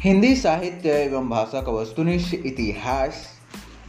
हिंदी 0.00 0.36
साहित्य 0.36 0.90
एवं 0.90 1.28
भाषा 1.28 1.60
का 1.60 1.72
वस्तुनिष्ठ 1.72 2.34
इतिहास, 2.34 3.12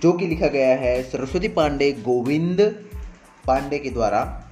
जो 0.02 0.12
कि 0.14 0.28
लिखा 0.28 0.48
गया 0.48 0.76
है 0.76 1.04
सरस्वती 1.04 1.48
पांडे 1.48 1.92
गोविंद 1.92 2.62
पांडे 3.48 3.80
के 3.80 3.90
द्वारा। 3.90 4.50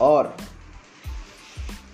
और 0.00 0.36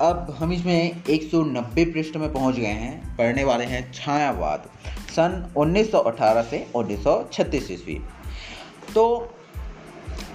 अब 0.00 0.36
हम 0.38 0.52
इसमें 0.52 1.02
190 1.04 1.84
पृष्ठ 1.84 2.16
में 2.16 2.32
पहुँच 2.32 2.56
गए 2.56 2.66
हैं, 2.66 3.16
पढ़ने 3.16 3.44
वाले 3.44 3.64
हैं 3.64 3.92
छायावाद, 3.92 4.68
सन 5.10 5.52
1918 5.56 6.42
से 6.42 6.66
1936 6.76 7.70
ईस्वी। 7.70 8.00
तो 8.94 9.34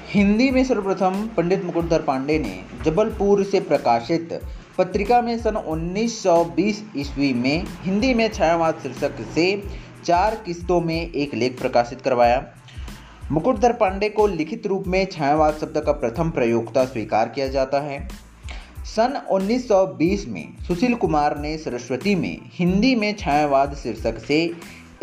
हिंदी 0.09 0.51
में 0.51 0.63
सर्वप्रथम 0.63 1.29
पंडित 1.37 1.63
मुकुटधर 1.63 2.01
पांडे 2.01 2.39
ने 2.39 2.63
जबलपुर 2.85 3.43
से 3.43 3.59
प्रकाशित 3.59 4.41
पत्रिका 4.77 5.21
में 5.21 5.37
सन 5.37 5.55
1920 5.55 6.75
ईस्वी 6.97 7.33
में 7.33 7.65
हिंदी 7.81 8.13
में 8.13 8.31
छायावाद 8.31 8.79
शीर्षक 8.83 9.11
से 9.35 9.63
चार 10.05 10.35
किस्तों 10.35 10.81
में 10.81 11.11
एक 11.11 11.33
लेख 11.33 11.59
प्रकाशित 11.59 12.01
करवाया। 12.01 12.45
मुकुटधर 13.31 13.73
पांडे 13.73 14.09
को 14.09 14.27
लिखित 14.27 14.67
रूप 14.67 14.83
में 14.87 15.05
छायावाद 15.05 15.53
शब्द 15.53 15.77
का 15.85 15.91
प्रथम 15.91 16.29
प्रयोगता 16.29 16.85
स्वीकार 16.85 17.29
किया 17.29 17.47
जाता 17.47 17.79
है। 17.79 18.09
सन 18.85 19.21
1920 19.31 20.27
में 20.27 20.57
सुशील 20.67 20.95
कुमार 20.95 21.37
ने 21.37 21.57
सरस्वती 21.57 22.15
में 22.15 22.37
हिंदी 22.43 22.95
में 22.95 23.15
छायावाद 23.15 23.75
शीर्षक 23.75 24.19
से 24.19 24.51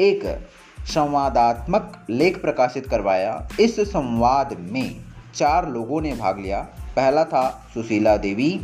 एक 0.01 0.49
संवादात्मक 0.85 2.07
लेख 2.11 2.41
प्रकाशित 2.41 2.87
करवाया। 2.87 3.49
इस 3.61 3.81
संवाद 3.81 4.57
में 4.61 4.97
चार 5.35 5.71
लोगों 5.71 6.01
ने 6.01 6.15
भाग 6.15 6.41
लिया। 6.41 6.61
पहला 6.97 7.25
था 7.25 7.71
सुशीला 7.75 8.17
देवी 8.17 8.61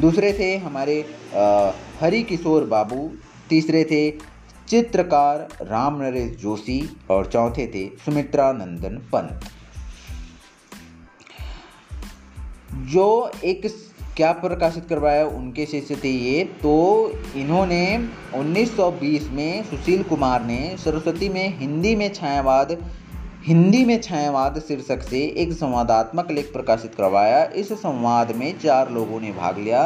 दूसरे 0.00 0.32
थे 0.32 0.56
हमारे 0.56 0.94
हरि 2.00 2.22
किशोर 2.22 2.64
बाबू, 2.64 3.10
तीसरे 3.48 3.84
थे 3.84 4.10
चित्रकार 4.68 5.48
राम 5.62 6.00
नरेश 6.02 6.36
जोशी 6.36 6.78
और 7.10 7.26
चौथे 7.26 7.66
थे 7.66 7.86
सुमित्रा 8.04 8.50
नंदन 8.52 8.98
पंत। 9.12 9.44
जो 12.90 13.06
एक 13.44 13.66
क्या 14.16 14.32
प्रकाशित 14.32 14.86
करवाया 14.88 15.24
उनके 15.28 15.66
शिष्य 15.66 15.96
थे 16.04 16.10
ये 16.10 16.44
तो 16.62 16.74
इन्होंने 17.36 17.82
1920 18.34 19.28
में 19.30 19.62
सुशील 19.64 20.02
कुमार 20.02 20.44
ने 20.44 20.76
सरस्वती 20.76 21.28
में 21.28 21.58
हिंदी 21.58 21.94
में 21.96 22.12
छायावाद 22.14 22.76
हिंदी 23.46 23.84
में 23.84 24.00
छायावाद 24.02 24.58
शीर्षक 24.58 25.02
से 25.02 25.18
एक 25.38 25.52
संवादात्मक 25.52 26.30
लेख 26.30 26.52
प्रकाशित 26.52 26.94
करवाया। 26.94 27.44
इस 27.44 27.72
संवाद 27.72 28.34
में 28.36 28.58
चार 28.58 28.90
लोगों 28.90 29.20
ने 29.20 29.30
भाग 29.32 29.58
लिया, 29.58 29.82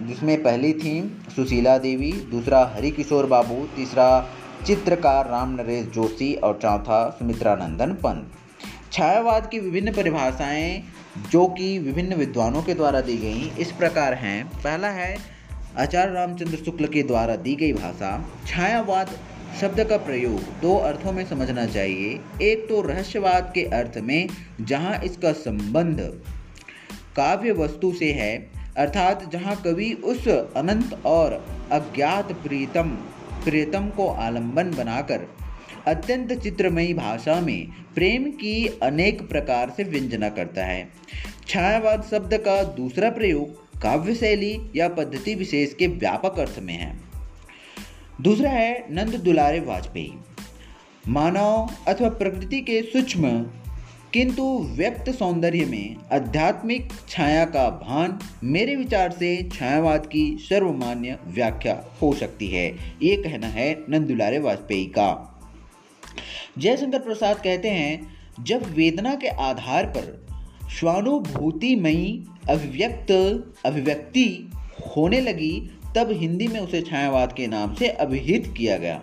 जिसमें 0.00 0.42
पहली 0.42 0.72
थी 0.72 0.92
सुशीला 1.36 1.78
देवी, 1.78 2.12
दूसरा 2.12 2.60
हरिकिशोर 2.74 3.26
बाबू, 3.26 3.54
तीसरा 3.76 4.28
चित्रकार 4.66 5.30
राम 5.30 5.54
नरेश 5.54 5.86
जोशी 5.86 6.34
और 6.34 6.58
चौथा 6.62 7.08
सुमित्रा 7.10 7.54
नंदन 7.54 7.92
पंत। 7.94 8.32
छायावाद 8.92 9.48
की 9.50 9.58
विभिन्न 9.58 9.92
परिभाषाएँ, 9.92 10.82
जो 11.30 11.46
कि 11.48 11.78
विभिन्न 11.78 12.14
विद्वानों 12.14 12.62
के 12.62 12.74
द्वारा 12.74 13.00
दी 13.00 13.16
गई, 13.16 13.50
इस 13.58 13.72
प्रकार 13.72 14.14
हैं। 14.14 14.44
पहला 14.48 14.88
है 14.90 15.16
आचार्य 15.78 16.14
रामचंद्र 16.14 16.56
शुक्ल 16.56 16.86
के 16.86 17.02
द्वारा 17.02 17.36
दी 17.36 17.54
गई 17.54 17.72
भाषा। 17.72 18.12
छायावाद 18.46 19.18
शब्द 19.60 19.84
का 19.84 19.96
प्रयोग 19.96 20.40
दो 20.60 20.76
अर्थों 20.76 21.12
में 21.12 21.24
समझना 21.26 21.66
चाहिए। 21.66 22.20
एक 22.42 22.68
तो 22.68 22.80
रहस्यवाद 22.82 23.50
के 23.54 23.62
अर्थ 23.62 23.98
में, 23.98 24.28
जहाँ 24.60 25.00
इसका 25.04 25.32
संबंध 25.32 26.00
काव्य 27.16 27.52
वस्तु 27.52 27.92
से 27.92 28.12
है, 28.12 28.50
अर्थात 28.76 29.30
जहाँ 29.32 29.56
कवि 29.56 29.92
उस 30.04 30.28
अनंत 30.28 31.00
और 31.06 31.32
अज्ञात 31.72 32.32
प्रीतम 32.32 32.90
प्रियतम 33.44 33.88
को 33.88 34.08
आलंबन 34.08 34.70
बनाकर 34.70 35.26
अत्यंत 35.86 36.32
चित्रमयी 36.32 36.94
भाषा 36.94 37.40
में 37.40 37.66
प्रेम 37.94 38.30
की 38.30 38.78
अनेक 38.82 39.28
प्रकार 39.28 39.72
से 39.76 39.84
व्यंजना 39.84 40.28
करता 40.28 40.64
है। 40.64 40.88
छायावाद 41.48 42.02
शब्द 42.10 42.34
का 42.34 42.62
दूसरा 42.62 43.10
प्रयोग 43.10 43.80
काव्य 43.82 44.14
शैली 44.14 44.58
या 44.76 44.88
पद्धति 44.88 45.34
विशेष 45.34 45.74
के 45.74 45.86
व्यापक 45.86 46.38
अर्थ 46.38 46.58
में 46.62 46.74
है। 46.74 47.07
दूसरा 48.20 48.50
है 48.50 48.94
नंद 48.94 49.14
दुलारे 49.14 49.60
वाजपेयी। 49.60 50.12
मानव 51.08 51.68
अथवा 51.88 52.08
प्रकृति 52.08 52.60
के 52.60 52.82
सूक्ष्म, 52.82 53.42
किंतु 54.12 54.58
व्यक्त 54.58 55.10
सौंदर्य 55.10 55.64
में 55.64 55.96
आध्यात्मिक 56.12 56.88
छाया 57.08 57.44
का 57.44 57.70
भान 57.70 58.18
मेरे 58.44 58.76
विचार 58.76 59.10
से 59.10 59.48
छायावाद 59.52 60.06
की 60.06 60.36
सर्वमान्य 60.40 61.18
व्याख्या 61.26 61.84
हो 62.02 62.12
सकती 62.12 62.48
है। 62.48 62.66
ये 63.02 63.16
कहना 63.16 63.46
है 63.46 63.84
नंदुलारे 63.88 64.38
वाजपेयी 64.38 64.86
का। 64.86 65.40
जयशंकर 66.58 66.98
प्रसाद 66.98 67.36
कहते 67.36 67.70
हैं, 67.70 68.16
जब 68.40 68.74
वेदना 68.74 69.14
के 69.14 69.28
आधार 69.28 69.86
पर 69.86 70.26
स्वानुभूतिमयी 70.78 72.24
अभिव्यक्त, 72.50 73.12
अभिव्यक्ति 73.66 74.50
होने 74.96 75.20
लगी 75.20 75.77
तब 75.94 76.08
हिंदी 76.10 76.46
में 76.46 76.60
उसे 76.60 76.80
छायावाद 76.80 77.32
के 77.32 77.46
नाम 77.46 77.74
से 77.74 77.88
अभिहित 77.88 78.54
किया 78.56 78.78
गया। 78.78 79.02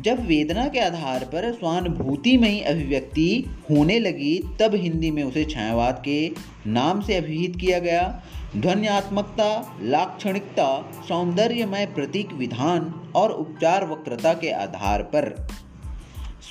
जब 0.00 0.26
वेदना 0.26 0.68
के 0.68 0.78
आधार 0.78 1.24
पर 1.24 1.52
स्वानुभूतिमयी 1.52 2.60
अभिव्यक्ति 2.60 3.44
होने 3.70 3.98
लगी, 3.98 4.56
तब 4.60 4.74
हिंदी 4.74 5.10
में 5.10 5.22
उसे 5.22 5.44
छायावाद 5.44 6.02
के 6.04 6.30
नाम 6.66 7.00
से 7.00 7.16
अभिहित 7.16 7.56
किया 7.56 7.78
गया। 7.78 8.22
ध्वन्यात्मकता, 8.56 9.78
लाक्षणिकता, 9.82 10.92
सौंदर्यमय 11.08 11.86
प्रतीक 11.86 12.32
विधान 12.32 13.12
और 13.16 13.30
उपचार 13.30 13.86
वक्रता 13.86 14.34
के 14.34 14.50
आधार 14.50 15.02
पर 15.02 15.46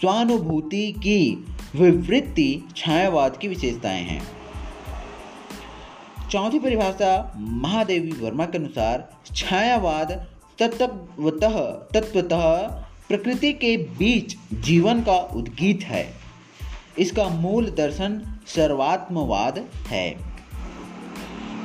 स्वानुभूति 0.02 0.92
की 0.92 1.46
विवृत्ति 1.76 2.64
छायावाद 2.76 3.38
की 3.38 3.48
विशेषताएँ 3.48 4.04
हैं। 4.04 4.43
चौथी 6.34 6.60
परिभाषा 6.60 7.34
महादेवी 7.38 8.12
वर्मा 8.12 8.46
के 8.46 8.58
अनुसार 8.58 9.18
छायावाद 9.36 10.12
तत्वतः 10.60 11.58
तत्वतः 11.94 12.46
प्रकृति 13.08 13.54
के 13.54 13.78
बीच 13.78 14.36
जीवन 14.54 15.02
का 15.02 15.18
उद्गीत 15.18 15.84
है। 15.84 16.14
इसका 17.00 17.28
मूल 17.30 17.70
दर्शन 17.70 18.40
सर्वात्मवाद 18.48 19.70
है। 19.88 20.16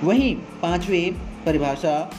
वहीं 0.05 0.35
पाँचवें 0.35 1.15
परिभाषा 1.45 2.11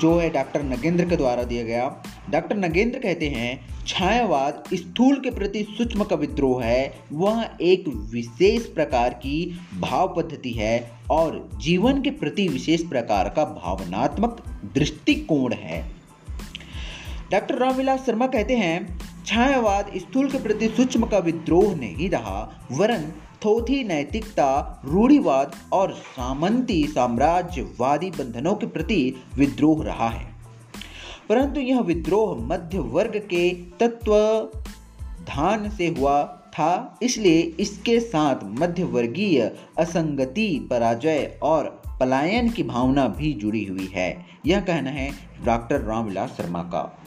जो 0.00 0.18
है 0.18 0.30
डॉक्टर 0.30 0.62
नगेंद्र 0.62 1.04
के 1.04 1.16
द्वारा 1.16 1.42
दिया 1.42 1.64
गया। 1.64 2.02
डॉक्टर 2.30 2.56
नगेंद्र 2.56 2.98
कहते 2.98 3.28
हैं 3.28 3.69
छायावाद 3.86 4.64
स्थूल 4.74 5.16
के 5.16 5.30
प्रति 5.30 5.62
सूक्ष्म 5.70 6.04
का 6.04 6.16
विद्रोह 6.16 6.64
है, 6.64 6.94
वह 7.12 7.50
एक 7.60 7.84
विशेष 7.88 8.66
प्रकार 8.66 9.14
की 9.14 9.58
भाव 9.80 10.14
पद्धति 10.16 10.50
है 10.50 10.90
और 11.10 11.50
जीवन 11.56 12.02
के 12.02 12.10
प्रति 12.10 12.48
विशेष 12.48 12.82
प्रकार 12.82 13.28
का 13.28 13.44
भावनात्मक 13.44 14.42
दृष्टिकोण 14.74 15.52
है। 15.52 15.90
डॉक्टर 17.30 17.54
रामविलास 17.54 18.06
शर्मा 18.06 18.26
कहते 18.26 18.56
हैं, 18.56 18.98
छायावाद 19.26 19.90
स्थूल 19.96 20.30
के 20.30 20.38
प्रति 20.38 20.68
सूक्ष्म 20.68 21.06
का 21.06 21.18
विद्रोह 21.18 21.74
नहीं 21.74 22.10
रहा, 22.10 22.66
वरन 22.72 23.12
थोथी 23.44 23.84
नैतिकता, 23.84 24.82
रूढ़िवाद 24.84 25.56
और 25.72 25.92
सामंती 25.92 26.86
साम्राज्यवादी 26.86 28.10
बंधनों 28.10 28.54
के 28.54 28.66
प्रति 28.66 29.14
विद्रोह 29.36 29.84
रहा 29.84 30.08
है। 30.08 30.29
परंतु 31.30 31.60
यह 31.60 31.80
विद्रोह 31.80 32.36
मध्य 32.46 32.78
वर्ग 32.78 33.16
के 33.16 33.50
तत्व 33.80 34.12
धान 35.24 35.70
से 35.70 35.88
हुआ 35.88 36.22
था, 36.24 36.98
इसलिए 37.02 37.40
इसके 37.60 38.00
साथ 38.00 38.36
मध्यवर्गीय 38.44 39.52
असंगति, 39.78 40.66
पराजय 40.70 41.38
और 41.42 41.82
पलायन 42.00 42.50
की 42.50 42.62
भावना 42.62 43.06
भी 43.08 43.32
जुड़ी 43.32 43.64
हुई 43.64 43.88
है। 43.94 44.26
यह 44.46 44.60
कहना 44.60 44.90
है 44.90 45.10
डॉक्टर 45.44 45.80
रामविलास 45.80 46.30
शर्मा 46.36 46.62
का। 46.62 47.02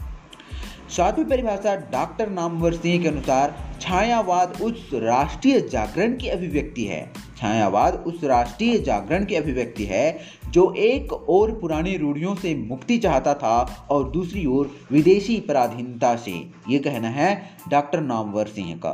सातवीं 0.90 1.26
परिभाषा 1.26 1.76
डॉक्टर 1.76 2.30
नामवर 2.30 2.74
सिंह 2.74 3.04
के 3.04 3.10
अनुसार 3.10 3.78
छायावाद 3.82 4.62
उस 4.62 4.90
राष्ट्रीय 4.94 5.62
जागरण 5.62 6.18
की 6.18 6.28
अभिव्यक्ति 6.28 6.86
है। 6.86 7.12
छायावाद 7.44 7.94
उस 8.08 8.24
राष्ट्रीय 8.24 8.78
जागरण 8.80 9.26
की 9.26 9.36
अभिव्यक्ति 9.36 9.86
है, 9.86 10.20
जो 10.50 10.74
एक 10.74 11.14
और 11.14 11.52
पुरानी 11.52 11.96
रूढ़ियों 11.98 12.36
से 12.36 12.54
मुक्ति 12.56 12.98
चाहता 12.98 13.34
था 13.34 13.88
और 13.92 14.10
दूसरी 14.12 14.46
ओर 14.46 14.70
विदेशी 14.92 15.40
पराधीनता 15.40 16.16
से। 16.16 16.32
ये 16.70 16.80
कहना 16.80 17.08
है 17.08 17.36
डॉक्टर 17.70 18.02
नामवर 18.02 18.48
सिंह 18.48 18.74
का। 18.76 18.94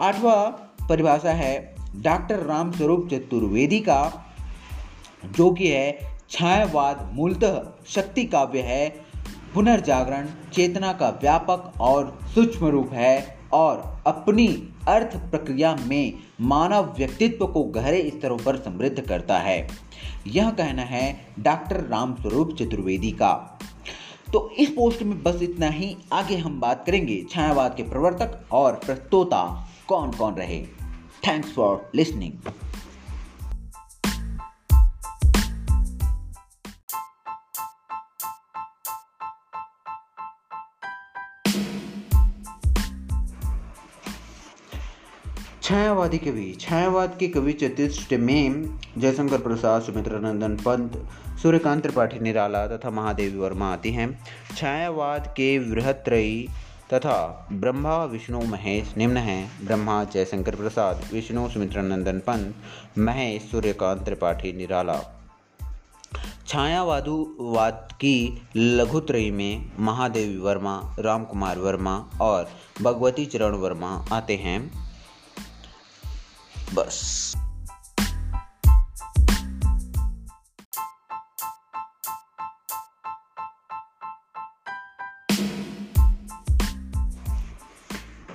आठवां 0.00 0.86
परिभाषा 0.88 1.32
है 1.32 1.74
डॉक्टर 1.96 2.38
रामस्वरूप 2.38 3.08
चतुर्वेदी 3.12 3.80
का, 3.80 4.00
जो 5.26 5.50
कि 5.50 5.68
है 5.68 5.98
छायावाद 6.30 7.10
मूलतः 7.14 7.60
शक्ति 7.86 8.24
काव्य 8.24 8.60
है, 8.60 8.88
पुनर्जागरण, 9.54 10.26
चेतना 10.52 10.92
का 10.92 11.08
व्यापक 11.22 11.72
और 11.80 12.18
सूक्ष्म 12.34 12.66
रूप 12.66 12.92
है 12.92 13.38
और 13.52 14.02
अपनी 14.06 14.48
अर्थ 14.88 15.16
प्रक्रिया 15.30 15.74
में 15.86 16.14
मानव 16.40 16.94
व्यक्तित्व 16.98 17.46
को 17.46 17.62
गहरे 17.64 18.10
स्तरों 18.16 18.38
पर 18.38 18.56
समृद्ध 18.56 19.00
करता 19.00 19.38
है। 19.38 19.68
यह 20.26 20.50
कहना 20.50 20.82
है 20.82 21.26
डॉक्टर 21.38 21.76
रामस्वरूप 21.76 22.56
चतुर्वेदी 22.56 23.10
का। 23.10 23.58
तो 24.32 24.50
इस 24.50 24.68
पोस्ट 24.68 25.02
में 25.02 25.22
बस 25.22 25.42
इतना 25.42 25.68
ही। 25.68 25.96
आगे 26.12 26.36
हम 26.36 26.60
बात 26.60 26.84
करेंगे 26.86 27.24
छायावाद 27.30 27.74
के 27.76 27.82
प्रवर्तक 27.82 28.40
और 28.52 28.72
प्रस्तोता 28.74 29.68
कौन 29.88 30.10
कौन 30.10 30.34
रहे। 30.34 30.62
थैंक्स 31.26 31.52
फॉर 31.52 31.90
लिसनिंग 31.94 32.32
छायावादी 45.66 46.18
कवि 46.18 46.56
छायावाद 46.60 47.16
के 47.20 47.28
कवि 47.28 47.52
चतुष्ट 47.52 48.12
में 48.12 48.78
जयशंकर 48.98 49.38
प्रसाद 49.38 49.82
सुमित्रा 49.82 50.18
नंदन 50.18 50.56
पंत, 50.56 51.08
सूर्यकांत 51.42 51.82
त्रिपाठी, 51.82 52.18
निराला 52.18 52.66
तथा 52.66 52.90
महादेवी 52.90 53.38
वर्मा 53.38 53.72
आती 53.72 53.90
हैं। 53.90 54.24
छायावाद 54.56 55.26
के 55.26 55.58
वृहत्रयी 55.58 56.48
तथा 56.94 57.48
ब्रह्मा, 57.52 58.04
विष्णु, 58.04 58.40
महेश 58.40 58.96
निम्न 58.96 59.16
हैं। 59.16 59.66
ब्रह्मा, 59.66 60.04
जयशंकर 60.04 60.54
प्रसाद, 60.54 61.04
विष्णु 61.12 61.48
सुमित्रा 61.48 61.82
नंदन 61.82 62.18
पंत, 62.18 62.54
महेश, 62.98 63.42
सूर्यकांत 63.42 64.04
त्रिपाठी, 64.04 64.52
निराला। 64.52 65.00
छायावादुवाद 66.46 67.88
की 67.92 68.42
लघुत्रयी 68.56 69.30
में 69.30 69.72
महादेवी 69.78 70.38
वर्मा 70.38 70.96
राम 70.98 71.24
कुमार 71.24 71.58
वर्मा 71.58 72.06
और 72.20 72.48
भगवती 72.82 73.26
चरण 73.26 73.54
वर्मा 73.54 74.04
आते 74.12 74.36
हैं। 74.36 74.85
बस। 76.74 77.34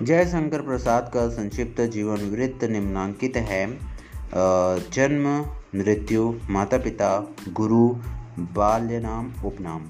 जयशंकर 0.01 0.61
प्रसाद 0.61 1.11
का 1.13 1.27
संक्षिप्त 1.29 1.81
जीवन 1.81 2.29
वृत्त 2.29 2.63
निम्नांकित 2.63 3.37
है। 3.37 3.65
जन्म, 4.89 5.25
मृत्यु 5.79 6.33
माता 6.49 6.77
पिता 6.77 7.09
गुरु 7.49 7.87
बाल्य 8.55 8.99
नाम 8.99 9.33
उपनाम। 9.45 9.89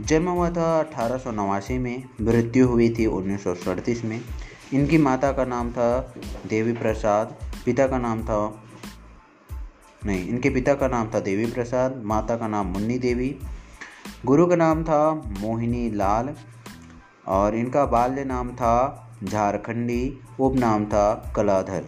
जन्म 0.00 0.28
हुआ 0.28 0.50
था 0.50 0.78
अठारह 0.80 1.18
सौ 1.18 1.30
नवासी 1.30 1.78
में, 1.78 2.04
मृत्यु 2.20 2.66
हुई 2.68 2.88
थी 2.94 3.06
उन्नीस 3.06 4.02
में। 4.04 4.20
इनकी 4.74 4.98
माता 4.98 5.32
का 5.32 5.44
नाम 5.44 5.70
था 5.72 6.14
देवी 6.46 6.72
प्रसाद, 6.72 7.34
पिता 7.64 7.86
का 7.86 7.98
नाम 7.98 8.22
था, 8.22 8.62
नहीं, 10.06 10.28
इनके 10.28 10.50
पिता 10.50 10.74
का 10.74 10.88
नाम 10.88 11.10
था 11.14 11.20
देवी 11.20 11.46
प्रसाद, 11.46 12.02
माता 12.04 12.36
का 12.36 12.48
नाम 12.48 12.66
मुन्नी 12.66 12.98
देवी। 12.98 13.34
गुरु 14.24 14.46
का 14.46 14.56
नाम 14.56 14.84
था 14.84 15.14
मोहिनी 15.40 15.90
लाल 15.90 16.34
और 17.26 17.54
इनका 17.54 17.84
बाल्य 17.86 18.24
नाम 18.24 18.50
था 18.50 18.74
झारखंडी 19.24 20.18
उपनाम 20.40 20.84
था 20.84 21.32
कलाधर। 21.36 21.84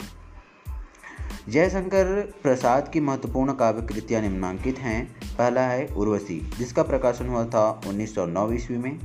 जयशंकर 1.48 2.32
प्रसाद 2.42 2.88
की 2.88 3.00
महत्वपूर्ण 3.00 3.52
काव्य 3.52 3.86
कृतियाँ 3.86 4.22
निम्नांकित 4.22 4.78
हैं। 4.78 5.04
पहला 5.38 5.60
है 5.60 5.86
उर्वशी, 5.86 6.38
जिसका 6.58 6.82
प्रकाशन 6.82 7.28
हुआ 7.28 7.44
था 7.44 7.80
उन्नीस 7.86 8.14
सौ 8.14 8.26
नौ 8.26 8.50
ईस्वी 8.52 8.76
में। 8.76 8.98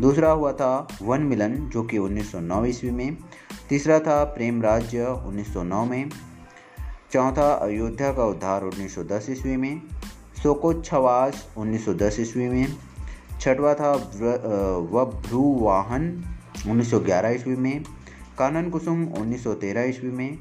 दूसरा 0.00 0.30
हुआ 0.30 0.52
था 0.52 0.88
वन 1.02 1.22
मिलन, 1.22 1.54
जो 1.68 1.82
कि 1.82 1.98
1909 1.98 2.64
ईस्वी 2.66 2.90
में। 2.90 3.16
तीसरा 3.68 3.98
था 3.98 4.24
प्रेम 4.24 4.62
राज्य 4.62 5.06
1909 5.26 5.84
में। 5.84 6.10
चौथा 7.12 7.52
अयोध्या 7.54 8.12
का 8.12 8.24
उद्धार 8.24 8.64
1910 8.64 9.26
ईस्वी 9.30 9.56
में। 9.56 9.82
शोकोच्छवास 10.42 11.48
1910 11.58 12.16
ईस्वी 12.20 12.48
में। 12.48 12.66
छठवा 13.40 13.74
था 13.74 13.92
वभ्रुवाहन 14.92 16.24
1911 16.68 17.30
ईस्वी 17.30 17.56
में। 17.56 17.82
कानन 18.38 18.70
कुसुम 18.70 19.02
1913 19.08 19.84
ईस्वी 19.84 20.10
में। 20.10 20.38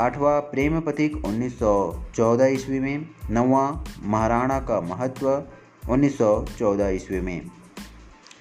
आठवां 0.00 0.40
प्रेम 0.40 0.80
पथिक 0.80 1.24
1914 1.24 2.46
ईस्वी 2.46 2.80
में। 2.80 3.08
नौवा 3.30 3.84
महाराणा 4.02 4.58
का 4.60 4.80
महत्व 4.80 5.30
1914 5.90 6.88
ईस्वी 6.88 7.20
में। 7.20 7.40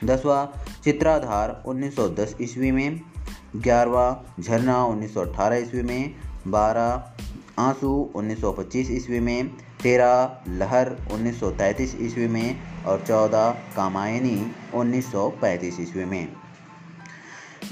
दसवा 0.04 0.64
चित्राधार 0.84 1.64
1910 1.66 2.36
ईस्वी 2.42 2.72
में, 2.72 3.02
ग्यारहवा 3.56 4.24
झरना 4.40 4.86
1918 4.86 5.56
ईस्वी 5.56 5.82
में 5.82 6.16
बारह 6.48 7.14
आँसू 7.60 8.12
1925 8.16 8.92
ईस्वी 8.92 9.20
में 9.20 9.48
तेरह 9.84 10.38
लहर 10.50 10.96
1933 11.14 11.96
ईस्वी 12.02 12.28
में 12.28 12.58
और 12.86 13.04
चौदह 13.08 13.50
कामायनी 13.50 14.52
1935 14.74 15.80
ईस्वी 15.80 16.06
में। 16.06 16.28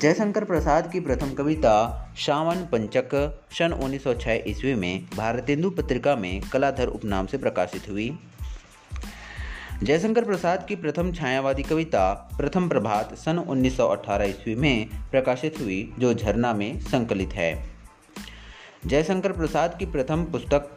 जयशंकर 0.01 0.44
प्रसाद 0.44 0.92
की 0.92 1.00
प्रथम 1.00 1.33
कविता 1.33 2.06
शावन 2.18 2.56
पंचक 2.56 3.39
सन 3.51 3.71
1906 3.71 4.42
ईस्वी 4.48 4.75
में 4.75 5.06
भारतेंदु 5.18 5.69
पत्रिका 5.69 6.16
में 6.16 6.42
कलाधर 6.42 6.88
उपनाम 6.88 7.25
से 7.25 7.38
प्रकाशित 7.38 7.89
हुई। 7.89 8.19
जयशंकर 9.83 10.25
प्रसाद 10.25 10.68
की 10.68 10.75
प्रथम 10.75 11.13
छायावादी 11.13 11.63
कविता 11.63 12.30
प्रथम 12.38 12.69
प्रभात 12.69 13.16
सन 13.16 13.39
1918 13.39 14.24
ईस्वी 14.24 14.56
में 14.56 14.89
प्रकाशित 15.12 15.56
हुई, 15.60 15.94
जो 16.00 16.13
झरना 16.13 16.54
में 16.54 16.80
संकलित 16.80 17.33
है। 17.33 17.69
जयशंकर 18.86 19.31
प्रसाद 19.31 19.80
की 19.80 19.86
प्रथम 19.86 20.24
पुस्तक 20.24 20.75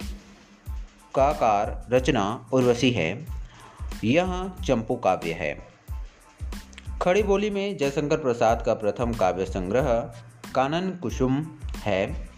का 1.15 1.33
कार 1.33 1.87
रचना 1.91 2.49
उर्वशी 2.53 2.91
है। 2.91 3.27
यह 4.05 4.53
चंपू 4.67 4.97
काव्य 4.97 5.33
है। 5.33 5.67
खड़ी 7.03 7.23
बोली 7.23 7.51
में 7.51 7.77
जयशंकर 7.77 8.17
प्रसाद 8.17 8.63
का 8.67 8.75
प्रथम 8.75 9.13
काव्य 9.13 9.45
संग्रह 9.45 10.15
कानन 10.55 10.91
कुसुम 10.91 11.59
है। 11.77 12.29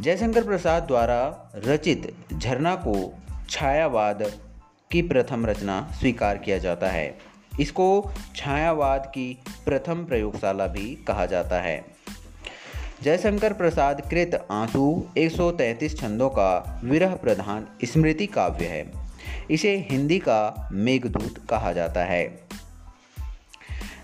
जयशंकर 0.00 0.44
प्रसाद 0.44 0.82
द्वारा 0.82 1.50
रचित 1.56 2.16
झरना 2.32 2.74
को 2.74 3.14
छायावाद 3.50 4.45
की 4.90 5.02
प्रथम 5.02 5.46
रचना 5.46 5.92
स्वीकार 6.00 6.38
किया 6.38 6.58
जाता 6.58 6.88
है। 6.88 7.18
इसको 7.60 8.12
छायावाद 8.36 9.06
की 9.06 9.38
प्रथम 9.64 10.04
प्रयोगशाला 10.04 10.66
भी 10.66 11.04
कहा 11.08 11.26
जाता 11.26 11.60
है। 11.60 11.84
जयशंकर 13.02 13.52
प्रसाद 13.52 14.10
कृत 14.10 14.46
आँसू 14.50 15.06
133 15.18 16.00
छंदों 16.00 16.28
का 16.28 16.80
विरह 16.84 17.14
प्रधान 17.14 17.66
स्मृति 17.84 18.26
काव्य 18.26 18.66
है। 18.66 18.92
इसे 19.50 19.88
हिंदी 19.90 20.18
का 20.18 20.68
मेघदूत 20.72 21.46
कहा 21.50 21.72
जाता 21.72 22.04
है। 22.04 22.40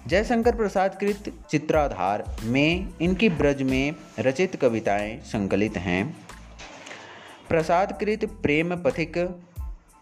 जयशंकर 0.07 0.57
प्रसाद 0.57 0.99
कृत 1.01 1.33
चित्राधार 1.51 2.37
में 2.45 2.89
इनकी 3.03 3.29
ब्रज 3.29 3.63
में 3.63 3.95
रचित 4.19 4.57
कविताएँ 4.57 5.21
संकलित 5.21 5.77
हैं। 5.77 6.17
प्रसाद 7.49 7.99
कृत 8.01 8.25
प्रेम 8.25 8.77
पथिक 8.77 9.39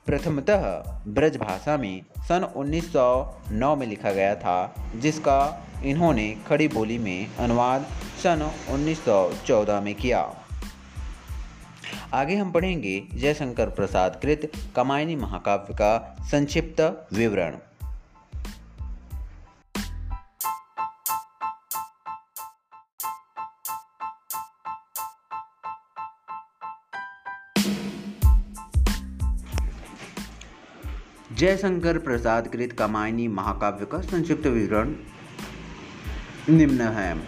प्रथमतः 0.07 0.63
ब्रजभाषा 1.09 1.77
में 1.77 2.03
सन 2.19 2.53
1909 2.57 3.77
में 3.77 3.87
लिखा 3.87 4.13
गया 4.13 4.35
था, 4.35 4.75
जिसका 4.97 5.67
इन्होंने 5.85 6.37
खड़ी 6.49 6.69
बोली 6.69 6.99
में 6.99 7.37
अनुवाद 7.39 7.87
सन 8.23 8.51
1914 8.69 9.81
में 9.81 9.95
किया। 9.95 10.35
आगे 12.15 12.37
हम 12.37 12.53
पढ़ेंगे 12.53 13.03
जयशंकर 13.15 13.71
प्रसाद 13.71 14.21
कृत 14.23 14.53
कमायनी 14.77 15.17
महाकाव्य 15.17 15.75
का 15.75 16.17
संक्षिप्त 16.21 17.09
विवरण। 17.13 17.57
जयशंकर 31.41 31.99
प्रसाद 31.99 32.49
कृत 32.49 32.73
कामायनी 32.73 33.29
महाकाव्य 33.29 33.87
का 33.87 34.01
संक्षिप्त 34.01 34.47
विवरण 34.47 34.95
निम्न 36.49 36.81
है। 36.81 37.21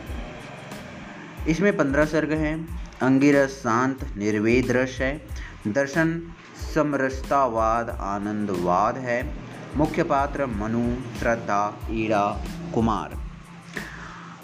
इसमें 1.49 1.77
पंद्रह 1.77 2.05
सर्ग 2.05 2.33
हैं। 2.33 2.85
अंगिरस 3.03 3.51
शांत, 3.51 4.05
निर्वेद 4.17 4.71
रस 4.71 4.99
है। 5.01 5.27
दर्शन 5.69 6.33
समरसतावाद, 6.75 7.91
आनंदवाद 7.91 8.97
है। 8.97 9.35
मुख्य 9.77 10.03
पात्र 10.03 10.47
मनु, 10.47 11.19
श्रद्धा, 11.19 11.89
ईड़ा, 11.91 12.45
कुमार। 12.75 13.19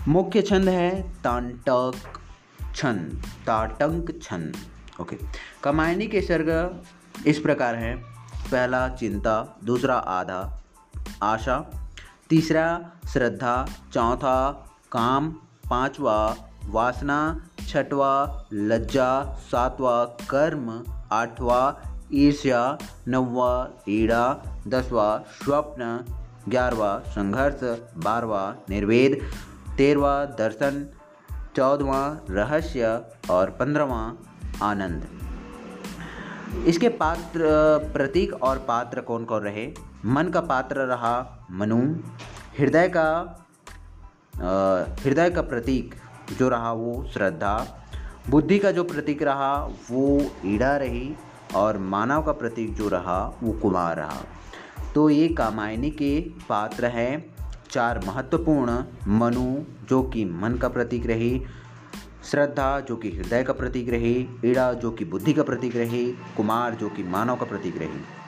मुख्य 0.09 0.43
छंद 0.43 0.69
है 0.69 1.03
तांटक 1.03 2.21
छंद, 2.77 3.23
ताटंक 3.47 4.21
छंद। 4.23 4.57
ओके 5.01 5.17
कमायनी 5.63 6.07
के 6.07 6.21
सर्ग 6.21 6.83
इस 7.27 7.39
प्रकार 7.39 7.75
है। 7.75 8.18
पहला 8.51 8.89
चिंता, 8.89 9.57
दूसरा 9.65 9.97
आधा, 9.97 10.63
आशा, 11.23 11.71
तीसरा 12.31 12.91
श्रद्धा, 13.13 13.67
चौथा 13.93 14.53
काम, 14.93 15.31
पांचवा 15.71 16.37
वासना, 16.67 17.41
छठवा 17.69 18.45
लज्जा, 18.53 19.25
सातवा 19.25 20.05
कर्म, 20.05 20.85
आठवा 21.13 21.81
ईर्ष्या, 22.13 22.79
नौवा 23.09 23.69
ईड़ा, 23.89 24.37
दसवा 24.69 25.25
स्वप्न, 25.45 26.05
ग्यारहवा 26.49 26.99
संघर्ष, 26.99 27.61
बारहवा 28.05 28.55
निर्वेद, 28.71 29.19
तेरहवा 29.77 30.25
दर्शन, 30.25 30.89
चौदहवा 31.57 32.21
रहस्य 32.31 33.05
और 33.31 33.51
पंद्रहवा 33.51 34.15
आनंद। 34.63 35.18
इसके 36.67 36.89
पात्र, 36.89 37.41
प्रतीक 37.93 38.35
और 38.35 38.59
पात्र 38.59 39.01
कौन 39.01 39.25
कौन 39.25 39.43
रहे? 39.43 39.67
मन 40.07 40.29
का 40.29 40.41
पात्र 40.41 40.87
रहा 40.87 41.47
मनु। 41.51 41.81
हृदय 42.59 42.89
का 42.89 43.45
हृदय 45.05 45.31
का 45.31 45.43
प्रतीक 45.43 45.95
जो 46.39 46.49
रहा 46.49 46.73
वो 46.73 47.07
श्रद्धा। 47.13 47.57
बुद्धि 48.31 48.59
का 48.59 48.71
जो 48.71 48.85
प्रतीक 48.85 49.23
रहा 49.23 49.55
वो 49.91 50.21
ईड़ा 50.45 50.77
रही 50.77 51.15
और 51.57 51.79
मानव 51.79 52.23
का 52.23 52.33
प्रतीक 52.33 52.75
जो 52.75 52.89
रहा 52.89 53.19
वो 53.43 53.53
कुमार 53.53 53.97
रहा। 53.97 54.21
तो 54.95 55.09
ये 55.11 55.29
कामायनी 55.29 55.91
के 55.91 56.21
पात्र 56.49 56.87
हैं। 56.87 57.35
चार 57.71 58.01
महत्वपूर्ण 58.07 58.83
मनु 59.19 59.47
जो 59.87 60.03
कि 60.03 60.25
मन 60.25 60.55
का 60.55 60.69
प्रतीक 60.69 61.07
रही 61.07 61.43
श्रद्धा 62.31 62.81
जो 62.81 62.97
कि 62.97 63.11
हृदय 63.11 63.43
का 63.43 63.53
प्रतीक 63.53 63.89
रहे 63.89 64.27
ईड़ा 64.45 64.73
जो 64.73 64.91
कि 64.91 65.05
बुद्धि 65.05 65.33
का 65.33 65.43
प्रतीक 65.43 65.77
रहे, 65.77 66.07
कुमार 66.07 66.75
जो 66.75 66.89
कि 66.89 67.03
मानव 67.03 67.37
का 67.37 67.47
प्रतीक 67.47 67.79
रहे। 67.79 68.19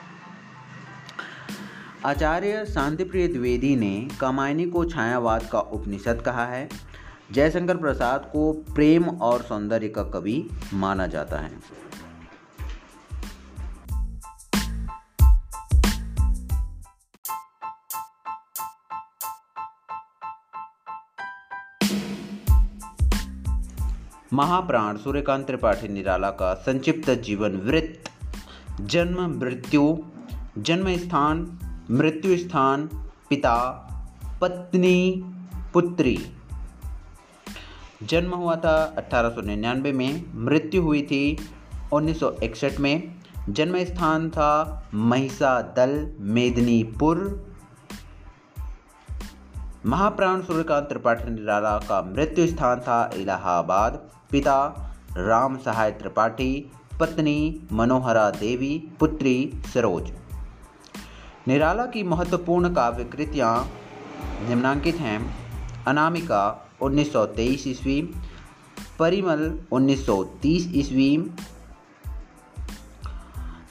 आचार्य 2.05 2.65
शांतिप्रिय 2.65 3.27
द्विवेदी 3.27 3.75
ने 3.75 4.07
कामायनी 4.19 4.65
को 4.65 4.85
छायावाद 4.85 5.49
का 5.51 5.59
उपनिषद 5.59 6.21
कहा 6.25 6.45
है। 6.45 6.69
जयशंकर 7.31 7.77
प्रसाद 7.77 8.29
को 8.33 8.53
प्रेम 8.53 9.09
और 9.09 9.41
सौंदर्य 9.41 9.87
का 9.87 10.03
कवि 10.03 10.49
माना 10.73 11.07
जाता 11.07 11.37
है। 11.37 11.80
महाप्राण 24.33 24.97
सूर्यकांत 24.97 25.47
त्रिपाठी 25.47 25.87
निराला 25.87 26.29
का 26.29 26.53
संक्षिप्त 26.53 27.09
जीवन 27.09 27.51
वृत्त। 27.51 28.11
जन्म, 28.81 29.39
मृत्यु 29.39 29.97
जन्म 30.57 30.97
स्थान 30.97 31.59
मृत्यु 31.91 32.37
स्थान, 32.37 32.89
पिता, 33.29 33.55
पत्नी, 34.41 35.23
पुत्री। 35.73 36.17
जन्म 38.03 38.31
हुआ 38.31 38.55
था 38.55 38.95
1899 38.97 39.91
में, 39.91 40.25
मृत्यु 40.35 40.81
हुई 40.81 41.01
थी 41.01 41.37
1961 41.93 42.79
में। 42.79 43.15
जन्म 43.49 43.83
स्थान 43.83 44.29
था 44.29 44.83
महिषा 44.93 45.61
दल 45.61 46.11
मेदिनीपुर। 46.19 47.50
महाप्राण 49.85 50.41
सूर्यकांत 50.41 50.85
त्रिपाठी 50.85 51.31
निराला 51.31 51.77
का 51.77 52.01
मृत्यु 52.01 52.47
स्थान 52.47 52.79
था 52.79 53.11
इलाहाबाद। 53.13 54.09
पिता 54.31 54.57
राम 55.17 55.57
सहाय 55.57 55.91
त्रिपाठी, 55.91 56.71
पत्नी 56.99 57.67
मनोहरा 57.71 58.29
देवी, 58.29 58.87
पुत्री 58.99 59.53
सरोज। 59.73 60.11
निराला 61.47 61.85
की 61.85 62.03
महत्वपूर्ण 62.03 62.73
काव्य 62.73 63.03
कृतियाँ 63.03 63.69
निम्नांकित 64.49 64.95
हैं। 64.95 65.35
अनामिका 65.87 66.69
1923 66.81 67.67
ईस्वी, 67.67 68.13
परिमल 68.99 69.59
1930 69.71 70.71
ईस्वी, 70.75 71.31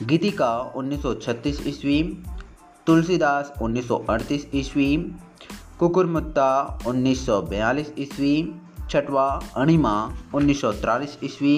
गीतिका 0.03 0.73
1936 0.77 1.67
ईस्वी, 1.67 2.25
तुलसीदास 2.87 3.53
1938 3.63 4.51
ईस्वी 4.55 5.17
कुकुरमुत्ता 5.81 6.47
1942 6.87 7.87
ईस्वी, 7.99 8.33
छठवा 8.91 9.23
अणिमा 9.57 9.93
उन्नीस 10.35 10.61
सौ 10.61 10.73
ईस्वी, 11.25 11.53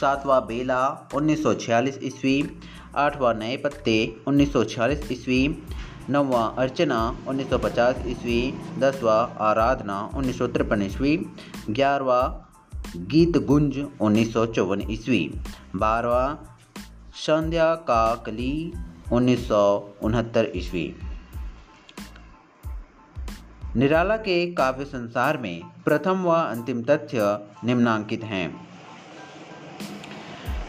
सातवां 0.00 0.40
बेला 0.50 0.76
उन्नीस 1.14 1.42
सौ 1.42 1.54
छियालीस 1.64 1.98
ईस्वी, 2.10 2.34
आठवां 3.04 3.32
नए 3.38 3.56
पत्ते 3.64 3.96
उन्नीस 4.26 4.52
सौ 4.52 4.62
छियालीस 4.74 5.10
ईस्वी, 5.12 5.40
नौवा 6.10 6.44
अर्चना 6.64 7.00
1950 7.28 8.06
ईस्वी, 8.14 8.38
दसवा 8.84 9.18
आराधना 9.48 9.98
उन्नीस 10.16 10.38
सौ 10.38 10.46
तिरपन 10.54 10.82
ईस्वी 10.82 11.16
ग्यारहवा 11.70 12.20
गीत 13.16 13.42
गुंज 13.50 13.82
उन्नीस 14.00 14.32
सौ 14.32 14.46
चौवन 14.54 14.86
ईस्वी 14.90 15.20
बारहवा 15.76 16.24
संध्या 17.26 17.74
का 17.90 18.00
कली 18.26 18.54
उन्नीस 19.12 19.46
सौ 19.48 19.62
उनहत्तर 20.02 20.52
ईस्वी। 20.56 20.86
निराला 23.76 24.16
के 24.16 24.52
काव्य 24.52 24.84
संसार 24.84 25.38
में 25.38 25.62
प्रथम 25.84 26.22
व 26.22 26.30
अंतिम 26.30 26.82
तथ्य 26.82 27.38
निम्नांकित 27.64 28.24
हैं। 28.24 28.68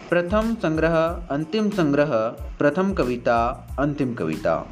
प्रथम 0.10 0.56
संग्रह, 0.56 1.28
अंतिम 1.32 1.70
संग्रह, 1.70 2.36
प्रथम 2.60 2.94
कविता, 2.94 3.68
अंतिम 3.80 4.14
कविता। 4.14 4.66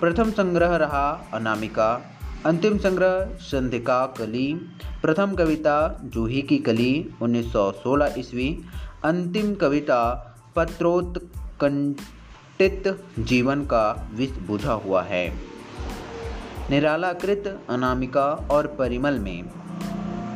प्रथम 0.00 0.30
संग्रह 0.30 0.76
रहा 0.76 1.30
अनामिका, 1.34 2.02
अंतिम 2.46 2.78
संग्रह 2.78 3.36
संधिका 3.40 4.06
कली, 4.06 4.70
प्रथम 5.02 5.34
कविता 5.34 6.00
जूही 6.04 6.42
की 6.42 6.58
कली 6.58 7.10
1916 7.22 8.14
ईस्वी, 8.18 8.58
अंतिम 9.04 9.54
कविता 9.54 10.26
पत्रोत्कंठित 10.56 13.00
जीवन 13.18 13.64
का 13.64 14.10
विष 14.14 14.30
बुझा 14.30 14.72
हुआ 14.72 15.02
है। 15.02 15.49
निरालाकृत, 16.70 17.66
अनामिका 17.70 18.48
और 18.50 18.66
परिमल 18.66 19.18
में 19.18 19.42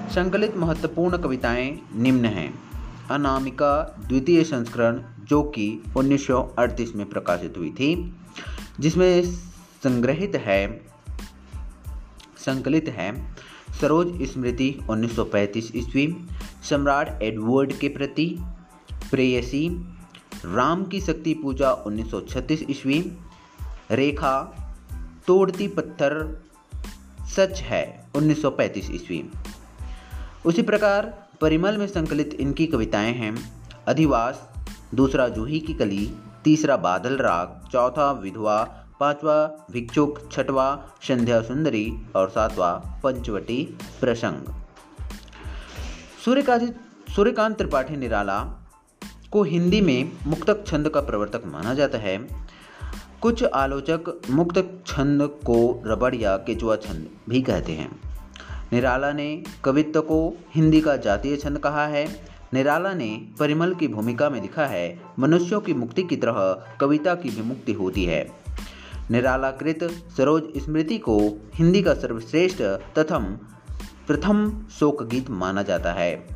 संकलित 0.09 0.57
महत्वपूर्ण 0.57 1.19
कविताएँ 1.19 1.79
निम्न 1.95 2.25
हैं। 2.25 2.55
अनामिका 3.11 3.97
द्वितीय 4.09 4.45
संस्करण 4.45 5.03
जो 5.25 5.43
कि 5.43 5.83
1938 5.97 6.95
में 6.95 7.09
प्रकाशित 7.09 7.55
हुई 7.59 7.71
थी, 7.71 8.15
जिसमें 8.81 9.23
संग्रहित 9.85 10.37
है, 10.37 10.87
संकलित 12.37 12.89
है 12.89 13.35
सरोज 13.81 14.23
स्मृति 14.23 14.81
1935 14.91 15.73
ईस्वी, 15.77 16.17
सम्राट 16.71 17.23
एडवर्ड 17.23 17.73
के 17.73 17.89
प्रति, 17.89 18.39
प्रेयसी, 19.11 19.69
राम 20.45 20.85
की 20.85 21.01
शक्ति 21.01 21.35
पूजा 21.35 21.73
1936 21.73 22.65
ईस्वी, 22.71 23.13
रेखा 23.91 24.61
तोड़ती 25.27 25.69
पत्थर 25.69 26.43
सच 27.27 27.61
है 27.61 28.11
1935 28.17 28.77
ईस्वी 28.77 29.31
उसी 30.47 30.63
प्रकार 30.63 31.29
परिमल 31.41 31.77
में 31.77 31.87
संकलित 31.87 32.35
इनकी 32.35 32.67
कविताएँ 32.67 33.13
हैं, 33.13 33.53
अधिवास, 33.89 34.49
दूसरा 34.95 35.29
जूही 35.29 35.61
की 35.61 35.75
कली, 35.75 36.15
तीसरा 36.45 36.77
बादल 36.77 37.17
राग, 37.17 37.69
चौथा 37.73 38.13
विधवा, 38.13 38.65
पांचवा 39.01 39.67
भिक्षुक, 39.71 40.33
छठवा 40.33 40.89
संध्या 41.03 41.43
सुंदरी 41.43 41.93
और 42.17 42.29
सातवां 42.29 43.01
पंचवटी 43.01 43.79
प्रसंग। 44.01 44.55
सूर्यकांत 46.25 46.81
सूर्यकांत 47.17 47.59
त्रिपाठी 47.59 47.97
निराला 47.97 48.69
को 49.33 49.43
हिंदी 49.43 49.81
में 49.81 50.13
मुक्तक 50.27 50.67
छंद 50.67 50.89
का 50.89 51.01
प्रवर्तक 51.01 51.43
माना 51.47 51.75
जाता 51.75 51.99
है। 51.99 52.44
कुछ 53.25 53.45
आलोचक 53.45 54.23
मुक्त 54.31 54.85
छंद 54.87 55.23
को 55.23 55.83
रबड़ 55.87 56.15
या 56.15 56.37
केचुआ 56.37 56.77
छंद 56.77 57.07
भी 57.29 57.43
कहते 57.43 57.73
हैं। 57.73 58.01
निराला 58.73 59.13
ने 59.13 59.43
कवित्व 59.65 60.01
को 60.01 60.37
हिंदी 60.55 60.81
का 60.81 60.97
जातीय 60.97 61.37
छंद 61.37 61.59
कहा 61.59 61.87
है। 61.87 62.07
निराला 62.55 62.93
ने 62.95 63.29
परिमल 63.39 63.75
की 63.75 63.89
भूमिका 63.89 64.31
में 64.31 64.41
लिखा 64.43 64.67
है, 64.67 65.01
मनुष्यों 65.19 65.61
की 65.61 65.75
मुक्ति 65.75 66.03
की 66.03 66.17
तरह 66.17 66.67
कविता 66.81 67.15
की 67.15 67.29
भी 67.29 67.43
मुक्ति 67.43 67.73
होती 67.73 68.05
है। 68.05 68.31
निरालाकृत 69.11 69.85
सरोज 70.17 70.43
स्मृति 70.57 70.99
को 70.99 71.41
हिंदी 71.55 71.83
का 71.83 71.95
सर्वश्रेष्ठ 71.95 72.63
तथम 72.99 73.25
प्रथम 74.07 74.67
शोक 74.79 75.03
गीत 75.03 75.31
माना 75.31 75.63
जाता 75.63 75.93
है। 75.93 76.27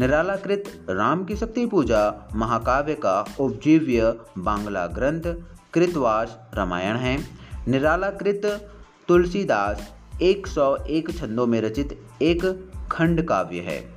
निरालाकृत 0.00 0.86
राम 0.90 1.24
की 1.24 1.36
शक्ति 1.36 1.66
पूजा 1.66 2.28
महाकाव्य 2.34 2.94
का 2.94 3.24
उपजीव्य 3.40 4.14
बांग्ला 4.38 4.86
ग्रंथ 4.86 5.34
कृतवास 5.78 6.38
रामायण 6.54 6.96
है। 6.96 7.24
निराला 7.68 8.10
कृत 8.10 8.70
तुलसीदास 9.08 9.94
101 10.22 11.18
छंदों 11.18 11.46
में 11.46 11.60
रचित 11.60 12.06
एक 12.22 12.70
खंड 12.92 13.22
काव्य 13.22 13.60
है। 13.60 13.94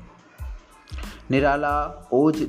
निराला, 1.31 2.07
ओज, 2.11 2.47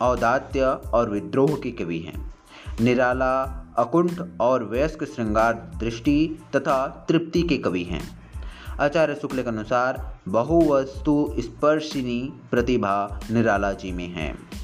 औदात्य 0.00 0.62
और 0.94 1.10
विद्रोह 1.10 1.56
के 1.56 1.70
कवि 1.70 1.98
हैं। 1.98 2.34
निराला, 2.80 3.42
अकुंठ 3.78 4.40
और 4.40 4.64
वयस्क 4.64 5.04
श्रृंगार 5.04 5.72
दृष्टि 5.80 6.38
तथा 6.56 7.06
तृप्ति 7.08 7.42
के 7.42 7.58
कवि 7.58 7.84
हैं। 7.84 8.32
आचार्य 8.80 9.14
शुक्ल 9.14 9.42
के 9.42 9.48
अनुसार 9.48 10.18
बहुवस्तु 10.28 11.34
स्पर्शिनी 11.38 12.32
प्रतिभा 12.50 13.20
निराला 13.30 13.72
जी 13.72 13.92
में 13.92 14.08
है। 14.08 14.63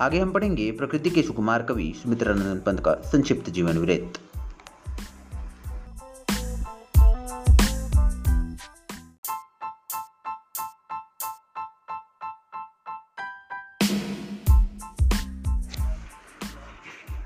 आगे 0.00 0.18
हम 0.18 0.30
पढ़ेंगे 0.30 0.70
प्रकृति 0.72 1.10
के 1.10 1.22
सुकुमार 1.22 1.62
कवि 1.62 1.94
सुमित्रानंद 2.02 2.62
पंत 2.66 2.80
का 2.80 2.94
संक्षिप्त 2.94 3.50
जीवन 3.50 3.78
वृत्त। 3.78 4.20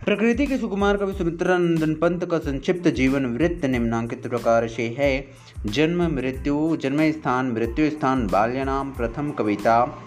प्रकृति 0.05 0.47
के 0.47 0.59
सुकुमार 0.59 0.97
कवि 0.97 1.13
सुमित्रानंदन 1.13 1.95
पंत 1.95 2.25
का 2.25 2.39
संक्षिप्त 2.39 2.89
जीवन 2.89 3.27
वृत्त 3.27 3.65
निम्नांकित 3.65 4.27
प्रकार 4.27 4.69
से 4.69 4.97
है। 4.99 5.29
जन्म, 5.67 6.03
मृत्यु, 6.03 6.77
जन्म 6.77 7.11
स्थान, 7.11 7.53
मृत्यु 7.53 7.91
स्थान 7.91 8.27
बाल्य 8.27 8.65
नाम 8.65 8.93
प्रथम 8.93 9.31
कविता 9.31 10.03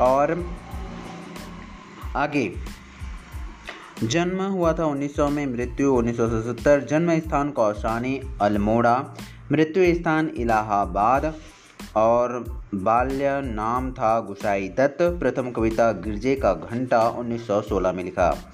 और 0.00 0.50
आगे। 2.16 2.54
जन्म 4.04 4.42
हुआ 4.42 4.72
था 4.72 4.84
1900 4.84 5.28
में, 5.28 5.46
मृत्यु 5.46 5.94
1977 5.94 6.80
जन्म 6.80 7.18
स्थान 7.18 7.50
कौशानी, 7.50 8.20
अल्मोड़ा। 8.42 9.04
मृत्यु 9.52 9.94
स्थान 9.94 10.28
इलाहाबाद। 10.28 11.34
और 11.96 12.44
बाल्य 12.74 13.40
नाम 13.44 13.92
था 13.92 14.20
गुसाई 14.20 14.68
दत्त। 14.68 14.98
प्रथम 15.02 15.50
कविता 15.50 15.92
गिरजे 15.92 16.34
का 16.34 16.54
घंटा 16.54 17.08
1916 17.08 17.92
में 17.92 18.04
लिखा। 18.04 18.52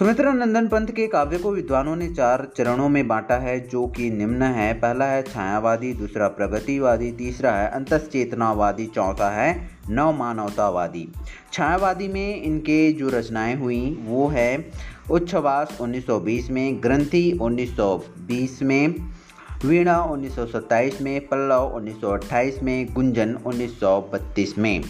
सुमित्रा 0.00 0.32
नंदन 0.32 0.68
पंत 0.68 0.90
के 0.90 1.06
काव्य 1.06 1.38
को 1.38 1.50
विद्वानों 1.52 1.96
ने 1.96 2.08
चार 2.08 2.48
चरणों 2.56 2.88
में 2.88 3.08
बांटा 3.08 3.34
है, 3.34 3.68
जो 3.68 3.86
कि 3.86 4.10
निम्न 4.10 4.42
है। 4.42 4.74
पहला 4.74 5.04
है, 5.04 5.22
छायावादी, 5.22 5.92
दूसरा 5.92 6.28
प्रगतिवादी, 6.28 7.12
तीसरा 7.12 7.52
है, 7.52 7.70
अंतचेतनावादी, 7.70 8.86
चौथा 8.86 9.30
है 9.30 9.70
नव 9.90 10.12
मानवतावादी 10.12 11.08
छायावादी 11.52 12.08
में 12.08 12.42
इनके 12.42 12.92
जो 12.92 13.08
रचनाएँ 13.08 13.56
हुई, 13.56 13.98
वो 14.04 14.28
है 14.28 14.70
उच्छवास 15.10 15.78
1920 15.80 16.50
में, 16.50 16.82
ग्रंथि 16.82 17.38
1920 17.40 18.62
में, 18.62 18.94
वीणा 19.64 20.04
1927 20.04 21.02
में, 21.02 21.20
पल्लव 21.20 21.72
1928 21.74 22.62
में, 22.62 22.94
गुंजन 22.94 23.34
1932 23.46 24.58
में। 24.58 24.80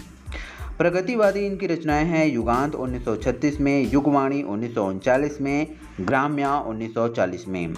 प्रगतिवादी 0.80 1.40
इनकी 1.46 1.66
रचनाएँ 1.66 2.04
हैं 2.04 2.26
युगांत 2.26 2.74
1936 2.74 3.58
में 3.60 3.90
युगवाणी 3.92 4.42
उन्नीस 4.42 5.36
में 5.40 5.66
ग्राम्या 6.00 6.52
1940 6.68 7.46
में 7.48 7.74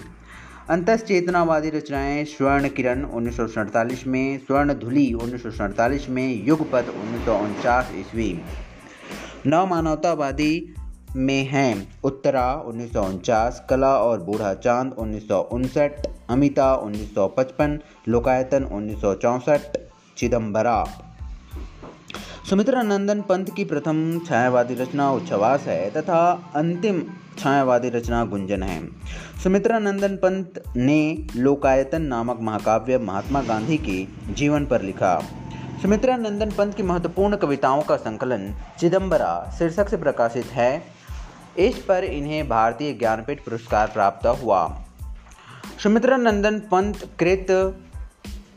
अंतश्चेतनावादी 0.69 1.69
रचनाएँ 1.69 2.23
स्वर्ण 2.25 2.69
किरण 2.69 3.03
उन्नीस 3.03 4.03
में 4.07 4.37
स्वर्ण 4.37 4.73
धुली 4.73 5.13
उन्नीस 5.13 6.07
में 6.09 6.45
युगपथ 6.47 6.93
उन्नीस 6.93 7.67
ईस्वी 7.99 8.31
नव 9.47 9.65
मानवतावादी 9.65 10.53
में 11.15 11.43
हैं 11.43 11.87
उत्तरा 12.03 12.53
उन्नीस 12.67 12.93
सौ 12.93 13.07
उनचास 13.09 13.65
कला 13.69 13.95
और 13.99 14.23
बूढ़ा 14.23 14.53
चाँद 14.53 14.95
उन्नीस 14.97 15.27
सौ 15.27 15.41
उनसठ 15.53 16.07
अमिता 16.29 16.75
1955 16.85 17.79
लोकायतन 18.07 18.63
उन्नीस 18.71 19.59
चिदम्बरा 20.17 20.83
सुमित्रा 22.49 22.81
नंदन 22.81 23.21
पंत 23.21 23.55
की 23.55 23.65
प्रथम 23.65 24.19
छायावादी 24.19 24.75
रचना 24.75 25.11
उच्छवास 25.11 25.61
है 25.61 25.89
तथा 25.89 26.51
अंतिम 26.55 27.03
छायावादी 27.39 27.89
रचना 27.89 28.25
गुंजन 28.25 28.63
है। 28.63 28.89
सुमित्रा 29.43 29.79
नंदन 29.79 30.15
पंत 30.15 30.63
ने 30.75 31.27
लोकायतन 31.35 32.01
नामक 32.01 32.39
महाकाव्य 32.41 32.97
महात्मा 32.97 33.41
गांधी 33.41 33.77
के 33.77 34.33
जीवन 34.33 34.65
पर 34.65 34.81
लिखा। 34.81 35.19
सुमित्रा 35.81 36.17
नंदन 36.17 36.51
पंत 36.51 36.75
की 36.75 36.83
महत्वपूर्ण 36.83 37.35
कविताओं 37.35 37.81
का 37.81 37.95
संकलन 37.95 38.53
चिदम्बरा 38.79 39.55
शीर्षक 39.59 39.89
से 39.89 39.97
प्रकाशित 39.97 40.45
है। 40.45 40.83
इस 41.57 41.77
पर 41.77 42.03
इन्हें 42.03 42.49
भारतीय 42.49 42.93
ज्ञानपीठ 42.93 43.39
पुरस्कार 43.39 43.87
प्राप्त 43.87 44.27
हुआ। 44.27 44.83
सुमित्रा 45.83 46.17
नंदन 46.17 46.59
पंत 46.59 47.09
कृत 47.19 47.47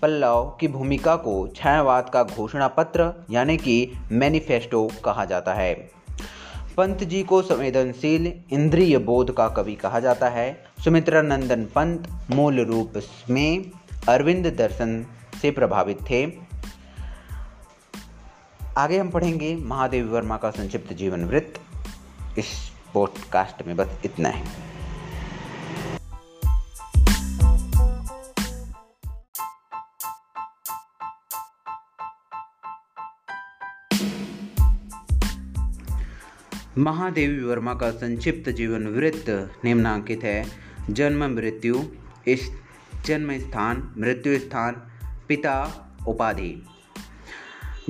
पल्लव 0.06 0.56
की 0.60 0.68
भूमिका 0.68 1.16
को 1.16 1.48
छायावाद 1.48 2.10
का 2.12 2.22
घोषणा 2.22 2.68
पत्र 2.68 3.24
यानी 3.30 3.56
कि 3.56 3.92
मैनिफेस्टो 4.12 4.90
कहा 5.04 5.24
जाता 5.24 5.54
है। 5.54 5.74
पंत 6.76 7.04
जी 7.04 7.22
को 7.22 7.42
संवेदनशील 7.42 8.32
इंद्रिय 8.52 8.98
बोध 8.98 9.34
का 9.36 9.48
कवि 9.48 9.74
कहा 9.74 10.00
जाता 10.00 10.28
है। 10.28 10.64
सुमित्रा 10.84 11.22
नंदन 11.22 11.64
पंत 11.64 12.08
मूल 12.30 12.60
रूप 12.60 12.92
में 13.30 13.70
अरविंद 14.08 14.46
दर्शन 14.46 15.06
से 15.42 15.50
प्रभावित 15.50 15.98
थे। 16.10 16.32
आगे 18.76 18.98
हम 18.98 19.10
पढ़ेंगे 19.10 19.56
महादेव 19.56 20.14
वर्मा 20.14 20.36
का 20.36 20.50
संक्षिप्त 20.50 20.92
जीवन 20.92 21.24
वृत्त। 21.24 21.60
इस 22.38 22.70
पॉडकास्ट 22.94 23.66
में 23.66 23.76
बस 23.76 23.88
इतना 24.04 24.28
है। 24.28 24.75
महादेवी 36.78 37.44
वर्मा 37.44 37.74
का 37.74 37.90
संक्षिप्त 37.90 38.50
जीवन 38.50 38.86
वृत्त 38.86 39.50
निम्नांकित 39.64 40.24
है। 40.24 40.46
जन्म, 40.90 41.24
मृत्यु, 41.24 41.82
इस 42.28 42.50
जन्म 43.04 43.38
स्थान, 43.38 43.94
मृत्यु 43.98 44.38
स्थान, 44.38 44.74
पिता, 45.28 45.86
उपाधि। 46.08 46.66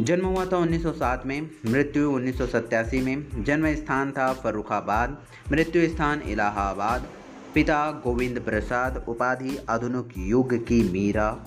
जन्म 0.00 0.26
हुआ 0.26 0.46
था 0.46 0.56
1907 0.56 1.26
में, 1.26 1.50
मृत्यु 1.66 2.10
उन्नीस 2.10 2.38
सौ 2.38 2.46
सत्तासी 2.46 3.00
में। 3.00 3.44
जन्म 3.44 3.74
स्थान 3.74 4.12
था 4.12 4.32
फरुखाबाद 4.32 5.22
मृत्यु 5.52 5.88
स्थान 5.88 6.20
इलाहाबाद। 6.20 7.06
पिता 7.54 7.90
गोविंद 7.90 8.40
प्रसाद, 8.40 9.04
उपाधि, 9.08 9.58
आधुनिक 9.70 10.14
युग 10.18 10.66
की 10.66 10.92
मीरा। 10.92 11.38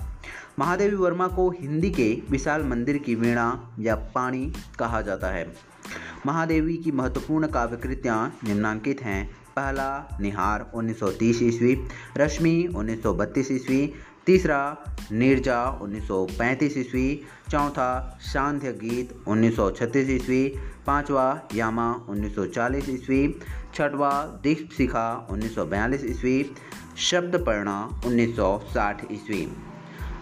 महादेवी 0.60 0.95
वर्मा 0.95 1.28
को 1.28 1.49
हिंदी 1.49 1.91
के 1.91 2.21
विशाल 2.30 2.63
मंदिर 2.63 2.97
की 2.97 3.15
वीणा 3.15 3.75
या 3.80 3.95
पानी 3.95 4.54
कहा 4.80 5.02
जाता 5.02 5.28
है। 5.28 5.68
महादेवी 6.25 6.78
की 6.78 6.91
महत्वपूर्ण 6.91 7.47
काव्यकृतियाँ 7.47 8.38
निम्नांकित 8.43 9.02
हैं। 9.02 9.39
पहला, 9.56 10.17
निहार 10.21 10.71
1930 10.75 11.41
ईस्वी, 11.41 11.88
रश्मि 12.17 12.69
1932 12.75 13.52
ईस्वी, 13.52 13.93
तीसरा, 14.25 14.78
निर्जा 15.12 15.80
1935 15.82 16.78
ईस्वी, 16.78 17.25
चौथा 17.52 18.19
सांध्य 18.21 18.71
गीत 18.71 19.10
1936 19.28 20.10
ईस्वी, 20.10 20.56
पांचवा, 20.88 21.41
यामा 21.56 22.06
1940 22.10 22.89
ईस्वी, 22.89 23.39
छठवा 23.73 24.39
दीप 24.43 24.69
शिखा 24.78 25.28
1942 25.32 26.06
ईस्वी 26.06 26.43
शब्द 26.43 26.97
शब्दपर्णा 26.97 28.02
1960 28.06 28.97
ईस्वी। 29.12 29.47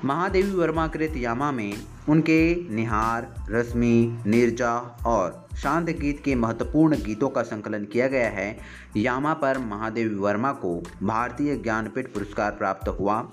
महादेवी 0.05 0.51
वर्मा 0.51 0.87
कृत 0.87 1.13
यामा 1.17 1.51
में 1.51 1.73
उनके 2.09 2.69
निहार, 2.69 3.45
रश्मि, 3.49 4.19
निर्जा 4.27 4.77
और 5.05 5.47
शांत 5.57 5.89
गीत 5.89 6.21
के 6.25 6.35
महत्वपूर्ण 6.35 6.95
गीतों 6.95 7.29
का 7.29 7.41
संकलन 7.41 7.85
किया 7.85 8.07
गया 8.07 8.29
है। 8.29 8.57
यामा 8.97 9.33
पर 9.33 9.57
महादेवी 9.57 10.15
वर्मा 10.15 10.51
को 10.51 10.83
भारतीय 11.03 11.55
ज्ञानपीठ 11.55 12.07
पुरस्कार 12.13 12.51
प्राप्त 12.51 12.87
हुआ। 12.87 13.31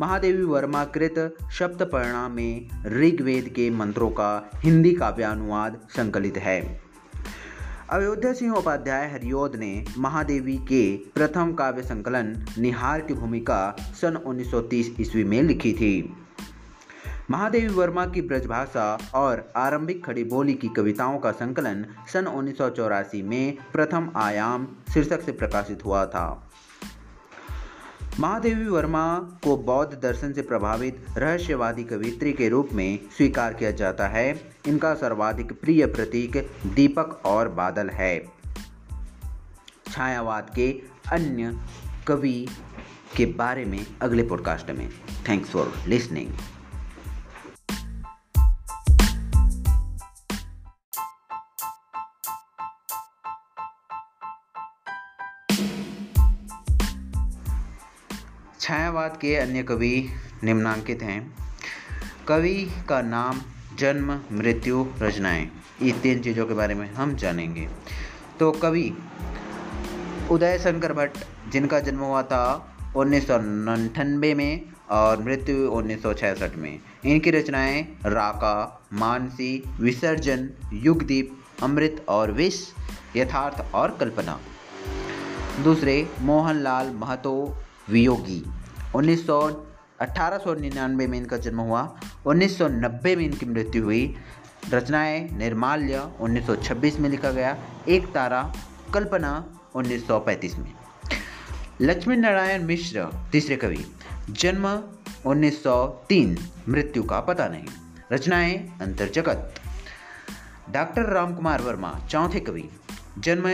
महादेवी 0.00 0.42
वर्मा 0.42 0.84
कृत 0.84 1.36
शब्द 1.52 1.82
परिणाम 1.82 2.32
में 2.32 2.66
ऋग्वेद 2.86 3.48
के 3.48 3.70
मंत्रों 3.70 4.10
का 4.10 4.50
हिंदी 4.56 4.92
काव्यानुवाद 4.92 5.80
संकलित 5.90 6.36
है। 6.36 6.80
अयोध्या 7.90 8.32
सिंह 8.32 8.54
उपाध्याय 8.54 9.06
हरियोद 9.10 9.56
ने 9.56 9.84
महादेवी 9.98 10.56
के 10.56 10.96
प्रथम 10.96 11.52
काव्य 11.52 11.82
संकलन 11.82 12.46
निहार 12.58 13.00
की 13.00 13.14
भूमिका 13.14 13.76
सन 13.80 14.16
1930 14.16 15.00
ईस्वी 15.00 15.24
में 15.24 15.42
लिखी 15.42 15.72
थी। 15.72 16.14
महादेवी 17.30 17.68
वर्मा 17.68 18.06
की 18.06 18.22
ब्रजभाषा 18.22 18.98
और 19.14 19.52
आरंभिक 19.56 20.04
खड़ी 20.04 20.24
बोली 20.24 20.54
की 20.54 20.68
कविताओं 20.68 21.18
का 21.18 21.32
संकलन 21.32 21.86
सन 22.12 22.26
उन्नीस 22.26 22.58
सौ 22.58 22.70
चौरासी 22.70 23.22
में 23.22 23.56
प्रथम 23.72 24.10
आयाम 24.16 24.66
शीर्षक 24.94 25.20
से 25.20 25.32
प्रकाशित 25.32 25.84
हुआ 25.84 26.06
था। 26.06 26.43
महादेवी 28.20 28.66
वर्मा 28.66 29.18
को 29.18 29.56
बौद्ध 29.56 30.00
दर्शन 30.02 30.32
से 30.32 30.42
प्रभावित 30.42 31.06
रहस्यवादी 31.16 31.84
कवित्री 31.84 32.32
के 32.32 32.48
रूप 32.48 32.68
में 32.72 32.98
स्वीकार 33.16 33.54
किया 33.54 33.70
जाता 33.70 34.08
है। 34.08 34.52
इनका 34.68 34.94
सर्वाधिक 34.94 35.60
प्रिय 35.60 35.86
प्रतीक 35.86 36.50
दीपक 36.66 37.22
और 37.24 37.48
बादल 37.48 37.90
है। 37.90 38.24
छायावाद 39.92 40.50
के 40.54 40.82
अन्य 41.12 41.58
कवि 42.06 42.48
के 43.16 43.26
बारे 43.26 43.64
में 43.64 43.86
अगले 44.02 44.22
पॉडकास्ट 44.22 44.70
में। 44.70 44.90
थैंक्स 45.28 45.50
फॉर 45.50 45.72
लिसनिंग 45.86 46.28
छायावाद 58.64 59.16
के 59.16 59.36
अन्य 59.36 59.62
कवि 59.62 60.08
निम्नांकित 60.44 61.02
हैं। 61.02 61.34
कवि 62.28 62.70
का 62.88 63.02
नाम 63.02 63.40
जन्म, 63.78 64.20
मृत्यु, 64.32 64.86
रचनाएँ, 65.02 65.50
ये 65.82 65.92
तीन 65.92 66.20
चीज़ों 66.20 66.46
के 66.46 66.54
बारे 66.54 66.74
में 66.74 66.94
हम 66.94 67.16
जानेंगे। 67.16 67.68
तो 68.40 68.52
कवि 68.52 68.98
उदय 70.30 70.58
शंकर 70.58 70.92
भट्ट, 70.92 71.18
जिनका 71.48 71.80
जन्म 71.80 71.98
हुआ 71.98 72.22
था 72.22 72.76
उन्नीस 72.96 73.30
में 74.36 74.62
और 74.90 75.22
मृत्यु 75.22 75.56
उन्नीस 75.56 76.02
सौ 76.02 76.14
छियासठ 76.14 76.56
में। 76.56 76.78
इनकी 77.04 77.30
रचनाएँ 77.30 77.82
राका, 78.06 78.86
मानसी, 78.92 79.64
विसर्जन, 79.80 80.50
युगदीप, 80.72 81.44
अमृत 81.62 82.06
और 82.08 82.32
विष, 82.32 82.68
यथार्थ 83.16 83.74
और 83.74 83.96
कल्पना। 84.00 84.40
दूसरे, 85.64 86.08
मोहनलाल 86.20 86.90
महतो 86.90 87.58
वियोगी। 87.90 88.50
उन्नीस 88.94 89.26
सौ 89.26 89.48
में 90.88 91.18
इनका 91.18 91.36
जन्म 91.36 91.60
हुआ। 91.60 91.96
1990 92.26 93.16
में 93.16 93.24
इनकी 93.24 93.46
मृत्यु 93.46 93.84
हुई। 93.84 94.16
रचनाएँ 94.70 95.28
निर्माल्य 95.32 96.10
1926 96.20 96.98
में 96.98 97.10
लिखा 97.10 97.30
गया। 97.30 97.58
एक 97.88 98.06
तारा, 98.06 98.52
कल्पना 98.94 99.60
1935 99.74 100.58
में। 100.58 100.74
लक्ष्मी 101.80 102.16
नारायण 102.16 102.62
मिश्र, 102.62 103.28
तीसरे 103.32 103.56
कवि। 103.56 103.86
जन्म 104.30 104.82
1903 105.26 106.38
मृत्यु 106.68 107.02
का 107.02 107.20
पता 107.20 107.48
नहीं। 107.48 107.64
रचनाएँ 108.12 108.78
अंतर 108.82 109.08
जगत 109.08 109.54
डॉक्टर 110.70 111.02
राम 111.02 111.34
कुमार 111.34 111.62
वर्मा, 111.62 112.00
चौथे 112.10 112.40
कवि। 112.40 112.68
जन्म 113.18 113.48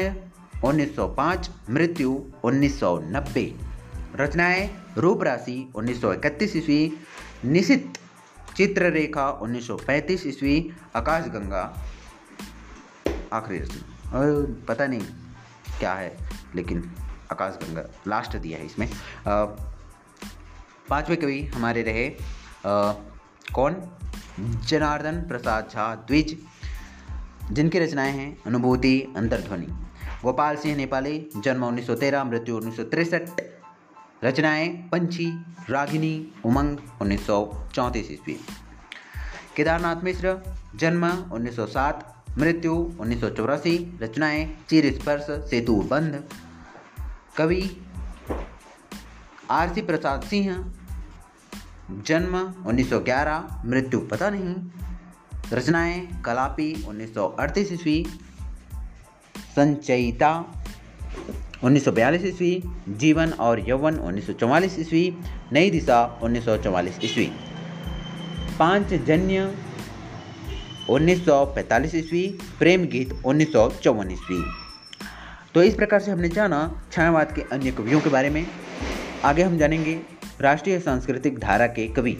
1905 0.64 1.50
मृत्यु 1.70 2.24
1990 2.44 3.69
रचनाएँ 4.16 4.68
रूप 4.98 5.22
राशि 5.22 5.72
उन्नीस 5.74 6.04
ईस्वी 6.42 6.98
निशित 7.44 7.98
चित्ररेखा 8.56 9.40
1935 9.40 10.26
ईस्वी 10.26 10.72
आकाश 10.96 11.24
गंगा 11.24 11.62
आखिरी 13.32 13.58
रचना 13.58 14.64
पता 14.68 14.86
नहीं 14.86 15.00
क्या 15.78 15.92
है 15.92 16.16
लेकिन 16.54 16.92
आकाश 17.32 17.58
गंगा 17.62 17.84
लास्ट 18.08 18.36
दिया 18.36 18.58
है 18.58 18.66
इसमें। 18.66 18.88
पाँचवें 20.90 21.20
कवि 21.20 21.40
हमारे 21.44 21.82
रहे 21.82 22.08
आ, 22.66 22.92
कौन? 23.54 23.76
जनार्दन 24.40 25.20
प्रसाद 25.20 25.68
झा 25.72 25.94
द्विज 25.94 26.38
जिनकी 27.52 27.78
रचनाएँ 27.78 28.12
हैं 28.12 28.36
अनुभूति 28.46 29.14
अंतर्ध्वनि। 29.16 29.66
गोपाल 30.22 30.56
सिंह 30.56 30.76
नेपाली 30.76 31.28
जन्म 31.36 31.64
1913 31.64 32.24
मृत्यु 32.24 32.56
उन्नीस 32.56 32.80
रचनाएँ 34.24 34.68
पंछी, 34.68 35.26
रागिनी, 35.70 36.32
उमंग, 36.44 36.78
उन्नीस 37.00 37.26
सौ 37.26 37.68
चौंतीस 37.74 38.10
ईस्वी। 38.10 38.40
केदारनाथ 39.56 39.96
मिश्र, 39.96 40.54
जन्म 40.76 41.06
1907 41.32 42.04
मृत्यु 42.38 42.74
उन्नीस 43.00 43.20
रचनाएँ 44.02 44.58
चिर 44.68 45.00
स्पर्श 45.00 45.26
सेतु 45.50 45.76
बंध। 45.76 46.24
कवि 47.36 47.86
आरसी 49.50 49.82
प्रसाद 49.82 50.22
सिंह, 50.22 50.72
जन्म 52.06 52.36
1911 52.66 53.62
मृत्यु 53.64 54.00
पता 54.00 54.30
नहीं। 54.30 54.54
रचनाएँ 55.52 56.22
कलापी 56.22 56.84
उन्नीस 56.88 57.72
ईस्वी, 57.72 58.06
संचयिता 59.56 60.32
1942 61.64 62.24
ईस्वी, 62.24 62.62
जीवन 62.88 63.30
और 63.30 63.68
यौवन 63.68 63.94
1944 63.94 64.78
ईस्वी, 64.78 65.16
नई 65.52 65.70
दिशा 65.70 66.20
1944 66.22 67.04
ईस्वी। 67.04 67.32
पाँच 68.58 68.94
जन्य 68.94 69.54
1945 70.90 71.94
ईस्वी, 71.94 72.38
प्रेम 72.58 72.84
गीत 72.84 73.22
उन्नीस 73.24 73.52
सौ 73.52 73.70
चौवन 73.70 74.10
ईस्वी। 74.10 74.42
तो 75.54 75.62
इस 75.62 75.74
प्रकार 75.74 76.00
से 76.00 76.10
हमने 76.10 76.28
जाना 76.28 76.82
छायावाद 76.92 77.32
के 77.32 77.42
अन्य 77.52 77.70
कवियों 77.70 78.00
के 78.00 78.10
बारे 78.10 78.30
में। 78.30 78.46
आगे 79.24 79.42
हम 79.42 79.58
जानेंगे 79.58 80.00
राष्ट्रीय 80.40 80.80
सांस्कृतिक 80.80 81.38
धारा 81.38 81.66
के 81.66 81.88
कवि। 81.88 82.18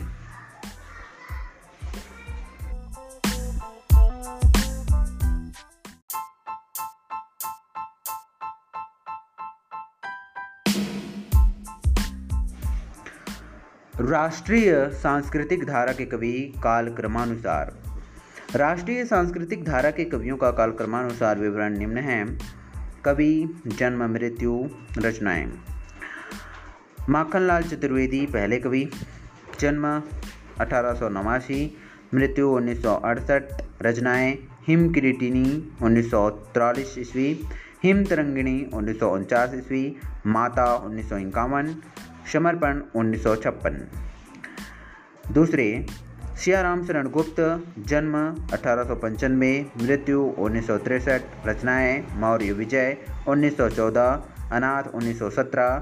राष्ट्रीय 14.00 14.90
सांस्कृतिक 14.92 15.66
धारा 15.66 15.92
के 15.92 16.04
कवि 16.04 16.54
काल 16.62 16.88
क्रमानुसार 16.88 17.78
राष्ट्रीय 18.56 19.04
सांस्कृतिक 19.04 19.64
धारा 19.64 19.90
के 19.90 20.04
कवियों 20.04 20.36
का 20.36 20.50
काल 20.50 20.70
क्रमानुसार 20.70 21.38
विवरण 21.38 21.78
निम्न 21.78 21.98
है। 21.98 22.38
कवि, 23.04 23.62
जन्म, 23.66 24.02
मृत्यु, 24.02 24.68
रचनाएँ। 24.98 25.52
माखनलाल 27.10 27.62
चतुर्वेदी, 27.62 28.26
पहले 28.26 28.58
कवि। 28.58 28.90
जन्म, 29.60 30.02
अठारह 30.60 30.92
सौ 30.92 31.08
नवासी। 31.08 31.76
मृत्यु, 32.14 32.48
उन्नीस 32.48 32.82
रचनाएँ, 33.82 34.38
हिम 34.68 34.92
किरीटिनी, 34.92 35.72
उन्नीस 35.82 36.10
ईस्वी। 36.98 37.44
हिम 37.84 38.04
तरंगिणी, 38.04 38.66
उन्नीस 38.74 39.00
ईस्वी। 39.54 39.96
माता, 40.26 40.74
उन्नीस 40.74 41.08
सौ 41.08 41.16
इक्यावन। 41.16 41.76
समर्पण 42.32 42.82
उन्नीस 42.94 43.22
सौ 43.22 43.34
छप्पन। 43.36 43.76
दूसरे, 45.34 45.86
सियाराम 46.44 46.84
शरण 46.86 47.08
गुप्त 47.08 47.40
जन्म 47.88 48.14
अठारह 48.52 48.84
सौ 48.84 48.94
पंचानवे, 48.94 49.66
मृत्यु 49.82 50.20
उन्नीस 50.38 50.70
रचनाएँ 51.46 52.02
मौर्य 52.16 52.52
विजय 52.52 52.96
1914 53.28 54.06
अनाथ 54.52 54.92
1917 54.94 55.80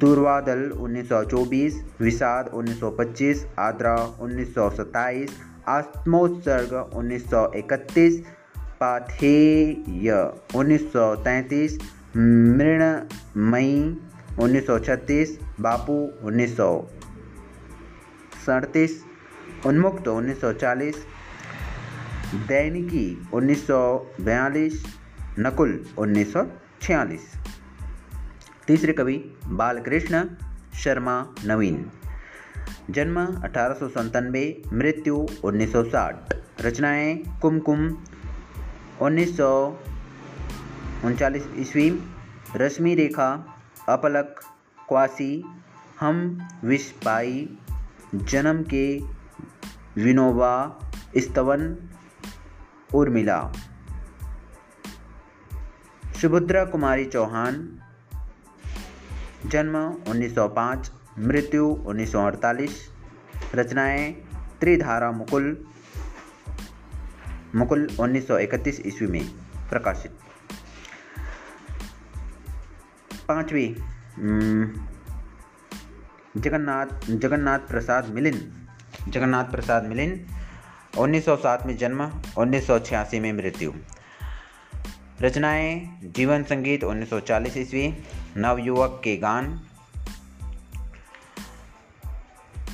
दुर्वादल 0.00 0.60
1924 0.80 1.74
विषाद 2.00 2.50
1925 2.54 3.42
आद्रा 3.58 3.96
1927 4.20 5.34
आत्मोत्सर्ग 5.68 6.72
1931 6.96 8.16
पाथेय 8.80 10.10
1933 10.54 11.78
मृणमयी 12.16 13.76
1936 14.40 15.28
बापू 15.60 16.12
उन्नीस 16.22 16.56
सड़तीस 18.46 19.04
उन्मुक्त 19.66 20.08
1940 20.08 20.96
दैनिकी 22.34 23.28
1942 23.34 24.72
नकुल 25.38 25.86
1946 25.98 27.20
तीसरे 28.66 28.92
कवि 28.92 29.32
बालकृष्ण 29.46 30.24
शर्मा 30.74 31.34
नवीन। 31.46 31.90
जन्म 32.90 33.26
अठारह 33.26 33.78
मृत्यु 34.72 35.26
1960 35.44 36.34
रचनाएँ 36.60 37.38
कुमकुम। 37.42 37.98
उन्नीस 39.00 39.36
सौ 39.36 39.78
ईस्वी, 41.56 42.02
रश्मि 42.56 42.94
रेखा। 42.94 43.53
अपलक, 43.88 44.40
क्वासी, 44.88 45.44
हम 46.00 46.48
विषपाई 46.64 47.58
जन्म 48.14 48.62
के 48.62 49.00
विनोबा, 50.02 50.80
स्तवन, 51.16 51.76
उर्मिला। 52.94 53.52
सुभद्रा 56.22 56.64
कुमारी 56.64 57.04
चौहान, 57.04 57.78
जन्म 59.46 59.76
1905 60.08 60.92
मृत्यु 61.18 61.66
1948 61.86 62.88
रचनाएँ 63.54 64.12
त्रिधारा 64.60 65.12
मुकुल 65.12 65.66
मुकुल 67.54 67.88
1931 68.00 68.82
ईस्वी 68.86 69.08
में 69.08 69.28
प्रकाशित। 69.70 70.18
पांचवी। 73.28 73.76
जगन्नाथ 76.36 76.86
जगन्नाथ 77.10 77.58
प्रसाद 77.58 78.08
मिलिन। 78.08 78.66
जगन्नाथ 79.08 79.44
प्रसाद 79.44 79.84
मिलिन। 79.84 80.26
1907 80.98 81.66
में 81.66 81.76
जन्म 81.76 82.22
1986 82.38 83.20
में 83.20 83.32
मृत्यु। 83.32 83.72
रचनाएँ, 85.22 86.00
जीवन 86.04 86.42
संगीत 86.42 86.84
1940 86.84 87.56
ईस्वी। 87.56 88.04
नवयुवक 88.36 89.00
के 89.04 89.16
गान। 89.16 89.60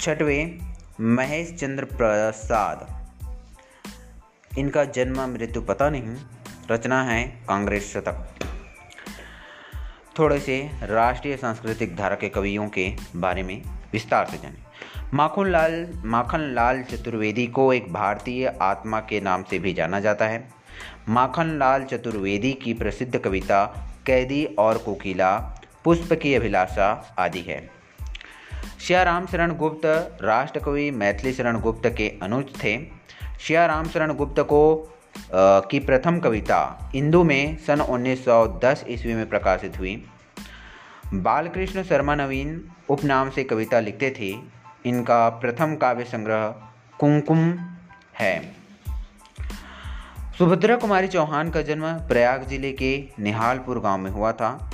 छठवें, 0.01 0.75
महेश 1.01 1.55
चंद्र 1.55 1.85
प्रसाद। 1.85 3.09
इनका 4.59 4.85
जन्म, 4.85 5.21
मृत्यु 5.21 5.63
पता 5.63 5.91
नहीं। 5.91 6.17
रचना 6.71 7.03
है 7.03 7.45
कांग्रेस 7.49 7.93
शतक। 7.93 8.40
थोड़े 10.21 10.41
से 10.41 10.71
राष्ट्रीय 10.83 11.37
सांस्कृतिक 11.37 11.97
धारा 11.97 12.17
के 12.17 12.29
कवियों 12.29 12.69
के 12.69 12.97
बारे 13.17 13.43
में 13.43 13.63
विस्तार 13.93 14.27
से 14.27 14.37
जानें। 14.37 14.63
माखन 15.15 15.51
लाल 15.51 16.03
माखन 16.05 16.41
लाल 16.55 16.83
चतुर्वेदी 16.83 17.47
को 17.47 17.73
एक 17.73 17.93
भारतीय 17.93 18.59
आत्मा 18.63 19.01
के 19.01 19.21
नाम 19.21 19.43
से 19.43 19.59
भी 19.59 19.73
जाना 19.73 20.01
जाता 20.01 20.27
है। 20.27 20.49
माखन 21.09 21.59
लाल 21.59 21.83
चतुर्वेदी 21.83 22.53
की 22.53 22.75
प्रसिद्ध 22.75 23.19
कविता 23.19 23.65
कैदी 24.07 24.45
और 24.45 24.79
कोकिला, 24.79 25.37
पुष्प 25.85 26.13
की 26.13 26.35
अभिलाषा 26.35 27.15
आदि 27.19 27.41
है। 27.41 27.71
श्याराम 28.81 29.27
शरण 29.27 29.55
गुप्त 29.55 29.87
राष्ट्रकवि 30.23 30.91
मैथिली 30.91 31.33
शरण 31.33 31.61
गुप्त 31.61 31.89
के 31.89 32.19
अनुज 32.23 32.45
थे। 32.65 32.79
श्याराम 33.41 33.89
शरण 33.89 34.15
गुप्त 34.15 34.41
को 34.41 34.97
की 35.35 35.79
प्रथम 35.79 36.19
कविता 36.19 36.91
इंदू 36.95 37.25
में 37.25 37.57
सन 37.59 37.81
1910 37.81 38.85
ईस्वी 38.89 39.15
में 39.15 39.29
प्रकाशित 39.29 39.79
हुई। 39.79 40.10
बालकृष्ण 41.15 41.83
शर्मा 41.83 42.15
नवीन 42.15 42.71
उपनाम 42.91 43.31
से 43.31 43.45
कविता 43.45 43.81
लिखते 43.81 44.11
थे। 44.11 44.29
इनका 44.87 45.29
प्रथम 45.29 45.77
काव्य 45.77 46.05
संग्रह 46.05 46.47
कुमकुम 46.99 47.39
है। 48.19 48.55
सुभद्रा 50.39 50.77
कुमारी 50.77 51.09
चौहान 51.09 51.51
का 51.51 51.63
जन्म 51.63 51.93
प्रयाग 51.93 52.47
ज़िले 52.49 52.73
के 52.73 53.09
निहालपुर 53.19 53.81
गाँव 53.81 53.99
में 53.99 54.11
हुआ 54.11 54.33
था। 54.33 54.71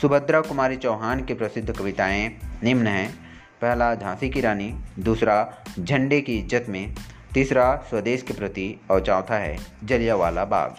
सुभद्रा 0.00 0.40
कुमारी 0.40 0.76
चौहान 0.76 1.24
की 1.24 1.34
प्रसिद्ध 1.34 1.76
कविताएँ 1.78 2.40
निम्न 2.62 2.86
हैं। 2.86 3.14
पहला, 3.62 3.94
झांसी 3.94 4.30
की 4.30 4.40
रानी, 4.40 4.74
दूसरा, 4.98 5.64
झंडे 5.80 6.20
की 6.20 6.38
इज़्ज़त 6.38 6.66
में, 6.68 6.94
तीसरा, 7.34 7.76
स्वदेश 7.76 8.22
के 8.22 8.34
प्रति, 8.34 8.80
और 8.90 9.00
चौथा 9.00 9.34
है, 9.34 9.58
जलियावाला 9.84 10.44
बाग। 10.44 10.74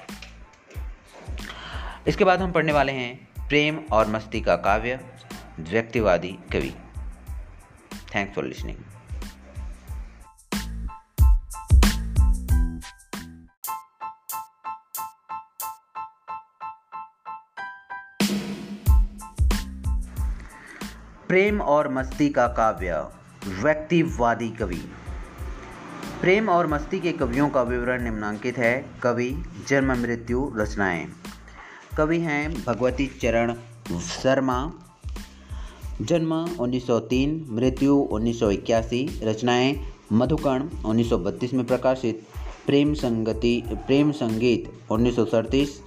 इसके 2.08 2.24
बाद 2.26 2.42
हम 2.42 2.52
पढ़ने 2.52 2.72
वाले 2.72 2.92
हैं 2.92 3.23
प्रेम 3.48 3.80
और 3.92 4.08
मस्ती 4.08 4.42
का 4.42 4.56
काव्य, 4.56 5.00
व्यक्तिवादी 5.60 6.28
कवि। 6.28 6.76
थैंक्स 8.16 8.36
फॉर 8.36 8.44
लिसनिंग 8.46 8.78
प्रेम 21.28 21.62
और 21.62 21.94
मस्ती 21.94 22.30
का 22.30 22.48
काव्य, 22.48 23.08
व्यक्तिवादी 23.62 24.50
कवि। 24.50 24.92
प्रेम 26.22 26.50
और 26.50 26.68
मस्ती 26.68 27.00
के 27.00 27.12
कवियों 27.12 27.50
का 27.50 27.62
विवरण 27.62 28.04
निम्नांकित 28.04 28.58
है। 28.58 28.86
कवि, 29.04 29.44
जन्म, 29.68 29.92
मृत्यु, 29.92 30.52
रचनाएँ। 30.56 31.23
कवि 31.98 32.20
हैं 32.20 32.64
भगवती 32.64 33.08
चरण 33.22 33.54
शर्मा। 34.00 34.74
जन्म 36.02 36.50
1903 36.60 37.48
मृत्यु 37.50 37.96
1981 38.12 39.22
रचनाएँ 39.24 39.80
मधुकर्ण 40.14 40.70
1932 40.86 41.54
में 41.54 41.66
प्रकाशित। 41.66 42.28
प्रेम 42.66 42.94
संगति, 42.94 43.64
प्रेम 43.68 44.12
संगीत 44.12 44.92
उन्नीस 44.92 45.82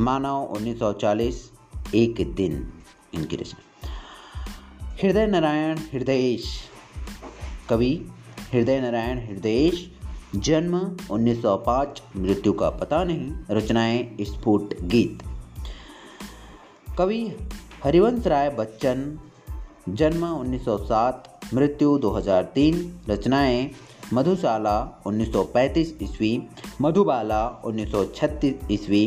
मानव 0.00 0.48
1940 0.50 1.52
एक 1.94 2.34
दिन, 2.34 2.72
इनकी 3.14 3.36
रचना। 3.36 3.88
हृदय 5.02 5.26
नारायण 5.26 5.78
हृदयेश 5.78 6.44
कवि, 7.68 8.08
हृदय 8.52 8.80
नारायण 8.80 9.18
हृदयेश 9.18 9.92
जन्म 10.36 10.96
1905 11.10 12.02
मृत्यु 12.16 12.52
का 12.52 12.70
पता 12.70 13.04
नहीं। 13.04 13.32
रचनाएँ 13.50 14.16
स्फुट 14.20 14.80
गीत। 14.82 15.27
कवि 16.98 17.18
हरिवंश 17.82 18.26
राय 18.26 18.48
बच्चन 18.58 19.02
जन्म 19.98 20.24
1907 20.26 21.28
मृत्यु 21.54 21.90
2003 22.04 22.80
रचनाएँ 23.10 23.60
मधुशाला 24.14 24.72
1935 25.06 25.92
ईस्वी 26.02 26.32
मधुबाला 26.80 27.40
1936 27.66 28.66
ईस्वी 28.76 29.04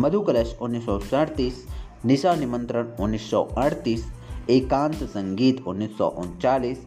मधुकलश 0.00 0.56
उन्नीस 0.68 1.60
निशा 2.04 2.34
निमंत्रण 2.40 2.90
1938 3.00 4.08
एकांत 4.56 5.04
संगीत 5.14 5.62
उन्नीस 5.66 6.84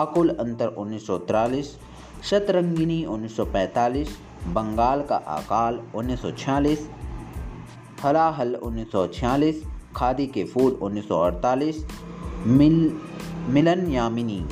आकुल 0.00 0.36
अंतर 0.38 0.74
उन्नीस 0.84 1.76
शतरंगिनी 2.30 3.04
1945 3.06 4.18
बंगाल 4.54 5.02
का 5.10 5.22
अकाल 5.38 5.86
1946 5.94 6.90
हलाहल 8.02 8.56
1946 8.64 9.75
खादी 9.96 10.26
के 10.26 10.44
फूल 10.44 10.72
1948 10.72 11.86
मिल 12.46 13.00
मिलन 13.48 13.90
यामिनी 13.90 14.46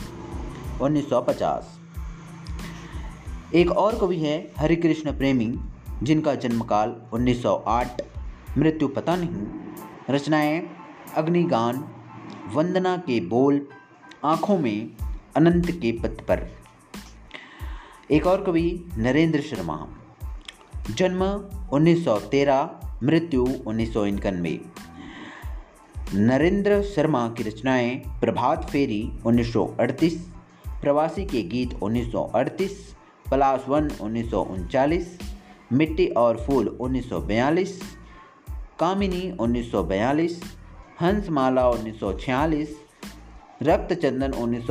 1950 0.81 1.81
एक 3.55 3.71
और 3.71 3.99
कवि 3.99 4.19
है, 4.19 4.53
हरिकृष्ण 4.59 5.19
प्रेमी, 5.19 5.59
जिनका 6.03 6.35
जन्मकाल 6.35 6.97
1908 7.13 8.03
मृत्यु 8.59 8.89
पता 8.89 9.17
नहीं। 9.17 9.71
रचनाएँ, 10.11 10.67
अग्निगान, 11.15 11.89
वंदना 12.55 12.97
के 12.97 13.21
बोल, 13.21 13.67
आँखों 14.25 14.59
में 14.59 14.91
अनंत 15.37 15.71
के 15.71 15.93
पथ 15.93 16.27
पर। 16.27 16.49
एक 18.11 18.27
और 18.27 18.45
कवि, 18.45 18.85
नरेंद्र 18.99 19.41
शर्मा। 19.41 19.89
जन्म 20.91 21.25
1913 21.73 22.81
मृत्यु 23.03 23.47
उन्नीस 23.67 23.95
सौ 23.95 24.07
इक्यानवे। 24.07 24.61
नरेंद्र 26.17 26.83
शर्मा 26.83 27.29
की 27.29 27.43
रचनाएँ 27.43 27.97
प्रभात 28.21 28.71
फेरी 28.71 29.13
1938 29.27 30.11
प्रवासी 30.83 31.25
के 31.25 31.43
गीत 31.43 31.75
1938 31.75 32.69
प्लास 33.29 33.65
वन 33.69 33.91
उन्नीस 34.01 35.19
मिट्टी 35.73 36.09
और 36.09 36.37
फूल 36.37 36.79
1942 36.81 37.69
कामिनी 38.81 39.37
1942 39.41 40.31
हंसमाला 41.01 41.71
उन्नीस 41.71 42.01
सौ 42.01 42.13
छियालीस, 42.13 42.77
रक्तचंदन 43.63 44.33
उन्नीस 44.33 44.71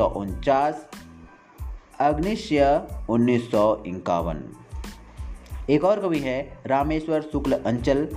अग्निश्य 2.00 2.82
उन्नीस 3.10 3.50
एक 5.70 5.84
और 5.84 6.00
कवि 6.00 6.20
है 6.20 6.58
रामेश्वर 6.66 7.22
शुक्ल 7.22 7.52
अंचल 7.52 8.08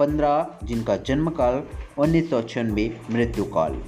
1915 0.00 0.66
जिनका 0.66 0.96
जन्मकाल 0.96 1.62
उन्नीस 1.98 2.30
सौ 2.30 2.42
छियानवे 2.42 3.00
मृत्यु 3.10 3.44
काल 3.44 3.82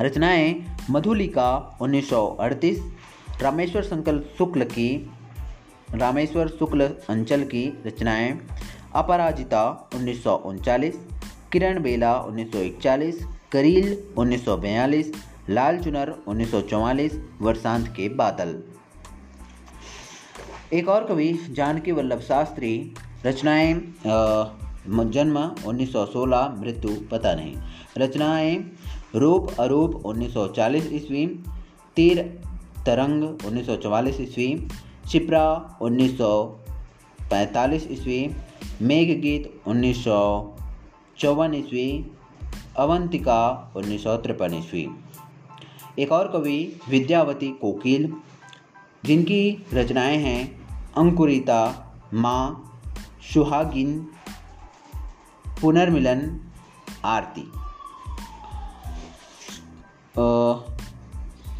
रचनाएँ 0.00 0.64
मधुलिका 0.90 1.78
1938 1.82 2.80
रामेश्वर 3.42 3.82
संकल 3.82 4.20
शुक्ल 4.38 4.64
की, 4.64 5.10
रामेश्वर 5.94 6.48
शुक्ल 6.48 6.88
अंचल 7.08 7.42
की 7.42 7.82
रचनाएँ, 7.86 8.40
अपराजिता, 8.94 9.90
उन्नीस 9.94 10.24
किरण 11.52 11.82
बेला 11.82 12.12
1941 12.20 13.24
करील 13.52 13.96
1942 14.18 15.12
लाल 15.50 15.78
चुनर 15.78 16.14
1944 16.28 17.18
वर्षांत 17.40 17.88
के 17.88 18.08
बादल। 18.08 18.62
एक 20.72 20.88
और 20.88 21.04
कवि, 21.04 21.32
जानकी 21.50 21.92
वल्लभ 21.92 22.20
शास्त्री, 22.20 22.94
रचनाएँ 23.26 23.74
जन्म 24.86 25.50
1916 25.66 26.60
मृत्यु 26.60 26.90
पता 27.10 27.34
नहीं। 27.34 27.56
रचनाएँ 27.98 28.72
रूप 29.14 29.60
अरूप 29.60 30.02
1940 30.06 30.92
ईस्वी, 30.92 31.26
तीर 31.96 32.42
तरंग 32.86 33.38
1944 33.44 34.20
ईस्वी 34.20 34.68
छिपरा 35.08 35.78
1945 35.82 37.86
ईस्वी, 37.90 38.36
मेघ 38.82 39.20
गीत 39.20 39.62
उन्नीस 39.66 40.04
ईस्वी, 41.54 42.10
अवंतिका 42.76 43.72
उन्नीस 43.76 44.04
सौ 44.04 44.16
तिरपन 44.16 44.54
ईस्वी। 44.54 44.88
एक 45.98 46.12
और 46.12 46.28
कवि, 46.28 46.80
विद्यावती 46.88 47.48
कोकिल, 47.48 48.12
जिनकी 49.04 49.66
रचनाएँ 49.74 50.16
हैं 50.16 50.66
अंकुरिता, 50.96 51.90
माँ 52.14 52.70
सुहागिन 53.34 54.06
पुनर्मिलन 55.64 56.40
आरती। 57.04 57.44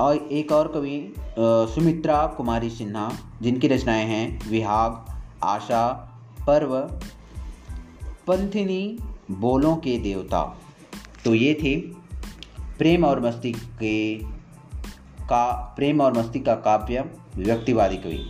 और 0.00 0.16
एक 0.16 0.52
और 0.52 0.68
कवि 0.68 1.14
सुमित्रा 1.74 2.26
कुमारी 2.26 2.70
सिन्हा, 2.70 3.12
जिनकी 3.42 3.68
रचनाएँ 3.68 4.04
हैं 4.04 4.50
विहाग, 4.50 5.22
आशा, 5.42 5.88
पर्व, 6.46 6.80
पंथिनी, 8.26 8.98
बोलों 9.30 9.76
के 9.76 9.98
देवता। 9.98 10.58
तो 11.24 11.34
ये 11.34 11.54
थे 11.54 11.76
प्रेम 12.78 13.04
और 13.04 13.20
मस्ती 13.20 13.52
के 13.52 14.14
का, 15.24 15.52
प्रेम 15.76 16.00
और 16.00 16.18
मस्ती 16.18 16.40
का 16.40 16.54
काव्य, 16.54 17.04
व्यक्तिवादी 17.36 17.96
कवि। 17.96 18.20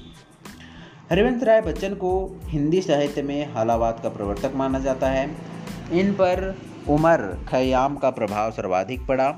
हरिवंश 1.11 1.43
राय 1.43 1.61
बच्चन 1.61 1.95
को 1.95 2.41
हिंदी 2.45 2.83
साहित्य 2.83 3.23
में 3.23 3.55
हालावाद 3.55 4.01
का 4.03 4.09
प्रवर्तक 4.09 4.53
माना 4.55 4.79
जाता 4.79 5.09
है। 5.09 5.54
इन 5.93 6.13
पर 6.13 6.59
उमर 6.89 7.47
खयाम 7.49 7.97
का 7.97 8.11
प्रभाव 8.11 8.51
सर्वाधिक 8.51 9.07
पड़ा। 9.07 9.35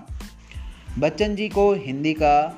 बच्चन 0.99 1.37
जी 1.37 1.49
को 1.49 1.73
हिंदी 1.73 2.13
का 2.13 2.57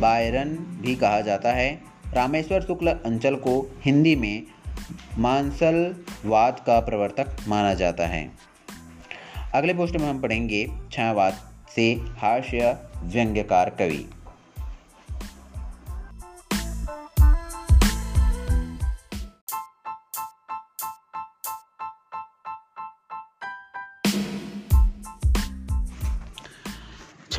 बायरन 0.00 0.48
भी 0.80 0.94
कहा 0.94 1.20
जाता 1.20 1.52
है। 1.52 1.82
रामेश्वर 2.14 2.60
शुक्ल 2.60 2.90
अंचल 2.90 3.34
को 3.34 3.76
हिंदी 3.84 4.16
में 4.16 4.42
मांसलवाद 5.18 6.60
का 6.66 6.80
प्रवर्तक 6.80 7.36
माना 7.48 7.74
जाता 7.74 8.06
है। 8.06 8.30
अगले 9.54 9.74
पोस्ट 9.74 9.96
में 9.96 10.10
हम 10.10 10.20
पढ़ेंगे 10.20 10.68
छायावाद 10.92 11.34
से 11.76 11.92
हास्य 11.92 12.76
व्यंग्यकार 13.02 13.70
कवि। 13.70 14.06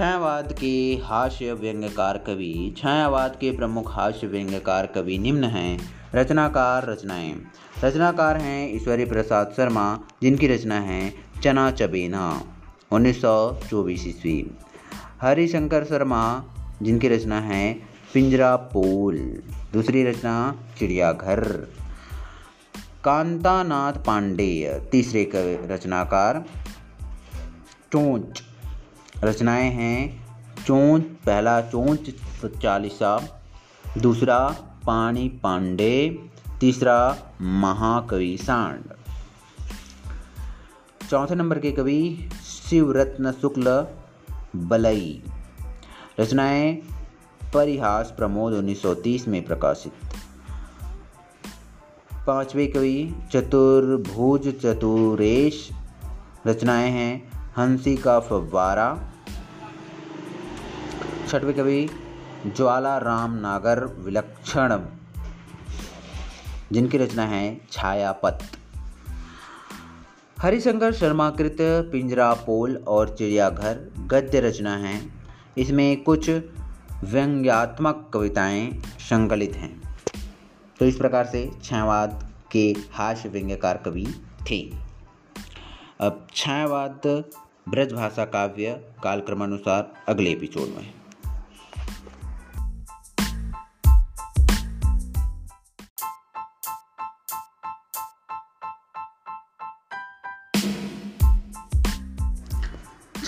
छायावाद 0.01 0.53
के 0.53 0.99
हास्य 1.03 1.53
व्यंग्यकार 1.53 2.17
कवि, 2.17 2.75
छायावाद 2.77 3.35
के 3.35 3.57
प्रमुख 3.57 3.95
हास्य 3.95 4.27
व्यंग्यकार 4.27 4.87
कवि 4.87 5.17
निम्न 5.17 5.43
हैं। 5.43 5.79
रचनाकार 6.15 6.89
रचनाएँ। 6.89 7.41
रचनाकार 7.83 8.37
हैं 8.37 8.75
ईश्वरी 8.75 9.05
प्रसाद 9.05 9.53
शर्मा, 9.57 9.99
जिनकी 10.21 10.47
रचना 10.47 10.79
है 10.79 11.13
चना 11.43 11.71
चबेना, 11.71 12.41
उन्नीस 12.91 13.21
सौ 13.21 13.59
चौबीस 13.69 14.07
ईस्वी। 14.07 14.57
हरिशंकर 15.21 15.83
शर्मा, 15.83 16.43
जिनकी 16.81 17.07
रचना 17.07 17.39
है 17.39 17.73
पिंजरा 18.13 18.55
पोल। 18.55 19.43
दूसरी 19.73 20.03
रचना, 20.03 20.55
चिड़ियाघर। 20.79 21.43
कांतानाथ 23.03 23.93
पांडेय, 23.93 24.87
तीसरे 24.91 25.29
रचनाकार, 25.65 26.45
चोंच। 27.91 28.43
रचनाएँ 29.23 29.71
हैं। 29.71 30.27
चोंच, 30.63 31.01
पहला 31.01 31.61
चोंच, 31.61 31.99
चालीसा। 32.61 33.41
दूसरा, 33.97 34.49
पानी 34.87 35.29
पांडे। 35.29 36.29
तीसरा, 36.59 37.17
महाकवि 37.41 38.37
सांड। 38.37 38.83
चौथे 41.09 41.35
नंबर 41.35 41.59
के 41.59 41.71
कवि, 41.71 42.29
शिवरत्न 42.69 43.31
शुक्ल 43.31 43.87
बलई। 44.55 45.23
रचनाएँ, 46.19 46.75
परिहास 47.53 48.13
प्रमोद 48.17 48.53
1930 48.53 49.27
में 49.27 49.45
प्रकाशित। 49.45 49.93
पांचवे 52.27 52.67
कवि, 52.67 53.15
चतुर्भुज 53.31 54.47
चतुरेश। 54.47 55.69
रचनाएँ 56.47 56.91
हैं, 56.91 57.31
हँसी 57.57 57.97
का 57.97 58.19
फव्वारा। 58.19 59.10
छठवें 61.31 61.55
कवि 61.55 61.89
ज्वाला 62.47 62.97
राम 62.97 63.33
नागर 63.33 63.85
विलक्षण। 63.85 64.85
जिनकी 66.71 66.97
रचना 66.97 67.25
है 67.25 67.61
छायापत। 67.71 68.39
हरिशंकर 70.39 70.93
शर्माकृत, 70.93 71.57
पिंजरा 71.61 72.33
पोल 72.33 72.75
और 72.87 73.15
चिड़ियाघर 73.17 73.93
गद्य 73.99 74.39
रचना 74.39 74.77
है। 74.77 75.11
इसमें 75.57 76.03
कुछ 76.03 76.29
व्यंग्यात्मक 77.03 78.11
कविताएँ 78.13 78.81
संकलित 78.99 79.55
हैं। 79.55 79.81
तो 80.79 80.85
इस 80.85 80.95
प्रकार 80.95 81.25
से 81.25 81.51
छायावाद 81.63 82.33
के 82.51 82.75
हास्य 82.93 83.29
व्यंग्यकार 83.29 83.77
कवि 83.77 84.05
थे। 84.51 84.71
अब 86.01 86.27
छायावाद 86.35 87.01
ब्रजभाषा 87.69 88.25
काव्य 88.25 88.93
कालक्रमानुसार 89.03 89.93
अगले 90.07 90.29
एपिसोड 90.29 90.67
में 90.77 91.00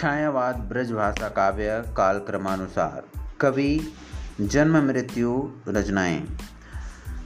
छायावाद 0.04 0.56
ब्रजभाषा 0.70 1.28
काव्य 1.30 1.84
काल 1.98 2.18
क्रमानुसार 2.20 3.04
कवि, 3.42 3.94
जन्म 4.42 4.78
मृत्यु 4.78 5.52
रचनाएँ। 5.68 6.18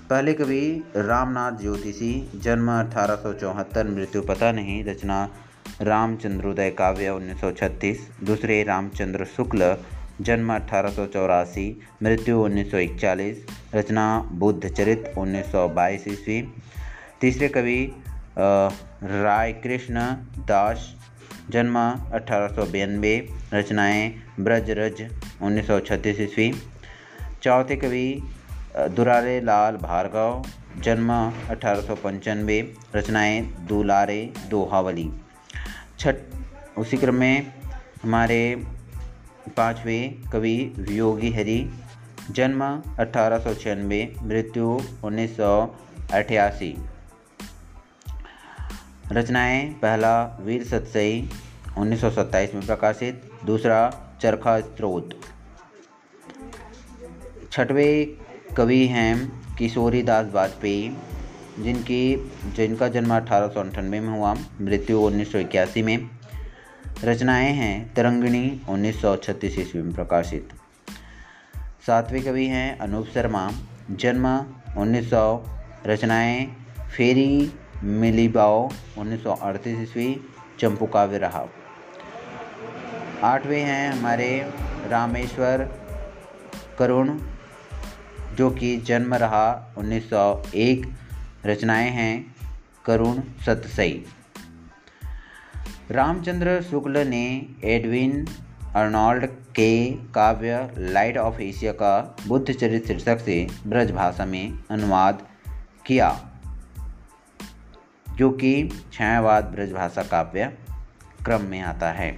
पहले 0.10 0.34
कवि 0.34 0.60
रामनाथ 0.98 1.52
ज्योतिषी, 1.52 2.10
जन्म 2.36 2.70
अठारह 2.72 3.16
सौ 3.16 3.32
चौहत्तर, 3.34 3.88
मृत्यु 3.88 4.22
पता 4.22 4.52
नहीं, 4.52 4.84
रचना 4.86 5.18
रामचंद्रोदय 5.82 6.70
काव्य 6.72 7.10
1936 7.10 8.08
दूसरे 8.24 8.62
रामचंद्र 8.64 9.26
शुक्ल, 9.26 9.76
जन्म 10.22 10.54
अठारह 10.56 10.90
सौ 10.90 11.06
चौरासी, 11.06 11.66
मृत्यु 12.04 12.38
1941 12.40 13.46
रचना 13.76 14.06
बुद्ध 14.34 14.70
चरित 14.70 15.14
उन्नीस 15.18 15.56
ईस्वी। 16.08 16.42
तीसरे 17.22 17.48
कवि 17.48 17.80
राय 18.38 19.54
कृष्ण 19.54 20.06
दास 20.46 20.94
जन्म 21.50 21.78
अठारह 22.14 22.56
रचनाएँ 23.54 24.10
ब्रज 24.40 24.70
रज 24.70 25.02
उन्नीस 25.42 25.68
सौ 25.68 25.80
छत्तीस 25.80 26.20
ईस्वी। 26.20 26.48
चौथे 27.44 27.76
कवि 27.76 28.08
दुरारे 28.96 29.40
लाल 29.42 29.76
भार्गव, 29.78 30.44
जन्म 30.82 31.12
अठारह 31.50 31.96
रचनाएँ 32.96 33.42
दुलारे 33.68 34.20
दोहावली। 34.50 35.10
छठ, 36.00 36.16
उसी 36.78 36.98
क्रम 36.98 37.16
में 37.16 37.54
हमारे 38.04 38.42
पाँचवें 39.58 40.30
कवि 40.34 40.56
योगी 40.90 41.32
हरि, 41.32 41.60
जन्म 42.32 42.64
अठारह 43.00 43.40
सौ 43.40 43.54
छियानवे, 43.54 44.02
मृत्यु 44.24 44.80
उन्नीस 45.04 45.38
सौ 45.38 45.52
अठासी 46.14 46.76
रचनाएँ, 49.12 49.70
पहला, 49.70 50.38
वीर 50.42 50.64
सतसई 50.64 51.30
1927 51.78 52.54
में 52.54 52.66
प्रकाशित, 52.66 53.32
दूसरा, 53.46 54.04
चरखा 54.22 54.60
स्त्रोत 54.60 55.10
छठवें 57.52 58.08
कवि 58.56 58.88
हैं 58.88 59.44
किशोरी 59.56 60.04
दास 60.04 60.28
वाजपेयी, 60.34 60.98
जिनकी, 61.60 62.32
जिनका 62.46 62.88
जन्म 62.88 63.16
अठारह 63.16 63.82
में 63.82 64.00
हुआ, 64.00 64.36
मृत्यु 64.62 65.00
उन्नीस 65.00 65.32
सौ 65.32 65.38
इक्यासी 65.38 65.82
में। 65.82 66.10
रचनाएँ 67.04 67.54
हैं 67.54 67.94
तरंगिणी, 67.94 68.62
उन्नीस 68.70 69.02
सौ 69.02 69.16
छत्तीस 69.16 69.60
ईस्वी 69.60 69.82
में 69.82 69.94
प्रकाशित। 69.94 70.50
सातवें 71.88 72.24
कवि 72.24 72.46
हैं 72.46 72.78
अनूप 72.78 73.08
शर्मा, 73.14 73.52
जन्म 73.92 74.46
1900 74.78 75.46
रचनाएँ, 75.88 76.46
फेरी 76.98 77.52
मिलीबाओ 77.84 78.70
उन्नीस 78.98 79.24
सौ 79.24 79.34
अड़तीस 79.34 79.80
ईस्वी 79.80 80.22
चंपू 80.60 80.86
काव्य 80.86 81.18
रहा 81.18 81.48
आठवें 83.24 83.62
हैं 83.62 83.92
हमारे 83.92 84.54
रामेश्वर 84.88 85.70
करुण, 86.80 87.20
जो 88.36 88.50
कि 88.50 88.78
जन्म 88.78 89.14
रहा 89.14 89.76
1901 89.78 90.88
रचनाएँ 91.46 91.90
हैं 91.90 92.36
करुण 92.86 93.22
सतसई 93.46 94.06
रामचंद्र 95.92 96.62
शुक्ल 96.62 96.98
ने 96.98 97.46
एडविन 97.64 98.28
अर्नॉल्ड 98.76 99.26
के 99.26 99.92
काव्य 99.92 100.74
लाइट 100.78 101.18
ऑफ़ 101.18 101.42
एशिया 101.42 101.72
का 101.72 102.16
बुद्ध 102.28 102.52
चरित्र 102.54 102.88
शीर्षक 102.88 103.20
से 103.20 103.48
ब्रज 103.68 103.92
भाषा 103.92 104.26
में 104.26 104.60
अनुवाद 104.70 105.28
किया। 105.86 106.27
जो 108.18 108.30
कि 108.32 108.52
छायावाद 108.94 109.44
ब्रजभाषा 109.46 110.04
काव्य 110.04 110.46
क्रम 111.26 111.42
में 111.42 111.60
आता 111.62 111.92
है। 111.92 112.10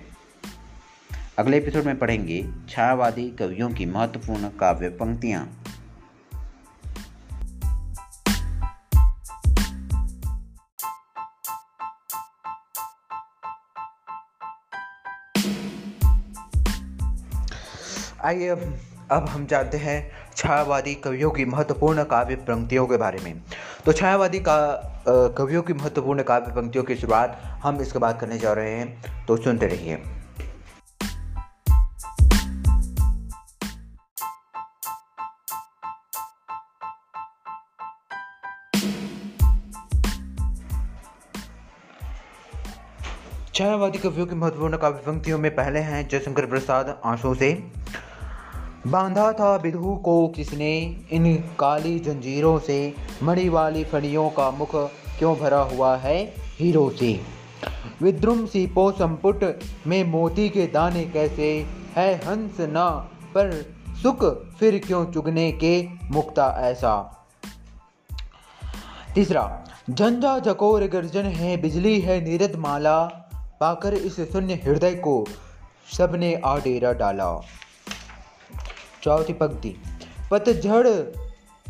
अगले 1.40 1.58
एपिसोड 1.58 1.84
में 1.84 1.98
पढ़ेंगे 2.00 2.44
छायावादी 2.70 3.30
कवियों 3.32 3.70
की 3.70 3.86
महत्वपूर्ण 3.86 4.50
काव्य 4.60 4.90
पंक्तियाँ। 4.90 5.48
आइए 18.24 18.50
अब 19.12 19.26
हम 19.30 19.46
जानते 19.46 19.78
हैं 19.78 20.00
छायावादी 20.36 20.94
कवियों 20.96 21.32
की 21.32 21.46
महत्वपूर्ण 21.46 22.04
काव्य 22.04 22.36
पंक्तियों 22.36 22.86
के 22.88 22.98
बारे 22.98 23.20
में। 23.20 23.42
तो 23.86 23.94
छायावादी 23.94 24.40
का 24.40 24.56
कवियों 25.38 25.62
की 25.62 25.74
महत्वपूर्ण 25.74 26.24
काव्य 26.24 26.52
पंक्तियों 26.52 26.84
की 26.84 26.96
शुरुआत 26.96 27.42
हम 27.64 27.82
इसके 27.82 28.00
बाद 28.00 28.20
करने 28.20 28.38
जा 28.38 28.54
रहे 28.54 28.72
हैं 28.72 29.26
तो 29.26 29.38
सुनते 29.38 29.68
रहिए। 29.68 30.02
छायावादी 43.54 43.98
कवियों 43.98 44.26
की 44.26 44.36
महत्वपूर्ण 44.36 44.78
काव्य 44.78 45.02
पंक्तियों 45.06 45.38
में 45.38 45.54
पहले 45.56 45.80
हैं 45.80 46.08
जयशंकर 46.08 46.46
प्रसाद 46.46 47.00
आँसू 47.06 47.34
से। 47.36 47.52
बांधा 48.88 49.34
था 49.34 49.56
विधु 49.56 49.96
को 49.96 50.28
किसने? 50.28 51.02
इन 51.12 51.36
काली 51.60 52.00
जंजीरों 52.00 52.60
से 52.60 52.94
मणि 53.24 53.50
वाली 53.50 53.84
फड़ियों 53.84 54.30
का 54.30 54.52
मुख 54.52 54.76
क्यों 55.20 55.38
भरा 55.38 55.62
हुआ 55.62 55.98
है? 55.98 56.34
हीरो 56.40 56.90
से। 56.90 57.20
विद्रुम 58.02 58.46
सी 58.46 58.68
पो 58.68 58.92
संपुट 58.92 59.60
में 59.88 60.04
मोती 60.04 60.50
के 60.50 60.66
दाने 60.66 61.06
कैसे 61.06 61.66
है? 61.96 62.16
हंस 62.16 62.60
ना, 62.60 62.90
पर 63.36 63.76
सुख 64.04 64.26
फिर 64.60 64.82
क्यों 64.88 65.06
चुगने 65.06 65.52
के 65.52 65.88
मुक्ता 66.12 66.56
ऐसा? 66.60 67.26
तीसरा, 69.16 69.64
झंझा 69.90 70.40
झकोर 70.40 70.84
गर्जन 70.84 71.24
है, 71.24 71.58
बिजली 71.58 72.02
है 72.02 72.22
नीरद 72.22 72.56
माला। 72.56 73.06
पाकर 73.36 73.94
इस 73.94 74.16
शून्य 74.20 74.54
हृदय 74.54 74.96
को 74.96 75.26
सबने 75.98 76.42
आ 76.46 76.58
डेरा 76.58 76.94
डाला। 76.94 77.42
चौथी 79.04 79.34
पंक्ति। 79.34 79.76
पतझड़ 80.32 81.02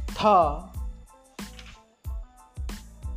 था 0.01 0.65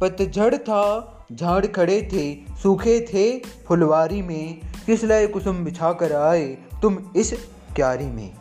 पतझड़ 0.01 0.57
था, 0.57 1.09
झाड़ 1.33 1.67
खड़े 1.67 2.09
थे, 2.13 2.57
सूखे 2.57 3.01
थे 3.01 3.39
फुलवारी 3.39 4.23
में। 4.23 4.61
किस 4.87 5.05
लय 5.05 5.27
कुसुम 5.27 5.65
बिछा 5.65 5.93
कर 5.93 6.13
आए 6.13 6.49
तुम 6.83 6.99
इस 7.17 7.33
क्यारी 7.77 8.05
में? 8.05 8.35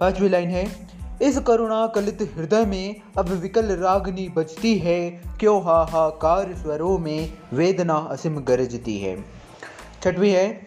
पांचवी 0.00 0.28
लाइन 0.28 0.48
है, 0.48 0.88
इस 1.22 1.38
करुणा 1.38 1.86
कलित 1.86 2.34
हृदय 2.36 2.64
में 2.64 3.00
अब 3.18 3.28
विकल 3.28 3.76
रागनी 3.76 4.28
बजती 4.28 4.78
है। 4.78 5.10
क्यों 5.10 5.64
हाहाकार 5.64 6.54
स्वरों 6.54 6.98
में 6.98 7.32
वेदना 7.52 7.94
असीम 7.94 8.36
गरजती 8.36 8.98
है। 8.98 9.24
छठवी 10.02 10.30
है, 10.30 10.66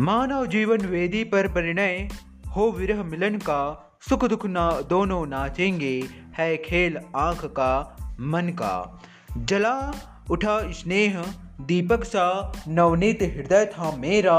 मानव 0.00 0.46
जीवन 0.46 0.78
वेदी 0.78 1.24
पर 1.24 1.48
परिणय। 1.48 2.08
हो 2.56 2.70
विरह 2.70 3.02
मिलन 3.02 3.36
का 3.38 3.92
सुख 4.08 4.24
दुख 4.24 4.46
ना 4.46 4.80
दोनों 4.80 5.26
नाचेंगे 5.26 6.04
है 6.38 6.56
खेल 6.56 6.98
आँख 7.16 7.44
का 7.44 7.98
मन 8.20 8.48
का। 8.48 9.02
जला 9.36 9.92
उठा 10.30 10.72
स्नेह 10.72 11.22
दीपक 11.60 12.04
सा 12.04 12.52
नवनीत 12.68 13.22
हृदय 13.22 13.64
था 13.64 13.96
मेरा। 13.96 14.38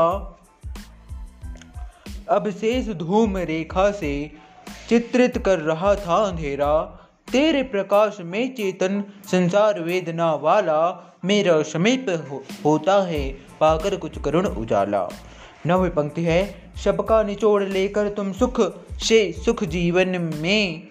अब 2.30 2.50
शेष 2.50 2.88
धूम 2.88 3.38
रेखा 3.38 3.92
से 3.92 4.32
चित्रित 4.90 5.38
कर 5.38 5.60
रहा 5.60 5.96
था 5.96 6.16
अंधेरा। 6.16 6.82
तेरे 7.32 7.64
प्रकाश 7.64 8.18
में 8.22 8.56
चेतन 8.56 9.04
संसार 9.32 9.80
वेदना 9.80 10.34
वाला 10.34 10.82
मेरा 11.26 11.62
समीप 11.62 12.06
हो, 12.32 12.44
होता 12.66 13.02
है 13.04 13.30
पाकर 13.60 13.96
कुछ 13.96 14.22
करुण 14.22 14.46
उजाला। 14.46 15.10
नवी 15.68 15.90
पंक्ति 15.90 16.24
है 16.24 16.63
सबका 16.78 17.24
निचोड़ 17.24 17.64
लेकर 17.64 18.10
तुम 18.10 18.34
सुख 18.34 18.62
से 19.00 19.32
सुख 19.32 19.64
जीवन 19.64 20.08
में। 20.36 20.88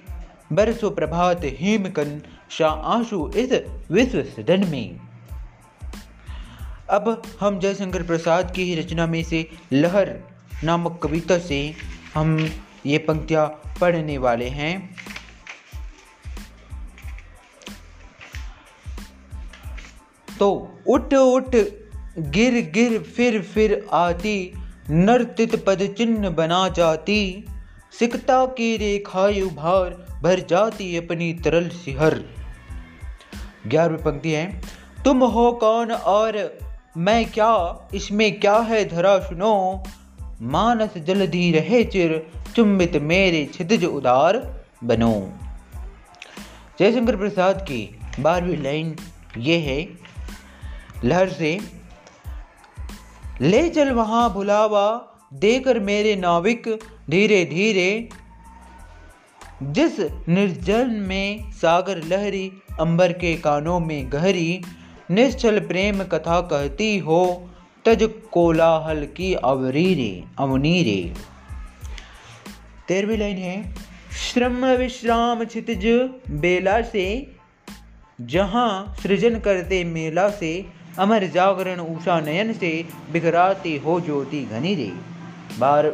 बरसो 0.53 0.91
प्रभात 0.91 1.41
हेमकन 1.45 2.22
शाह 2.51 2.70
आँसू 2.70 3.30
इस 3.37 3.53
विश्व 3.91 4.22
सदन 4.22 4.68
में। 4.68 5.01
अब 6.91 7.22
हम 7.41 7.59
जयशंकर 7.59 8.03
प्रसाद 8.03 8.55
की 8.55 8.64
ही 8.64 8.74
रचना 8.74 9.07
में 9.07 9.24
से 9.24 9.51
लहर 9.72 10.18
नामक 10.64 11.01
कविता 11.03 11.39
से 11.39 11.74
हम 12.14 12.51
ये 12.87 12.99
पंक्तियाँ 12.99 13.47
पढ़ने 13.80 14.18
वाले 14.18 14.49
हैं। 14.49 14.97
तो 20.39 20.78
उठ 20.87 21.14
उठ, 21.14 21.57
गिर 22.18 22.70
गिर, 22.70 23.03
फिर 23.03 23.43
फिर 23.43 23.87
आती 23.93 24.53
नर्तित 24.93 25.64
पद 25.64 25.95
चिन्ह 25.99 26.30
बना 26.30 26.68
जाती। 26.68 27.45
सिकता 27.99 28.47
की 28.47 28.76
रेखाएँ 28.76 29.40
उभार, 29.40 29.90
भर 30.22 30.40
जाती 30.40 30.97
अपनी 30.97 31.32
तरल 31.32 31.68
सिहर। 31.68 32.20
ग्यारहवीं 33.66 33.99
पंक्ति 33.99 34.30
है, 34.30 34.62
तुम 35.05 35.24
हो 35.24 35.53
कौन 35.53 35.93
और 35.93 36.59
मैं 36.97 37.30
क्या? 37.30 37.88
इसमें 37.95 38.40
क्या 38.40 38.57
है 38.57 38.88
धरा 38.88 39.18
सुनो। 39.18 39.82
मानस 40.43 40.99
जल्दी 40.99 41.53
रहे 41.53 41.84
चिर 41.84 42.26
चुम्बित 42.57 42.97
मेरे 42.97 43.47
छिदज 43.55 43.84
उदार 43.84 44.64
बनो। 44.84 45.32
जयशंकर 46.78 47.16
प्रसाद 47.16 47.62
की 47.62 47.99
बारहवीं 48.20 48.57
लाइन 48.57 48.97
ये 49.38 49.59
है, 49.59 49.88
लहर 51.05 51.28
से 51.28 51.82
ले 53.43 53.68
चल 53.68 53.90
वहाँ 53.90 54.32
भुलावा 54.32 55.18
देकर 55.34 55.80
मेरे 55.80 56.16
नाविक 56.16 56.78
धीरे 57.11 57.45
धीरे। 57.45 58.09
जिस 59.62 60.01
निर्जल 60.28 60.86
में 60.86 61.53
सागर 61.53 62.05
लहरी 62.05 62.53
अंबर 62.80 63.12
के 63.12 63.36
कानों 63.36 63.80
में 63.80 64.12
गहरी, 64.12 64.62
निश्चल 65.11 65.61
प्रेम 65.61 66.03
कथा 66.03 66.40
कहती 66.40 66.99
हो, 66.99 67.51
तज 67.84 68.11
कोलाहल 68.32 69.07
की 69.16 69.34
अवरीरे, 69.34 70.24
अवनीरे। 70.38 71.14
तेरहवीं 72.88 73.18
लाइन 73.18 73.36
है, 73.36 73.74
श्रम 74.32 74.66
विश्राम 74.66 75.45
क्षितिज 75.45 75.86
बेला 76.30 76.82
से, 76.82 77.32
जहाँ 78.20 78.95
सृजन 79.03 79.38
करते 79.38 79.84
मेला 79.84 80.30
से 80.30 80.82
अमर 80.99 81.26
जागरण 81.26 81.80
उषा 81.80 82.20
नयन 82.20 82.53
से 82.53 82.84
बिखराती 83.12 83.76
हो 83.76 84.01
ज्योति 84.01 84.43
घनी 84.45 84.74
रे 84.74 84.90
बार 85.59 85.90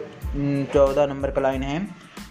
चौदह 0.75 1.07
नंबर 1.07 1.31
का 1.31 1.41
लाइन 1.41 1.63
है। 1.63 1.79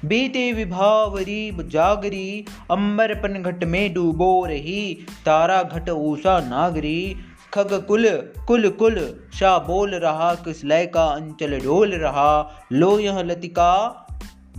बीते 0.05 0.51
विभावरी 0.53 1.51
जागरी, 1.69 2.45
अंबर 2.71 3.13
पन 3.15 3.41
घट 3.43 3.63
में 3.63 3.93
डूबो 3.93 4.45
रही, 4.45 5.05
तारा 5.25 5.63
घट 5.63 5.89
ऊषा 5.89 6.39
नागरी। 6.39 7.15
खग 7.53 7.85
कुल 7.87 8.09
कुल 8.47 8.69
कुल 8.69 9.19
शाह 9.39 9.57
बोल 9.57 9.95
रहा, 9.95 10.33
किस 10.35 10.63
लय 10.65 10.85
का 10.85 11.05
अंचल 11.05 11.59
डोल 11.59 11.93
रहा। 11.93 12.61
लो 12.73 12.99
यह 12.99 13.19
लतिका, 13.19 14.07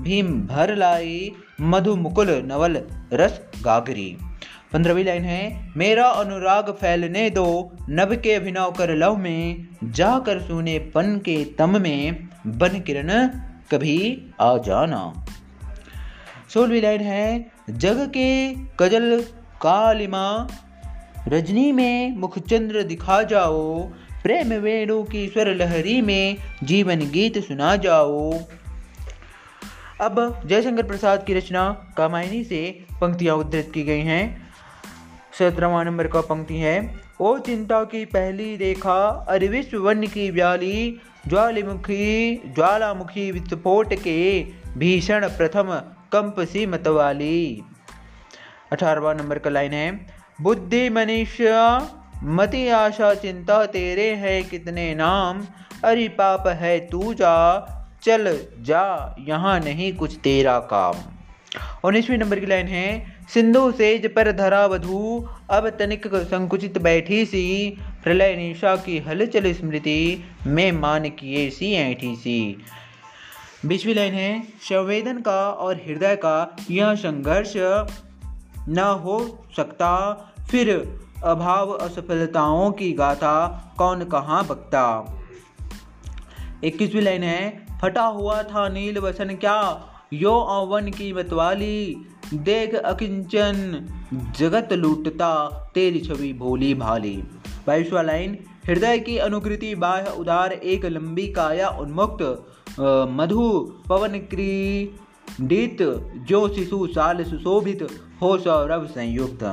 भीम 0.00 0.32
भर 0.46 0.76
लाई, 0.76 1.32
मधु 1.60 1.96
मुकुल 1.96 2.30
नवल 2.46 2.82
रस 3.12 3.40
गागरी। 3.62 4.16
पंद्रहवीं 4.72 5.04
लाइन 5.04 5.22
है, 5.22 5.72
मेरा 5.76 6.06
अनुराग 6.06 6.70
फैलने 6.70 7.30
दो, 7.30 7.72
नभ 7.90 8.12
के 8.12 8.32
अभिनव 8.32 8.70
कर 8.70 8.94
लव 8.94 9.16
में, 9.16 9.68
जाकर 9.84 10.40
सुने 10.40 10.78
पन 10.78 11.16
के 11.18 11.44
तम 11.44 11.82
में, 11.82 12.28
बन 12.46 12.68
किरण 12.68 13.28
कभी 13.72 14.26
आ 14.40 14.58
जाना। 14.58 15.26
सोलहवीं 16.54 16.82
लाइन 16.82 17.00
है, 17.00 17.52
जग 17.70 18.08
के 18.08 18.54
कजल 18.54 19.24
कालिमा, 19.60 20.48
रजनी 21.28 21.72
में 21.72 22.16
मुखचंद्र 22.16 22.82
दिखा 22.82 23.22
जाओ, 23.22 23.80
प्रेम 24.22 24.52
वेणु 24.52 25.02
की 25.02 25.28
स्वर 25.28 25.54
लहरी 25.54 26.02
में 26.02 26.36
जीवन 26.64 27.10
गीत 27.10 27.38
सुना 27.38 27.76
जाओ। 27.76 28.38
अब 30.00 30.42
जयशंकर 30.46 30.82
प्रसाद 30.82 31.24
की 31.24 31.34
रचना 31.34 31.92
कामायनी 31.96 32.44
से 32.44 32.84
पंक्तियाँ 33.00 33.36
उद्धृत 33.36 33.70
की 33.74 33.82
गई 33.82 34.00
हैं। 34.00 34.47
सत्रहवा 35.38 35.82
नंबर 35.82 36.06
का 36.06 36.20
पंक्ति 36.20 36.54
है। 36.54 37.00
ओ 37.20 37.38
चिंता 37.38 37.84
की 37.84 38.04
पहली 38.04 38.56
रेखा 38.56 39.26
अरे 39.28 39.60
वन 39.74 40.06
की 40.06 40.30
व्याली, 40.30 41.00
ज्वालामुखी 41.28 42.36
ज्वालामुखी 42.54 43.30
विस्फोट 43.32 43.94
के 43.94 44.46
भीषण 44.76 45.28
प्रथम 45.28 45.70
कंप 46.12 46.40
सी 46.40 46.66
मतवाली 46.66 47.62
अठारहवा 48.72 49.12
नंबर 49.14 49.38
का 49.38 49.50
लाइन 49.50 49.72
है। 49.72 50.06
बुद्धि 50.40 50.88
मनुष्य, 50.90 51.52
मति 52.24 52.68
आशा 52.68 53.14
चिंता 53.14 53.66
तेरे 53.66 54.10
है 54.14 54.42
कितने 54.42 54.94
नाम, 54.94 55.44
अरे 55.84 56.08
पाप 56.08 56.46
है 56.46 56.78
तू 56.80 57.14
जा, 57.14 57.36
चल 58.02 58.38
जा, 58.60 59.16
यहाँ 59.20 59.60
नहीं 59.60 59.92
कुछ 59.92 60.16
तेरा 60.16 60.58
काम। 60.58 60.96
उन्नीसवीं 61.84 62.18
नंबर 62.18 62.40
की 62.40 62.46
लाइन 62.46 62.66
है। 62.66 63.17
सिंधु 63.34 63.72
सेज 63.72 64.14
पर 64.14 64.32
धरा 64.32 64.66
वधु। 64.66 65.28
अब 65.50 65.68
तनिक 65.68 66.06
संकुचित 66.14 66.78
बैठी 66.78 67.24
सी। 67.26 67.76
प्रलय 68.04 68.34
निशा 68.36 68.76
की 68.76 68.98
हलचल 68.98 69.52
स्मृति 69.52 70.24
में 70.46 70.72
मान 70.72 71.08
किए 71.10 71.50
सी 71.50 71.72
ऐठी 71.72 72.16
सी। 72.16 72.62
बीसवीं 73.66 73.94
लाइन 73.94 74.12
है, 74.12 74.42
संवेदन 74.60 75.20
का 75.20 75.50
और 75.50 75.76
हृदय 75.76 76.16
का 76.16 76.56
यह 76.70 76.94
संघर्ष 76.94 77.52
न 78.68 79.00
हो 79.04 79.44
सकता। 79.56 79.92
फिर 80.50 80.70
अभाव 81.24 81.70
असफलताओं 81.70 82.72
की 82.72 82.92
गाथा 82.92 83.36
कौन 83.78 84.04
कहाँ 84.04 84.46
बकता। 84.46 85.14
इक्कीसवीं 86.64 87.02
लाइन 87.02 87.22
है, 87.22 87.66
फटा 87.82 88.04
हुआ 88.04 88.42
था 88.42 88.68
नील 88.68 88.98
वसन 88.98 89.34
क्या? 89.34 89.58
यो 90.12 90.34
अवन 90.34 90.90
की 90.90 91.12
मतवाली 91.12 91.96
देख 92.34 92.74
अकिंचन, 92.74 93.86
जगत 94.38 94.72
लूटता, 94.72 95.30
तेरी 95.74 96.00
छवि 96.00 96.32
भोली 96.32 96.74
भाली। 96.74 97.16
बाईसवा 97.66 98.02
लाइन, 98.02 98.38
हृदय 98.66 98.98
की 98.98 99.16
अनुकृति 99.18 99.74
बाह 99.74 100.10
उदार, 100.12 100.52
एक 100.52 100.84
लंबी 100.86 101.26
काया 101.28 101.68
उन्मुक्त 101.68 102.22
मधु 103.10 103.48
पवन 103.88 104.18
क्रीडित, 104.30 105.82
जो 106.28 106.48
शिशु 106.48 106.86
साल 106.86 107.24
सुशोभित 107.24 107.86
हो 108.22 108.36
सौरभ 108.38 108.86
संयुक्त। 108.86 109.44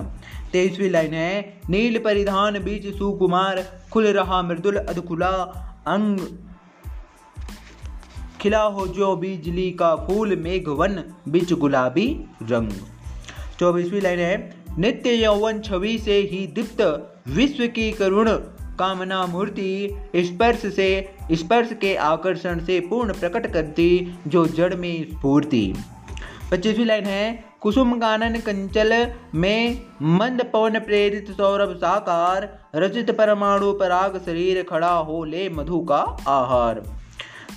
तेईसवीं 0.51 0.89
लाइन 0.89 1.13
है, 1.13 1.61
नील 1.69 1.97
परिधान, 1.99 2.59
बीच 2.59 2.95
सुकुमार, 2.95 3.63
खुल 3.91 4.07
रहा 4.07 4.41
मृदुल 4.41 4.76
अधकुला, 4.76 5.32
अंग 5.88 6.19
खिला 8.46 8.62
हो 8.62 8.86
जो 8.88 9.16
बिजली 9.16 9.72
का 9.72 9.96
फूल, 9.96 10.36
मेघवन, 10.36 11.04
बीच 11.28 11.54
गुलाबी 11.54 12.26
रंग। 12.43 12.72
चौबीसवीं 13.60 14.02
लाइन 14.02 14.20
है, 14.20 14.36
नित्य 14.78 15.14
यौवन 15.14 15.60
छवि 15.60 15.98
से 15.98 16.18
ही 16.22 16.46
दीप्त, 16.48 16.82
विश्व 17.28 17.66
की 17.68 17.91
करुण 17.91 18.30
कामना 18.80 19.26
मूर्ति 19.26 19.98
स्पर्श 20.18 20.66
से, 20.76 20.89
स्पर्श 21.32 21.70
के 21.82 21.96
आकर्षण 21.96 22.60
से 22.66 22.80
पूर्ण 22.80 23.14
प्रकट 23.14 23.48
करती 23.54 23.88
जो 24.28 24.46
जड़ 24.46 24.74
में 24.76 25.08
स्फूर्ति। 25.12 25.74
पच्चीसवीं 26.52 26.86
लाइन 26.86 27.06
है, 27.06 27.46
कुसुम 27.62 27.98
कानन 28.00 28.39
कंचल 28.39 28.93
में 29.36 29.82
मंद 30.02 30.43
पवन 30.54 30.80
प्रेरित 30.80 31.32
सौरभ 31.32 31.76
साकार, 31.78 32.48
रचित 32.76 33.12
परमाणु 33.12 33.74
पराग 33.74 34.22
शरीर 34.26 34.64
खड़ा 34.64 34.93
हो 34.93 35.24
ले 35.24 35.50
मधु 35.50 35.80
का 35.80 36.02
आहार। 36.28 36.84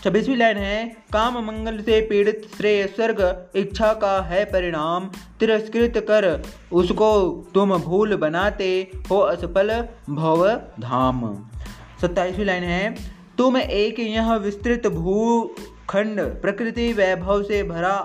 छब्बीसवीं 0.04 0.36
लाइन 0.36 0.56
है 0.56 0.84
काम 1.12 1.38
मंगल 1.46 1.78
से 1.80 2.00
पीड़ित 2.00 2.42
श्रेय 2.56 2.86
स्वर्ग 2.86 3.20
इच्छा 3.56 3.92
का 3.94 4.20
है 4.22 4.44
परिणाम। 4.44 5.08
तिरस्कृत 5.40 5.98
कर 6.08 6.26
उसको 6.72 7.08
तुम 7.54 7.76
भूल 7.78 8.16
बनाते 8.16 8.68
हो 9.10 9.18
असफल 9.18 9.72
भव 10.10 10.46
धाम 10.80 11.24
सत्ताईसवीं 12.00 12.46
लाइन 12.46 12.62
है 12.62 12.94
तुम 13.38 13.56
एक 13.58 13.98
यह 13.98 14.32
विस्तृत 14.36 14.86
भूखंड 14.86 16.20
प्रकृति 16.42 16.92
वैभव 16.92 17.42
से 17.42 17.62
भरा 17.64 17.96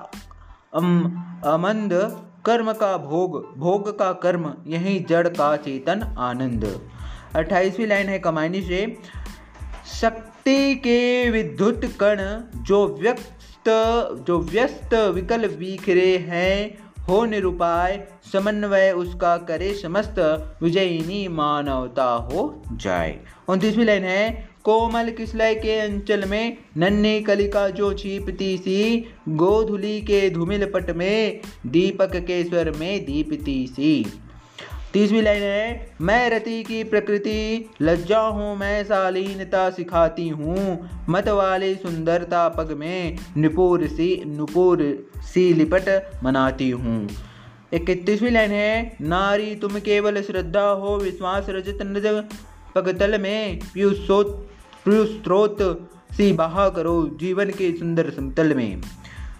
अम, 0.74 0.89
अमंद 1.46 1.94
कर्म 2.46 2.74
का 2.74 2.98
भोग 2.98 3.39
भोग 3.58 3.98
का 4.00 4.12
कर्म 4.14 4.54
यही 4.68 5.00
जड़ 5.10 5.28
का 5.28 5.56
चेतन 5.58 6.02
आनंद। 6.20 6.66
अट्ठाईसवीं 7.36 7.88
लाइन 7.88 8.10
है 8.10 8.20
कमाइनी 8.20 8.62
से 8.62 8.86
शक्ति 9.94 10.33
के 10.50 11.30
विद्युत 11.30 11.82
कण 11.86 12.18
जो 12.64 12.98
व्यक्त, 13.02 13.70
जो 14.28 14.39
व्यस्त 14.39 14.94
विकल 14.94 15.48
बिखरे 15.48 16.18
हैं, 16.18 16.78
हो 17.08 17.26
निरुपाय, 17.26 18.08
समन्वय 18.34 18.91
उसका 18.91 19.38
करे 19.38 19.74
समस्त, 19.74 20.16
विजयिनी 20.62 21.28
मानवता 21.28 22.06
हो 22.06 22.64
जाए। 22.72 23.20
उनतीसवीं 23.48 23.86
लाइन 23.86 24.04
है, 24.04 24.50
कोमल 24.64 25.10
किसलय 25.10 25.56
के 25.56 25.80
अंचल 25.80 26.26
में, 26.26 26.58
नन्ही 26.78 27.22
कलिका 27.22 27.70
जो 27.70 27.94
छिपती 27.94 28.58
सी, 28.58 29.06
गोधुली 29.30 30.02
के 30.02 30.30
धूमिल 30.30 30.66
पट 30.66 30.91
में, 30.91 31.39
दीपक 31.68 32.16
के 32.16 32.44
स्वर 32.44 32.72
में 32.72 33.06
दीपती 33.06 33.68
सी। 33.68 34.06
तीसवीं 34.94 35.22
लाइन 35.22 35.41
है, 35.41 35.91
मैं 36.02 36.30
रति 36.30 36.64
की 36.64 36.84
प्रकृति, 36.84 37.70
लज्जा 37.82 38.20
हूँ, 38.20 38.56
मैं 38.58 38.84
शालीनता 38.84 39.70
सिखाती 39.70 40.28
हूँ। 40.30 40.89
मत 41.10 41.28
वाली 41.30 41.74
सुंदरता 41.76 42.48
पग 42.50 42.72
में 42.72 43.18
निपुर 43.38 43.88
सी, 43.88 44.24
नुपुर 44.26 44.84
सी 45.34 45.54
लिपट 45.54 45.89
मनाती 46.24 46.70
हूँ। 46.70 47.08
इकतीसवीं 47.74 48.32
लाइन 48.32 48.52
है, 48.52 48.98
नारी 49.02 49.56
तुम 49.56 49.80
केवल 49.80 50.22
श्रद्धा 50.22 50.62
हो, 50.62 50.96
विश्वास 50.98 51.46
रजत 51.50 51.80
नज 51.82 52.24
पगतल 52.76 53.20
में 53.22 53.60
पीयूषोत 53.74 54.50
पीयूस्त्रोत 54.86 55.58
सी 56.12 56.32
बहा 56.34 56.70
करो 56.70 56.96
जीवन 57.20 57.50
के 57.50 57.72
सुंदर 57.72 58.10
समतल 58.10 58.54
में। 58.54 58.82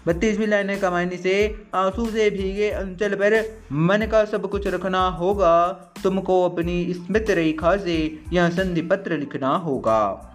बत्तीसवीं 0.06 0.46
लाइन 0.46 0.70
है 0.70 0.76
कमानी 0.76 1.16
से। 1.16 1.34
आँसू 1.74 2.06
से 2.06 2.30
भीगे 2.30 2.70
अंचल 2.70 3.14
पर 3.14 3.58
मन 3.72 4.06
का 4.12 4.24
सब 4.24 4.50
कुछ 4.50 4.66
रखना 4.66 5.08
होगा। 5.08 5.72
तुमको 6.02 6.48
अपनी 6.48 6.92
स्मृत 6.92 7.26
रेखा 7.30 7.76
से 7.76 8.18
यह 8.32 8.48
संधि 8.48 8.82
पत्र 8.82 9.18
लिखना 9.18 9.56
होगा। 9.56 10.30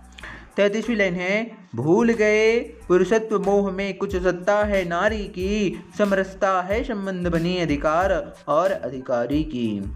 तैतीसवीं 0.58 0.98
लाइन 0.98 1.14
है, 1.14 1.52
भूल 1.76 2.12
गए। 2.12 2.60
पुरुषत्व 2.60 3.40
मोह 3.40 3.72
में 3.72 3.98
कुछ 3.98 4.16
सत्ता 4.16 4.58
है 4.64 4.88
नारी 4.88 5.24
की। 5.24 5.84
समरसता 5.98 6.62
है 6.62 6.84
संबंध 6.84 7.28
बनी 7.28 7.58
अधिकार 7.58 8.34
और 8.48 8.72
अधिकारी 8.72 9.44
की। 9.44 9.94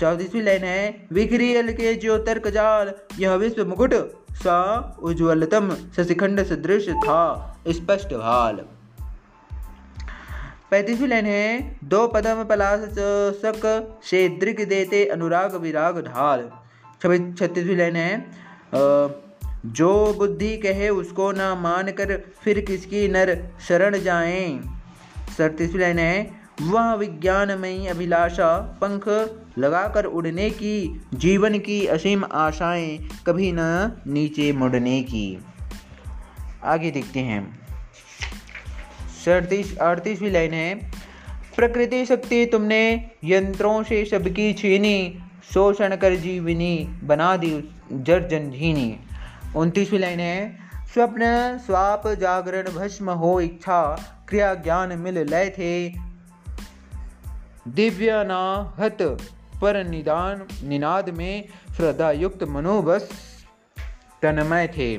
चौतीसवीं 0.00 0.42
लाइन 0.42 0.64
है 0.64 1.06
विक्रियल 1.12 1.72
के 1.72 1.94
जो 1.94 2.18
तर्क 2.18 2.48
जाल 2.48 2.92
यह 3.18 3.34
विश्व 3.34 3.64
मुकुट 3.64 3.94
सा 4.32 4.58
उज्ज्वलतम 5.02 5.70
शशिखंड 5.96 6.44
सदृश 6.44 6.88
था। 6.88 7.20
स्पष्ट 7.68 8.14
भाल। 8.14 8.60
पैंतीसवीं 10.72 11.08
लाइन 11.08 11.26
है, 11.26 11.78
दो 11.84 12.06
पदम 12.08 12.42
पलाश 12.44 12.84
सक 13.38 13.64
से 14.04 14.28
दृग 14.28 14.60
देते 14.68 15.04
अनुराग 15.06 15.54
विराग 15.54 15.98
ढाल। 16.06 16.48
छत्तीसवीं 17.38 17.76
लाइन 17.76 17.96
है 17.96 18.12
जो 19.72 19.90
बुद्धि 20.14 20.56
कहे 20.56 20.88
उसको 20.88 21.30
ना 21.32 21.54
मान 21.54 21.90
कर 21.90 22.16
फिर 22.42 22.60
किसकी 22.60 23.08
नर 23.08 23.34
शरण 23.68 23.98
जाए? 23.98 24.60
सड़तीसवीं 25.38 25.80
लाइन 25.80 25.98
है, 25.98 26.30
वह 26.62 26.94
विज्ञानमयी 26.94 27.86
अभिलाषा, 27.86 28.50
पंख 28.82 29.08
लगाकर 29.58 30.04
उड़ने 30.04 30.50
की, 30.50 31.00
जीवन 31.14 31.58
की 31.58 31.86
असीम 31.86 32.24
आशाएँ 32.32 32.98
कभी 33.26 33.52
न 33.54 33.58
नीचे 34.06 34.52
मुड़ने 34.52 35.00
की। 35.02 35.26
आगे 36.64 36.90
देखते 36.90 37.20
हैं। 37.20 37.61
सड़तीस 39.24 39.76
अड़तीसवीं 39.78 40.30
लाइन 40.30 40.54
है। 40.54 40.74
प्रकृति 41.56 42.04
शक्ति 42.06 42.44
तुमने 42.46 43.10
यंत्रों 43.24 43.82
से 43.82 44.04
सबकी 44.04 44.52
छीनी, 44.52 45.18
शोषण 45.54 45.96
कर 45.96 46.14
जीवनी 46.16 46.74
बना 47.04 47.36
दी 47.36 47.52
जर 47.92 48.28
जनझीनी 48.28 48.98
उनतीसवीं 49.56 50.00
लाइन 50.00 50.20
है, 50.20 50.58
स्वप्न, 50.94 51.58
स्वाप, 51.58 52.06
जागरण, 52.20 52.70
भस्म, 52.70 53.10
हो, 53.10 53.40
इच्छा, 53.40 53.82
क्रिया, 54.28 54.54
ज्ञान, 54.54 54.92
मिल, 54.98 55.18
लय 55.18 55.50
थे। 55.50 55.88
दिव्य, 57.68 58.24
नाहत, 58.24 59.02
पर 59.62 59.84
निदान, 59.84 60.46
निनाद 60.68 61.10
में 61.10 61.44
श्रद्धा 61.76 62.10
युक्त, 62.12 62.42
मनोबस, 62.44 63.08
तन्मय 64.22 64.66
थे। 64.68 64.98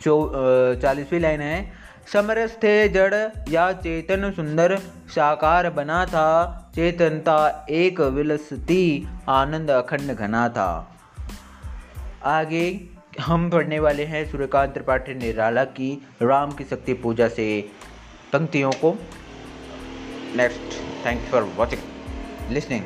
चौ 0.00 0.16
चालीसवीं 0.76 1.20
लाइन 1.20 1.40
है 1.40 1.75
समरस 2.12 2.56
थे 2.56 2.88
जड़, 2.88 3.14
या 3.48 3.72
चेतन 3.72 4.32
सुंदर, 4.36 4.76
साकार 5.08 5.70
बना 5.70 6.06
था, 6.06 6.28
चेतनता 6.74 7.66
एक 7.70 8.00
विलसती, 8.00 9.08
आनंद 9.28 9.70
अखंड 9.70 10.12
घना 10.14 10.48
था। 10.48 10.98
आगे 12.24 12.88
हम 13.20 13.50
पढ़ने 13.50 13.78
वाले 13.78 14.04
हैं 14.04 14.30
सूर्यकांत 14.30 14.74
त्रिपाठी 14.74 15.14
निराला 15.14 15.64
की 15.64 16.06
राम 16.22 16.52
की 16.52 16.64
शक्ति 16.64 16.92
पूजा 16.92 17.28
से 17.28 17.70
पंक्तियों 18.32 18.70
को। 18.70 18.98
Next 20.36 20.80
thanks 21.06 21.30
for 21.30 21.42
watching 21.42 22.52
listening 22.52 22.84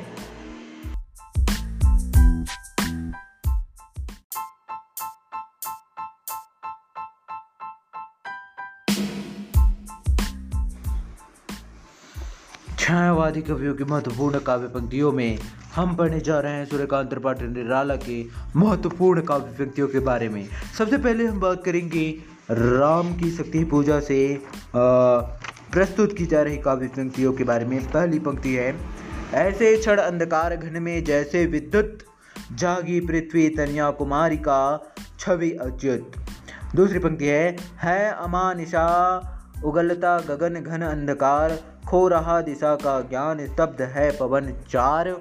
छायावादी 12.90 13.40
कवियों 13.42 13.74
की 13.74 13.84
महत्वपूर्ण 13.84 14.38
काव्य 14.38 14.68
पंक्तियों 14.68 15.10
में 15.12 15.38
हम 15.74 15.94
पढ़ने 15.96 16.20
जा 16.20 16.38
रहे 16.40 16.52
हैं 16.52 16.64
सूर्यकांत 16.66 17.10
त्रिपाठी 17.10 17.46
निराला 17.48 17.96
के 17.96 18.16
महत्वपूर्ण 18.56 19.22
काव्य 19.22 19.52
पंक्तियों 19.58 19.88
के 19.88 19.98
बारे 20.08 20.28
में। 20.28 20.48
सबसे 20.78 20.98
पहले 20.98 21.26
हम 21.26 21.38
बात 21.40 21.62
करेंगे 21.64 22.02
राम 22.50 23.14
की 23.16 23.30
शक्ति 23.30 23.62
पूजा 23.64 24.00
से 24.00 24.18
प्रस्तुत 24.74 26.16
की 26.18 26.26
जा 26.26 26.42
रही 26.42 26.58
काव्य 26.58 26.88
पंक्तियों 26.96 27.32
के 27.32 27.44
बारे 27.44 27.64
में। 27.64 27.78
पहली 27.90 28.18
पंक्ति 28.18 28.54
है, 28.54 28.74
ऐसे 29.36 29.76
क्षण 29.76 29.98
अंधकार 30.00 30.56
घन 30.56 30.82
में 30.82 31.04
जैसे 31.04 31.46
विद्युत 31.46 31.98
जागी 32.58 33.00
पृथ्वी 33.00 33.48
तनिया 33.56 33.90
कुमारी 33.98 34.36
का 34.48 34.60
छवि 35.18 35.50
अच्युत। 35.62 36.22
दूसरी 36.76 36.98
पंक्ति 36.98 37.26
है 37.26 37.56
है 37.78 38.10
अमानिशा, 38.12 38.86
उगलता 39.64 40.18
गगन 40.28 40.54
घन 40.56 40.82
अंधकार 40.84 41.58
खो 41.90 42.08
रहा 42.08 42.40
दिशा 42.40 42.74
का 42.74 43.00
ज्ञान 43.00 43.46
स्तब्ध 43.46 43.82
है 43.82 44.10
पवन 44.16 44.52
चार। 44.70 45.16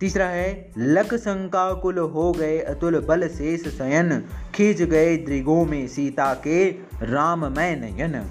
तीसरा 0.00 0.26
है, 0.26 0.72
लक 0.78 1.14
शंकाकुल 1.14 1.98
हो 1.98 2.32
गए 2.32 2.58
अतुल 2.58 2.98
बल 3.00 3.28
शेष 3.28 3.62
शयन, 3.78 4.24
खींच 4.54 4.82
गए 4.82 5.16
द्रिगों 5.16 5.64
में 5.66 5.88
सीता 5.88 6.34
के 6.34 6.70
राम 7.02 7.46
मैं 7.52 7.76
नयन। 7.80 8.24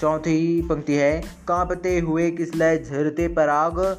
चौथी 0.00 0.62
पंक्ति 0.62 0.94
है, 0.94 1.20
कांपते 1.48 1.98
हुए 1.98 2.30
किसलय 2.30 2.78
झरते 2.78 3.28
पराग? 3.28 3.98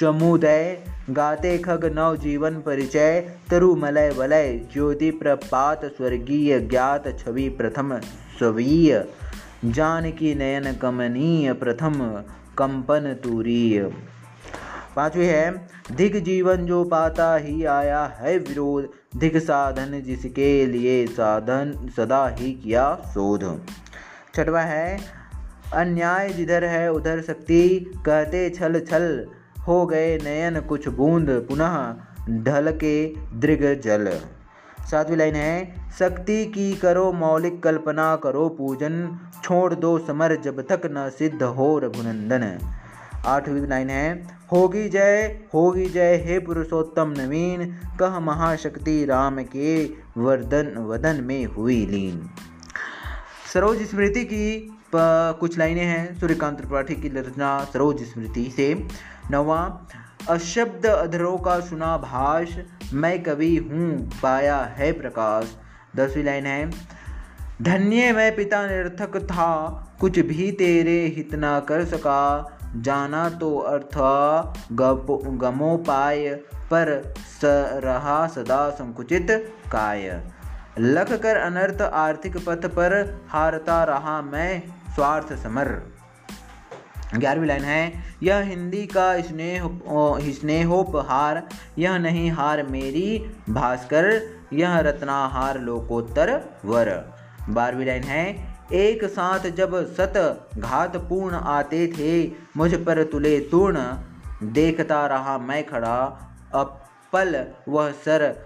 समुदय 0.00 0.84
गाते 1.10 1.58
खग 1.58 1.84
नव 1.94 2.16
जीवन 2.16 2.54
परिचय, 2.54 3.20
तरु 3.50 3.74
मलय 3.74 4.10
वलय 4.10 4.60
ज्योति 4.72 5.10
प्रपात 5.10 5.84
स्वर्गीय 5.84 6.60
ज्ञात 6.60 7.18
छवि 7.18 7.48
प्रथम 7.48 7.98
स्वीय। 8.38 9.08
जानकी 9.64 10.34
नयन 10.34 10.72
कमनीय 10.72 11.52
प्रथम 11.52 12.24
कंपन 12.58 13.16
तूरीय। 13.24 13.94
पांचवी 14.96 15.26
है 15.26 15.66
धिक 15.92 16.24
जीवन 16.24 16.56
जो 16.56 16.84
पाता 16.84 17.36
ही 17.36 17.64
आया 17.64 18.04
है 18.04 18.38
विरोध 18.38 18.88
धिक 19.20 19.36
साधन 19.36 20.02
जिसके 20.02 20.66
लिए 20.66 21.06
साधन 21.06 21.88
सदा 21.96 22.28
ही 22.28 22.52
किया 22.52 22.96
शोध। 23.04 23.66
छठवा 24.34 24.60
है, 24.60 24.98
अन्याय 25.74 26.28
जिधर 26.28 26.64
है 26.64 26.92
उधर 26.92 27.22
शक्ति, 27.22 27.92
कहते 28.06 28.50
छल 28.50 28.80
छल, 28.80 29.26
हो 29.68 29.86
गए 29.86 30.18
नयन 30.18 30.60
कुछ 30.60 30.88
बूंद, 30.88 31.30
पुनः 31.30 31.94
ढल 32.42 32.72
के 32.72 33.14
दृग 33.34 33.80
जल। 33.80 34.20
सातवीं 34.90 35.16
लाइन 35.16 35.34
है, 35.34 35.90
शक्ति 35.98 36.44
की 36.46 36.72
करो 36.74 37.10
मौलिक 37.12 37.62
कल्पना, 37.62 38.14
करो 38.16 38.48
पूजन, 38.48 38.96
छोड़ 39.42 39.74
दो 39.74 39.98
समर 39.98 40.36
जब 40.36 40.60
तक 40.62 40.82
न 40.86 41.08
सिद्ध 41.10 41.42
हो 41.42 41.78
रघुनंदन। 41.78 42.46
आठवीं 43.26 43.66
लाइन 43.68 43.90
है, 43.90 44.06
होगी 44.52 44.88
जय 44.88 45.40
होगी 45.54 45.86
जय 45.88 46.16
हे 46.26 46.38
पुरुषोत्तम 46.38 47.14
नवीन, 47.18 47.66
कह 48.00 48.18
महाशक्ति 48.20 49.04
राम 49.04 49.42
के 49.46 49.84
वर्दन 50.18 50.74
वदन 50.88 51.24
में 51.24 51.44
हुई 51.46 51.84
लीन। 51.86 52.28
सरोज 53.54 53.82
स्मृति 53.82 54.24
की 54.24 54.44
कुछ 54.94 55.58
लाइनें 55.58 55.84
हैं, 55.84 56.18
सूर्यकांत 56.20 56.56
त्रिपाठी 56.58 56.94
की 56.94 57.08
रचना 57.10 57.48
सरोज 57.64 58.02
स्मृति 58.04 58.44
से। 58.56 58.74
नवा 59.30 59.60
अशब्द 60.28 60.86
अधरों 60.86 61.38
का 61.38 61.60
सुना 61.60 61.96
भाष, 61.98 62.56
मैं 62.92 63.22
कवि 63.22 63.56
हूँ, 63.56 64.10
पाया 64.22 64.56
है 64.56 64.92
प्रकाश। 64.92 65.56
दसवीं 65.96 66.24
लाइन 66.24 66.46
है, 66.46 66.70
धन्य 67.62 68.12
मैं 68.12 68.36
पिता 68.36 68.66
निरर्थक 68.66 69.18
था, 69.22 69.50
कुछ 70.00 70.18
भी 70.18 70.52
तेरे 70.52 71.06
हित 71.16 71.34
ना 71.34 71.60
कर 71.60 71.84
सका। 71.84 72.50
जाना 72.76 73.30
तो 73.30 73.58
अर्थ 73.58 73.96
गमो 74.72 75.76
पाय, 75.76 76.28
पर 76.70 77.14
स 77.18 77.40
रहा 77.84 78.26
सदा 78.26 78.70
संकुचित 78.70 79.26
काय। 79.72 80.22
लख 80.78 81.12
कर 81.12 81.36
अनर्थ 81.36 81.82
आर्थिक 81.82 82.36
पथ 82.36 82.66
पर, 82.66 83.20
हारता 83.28 83.84
रहा 83.84 84.22
मैं 84.22 84.62
स्वार्थ 84.94 85.32
समर। 85.32 85.93
ग्यारहवीं 87.18 87.48
लाइन 87.48 87.64
है, 87.64 88.04
यह 88.22 88.38
हिंदी 88.38 88.86
का 88.86 89.20
स्नेह 89.20 89.80
स्नेहोपहार, 90.32 91.48
यह 91.78 91.98
नहीं 91.98 92.30
हार 92.30 92.62
मेरी 92.62 93.30
भास्कर, 93.50 94.22
यह 94.52 94.78
रत्नाहार 94.78 95.60
लोकोत्तर 95.60 96.40
वर। 96.64 97.14
बारहवीं 97.48 97.86
लाइन 97.86 98.02
है, 98.02 98.54
एक 98.72 99.04
साथ 99.04 99.40
जब 99.40 99.94
सत 99.94 100.48
घात 100.58 100.96
पूर्ण 100.96 101.34
आते 101.34 101.86
थे, 101.86 102.32
मुझ 102.56 102.74
पर 102.74 103.04
तुले 103.04 103.40
तूर्ण, 103.40 103.92
देखता 104.42 105.06
रहा 105.06 105.38
मैं 105.38 105.66
खड़ा, 105.66 105.98
अपल 106.54 107.44
वह 107.68 107.90
सर, 107.90 108.44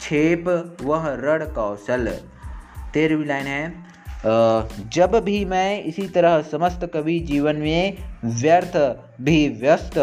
छेप 0.00 0.76
वह 0.82 1.08
रण 1.08 1.44
कौशल। 1.44 2.18
तेरहवीं 2.94 3.26
लाइन 3.26 3.46
है 3.46 3.85
जब 4.24 5.20
भी 5.24 5.44
मैं 5.44 5.82
इसी 5.84 6.06
तरह 6.08 6.40
समस्त 6.42 6.84
कवि 6.94 7.18
जीवन 7.20 7.56
में 7.56 7.96
व्यर्थ 8.24 8.76
भी 9.20 9.48
व्यस्त, 9.60 9.98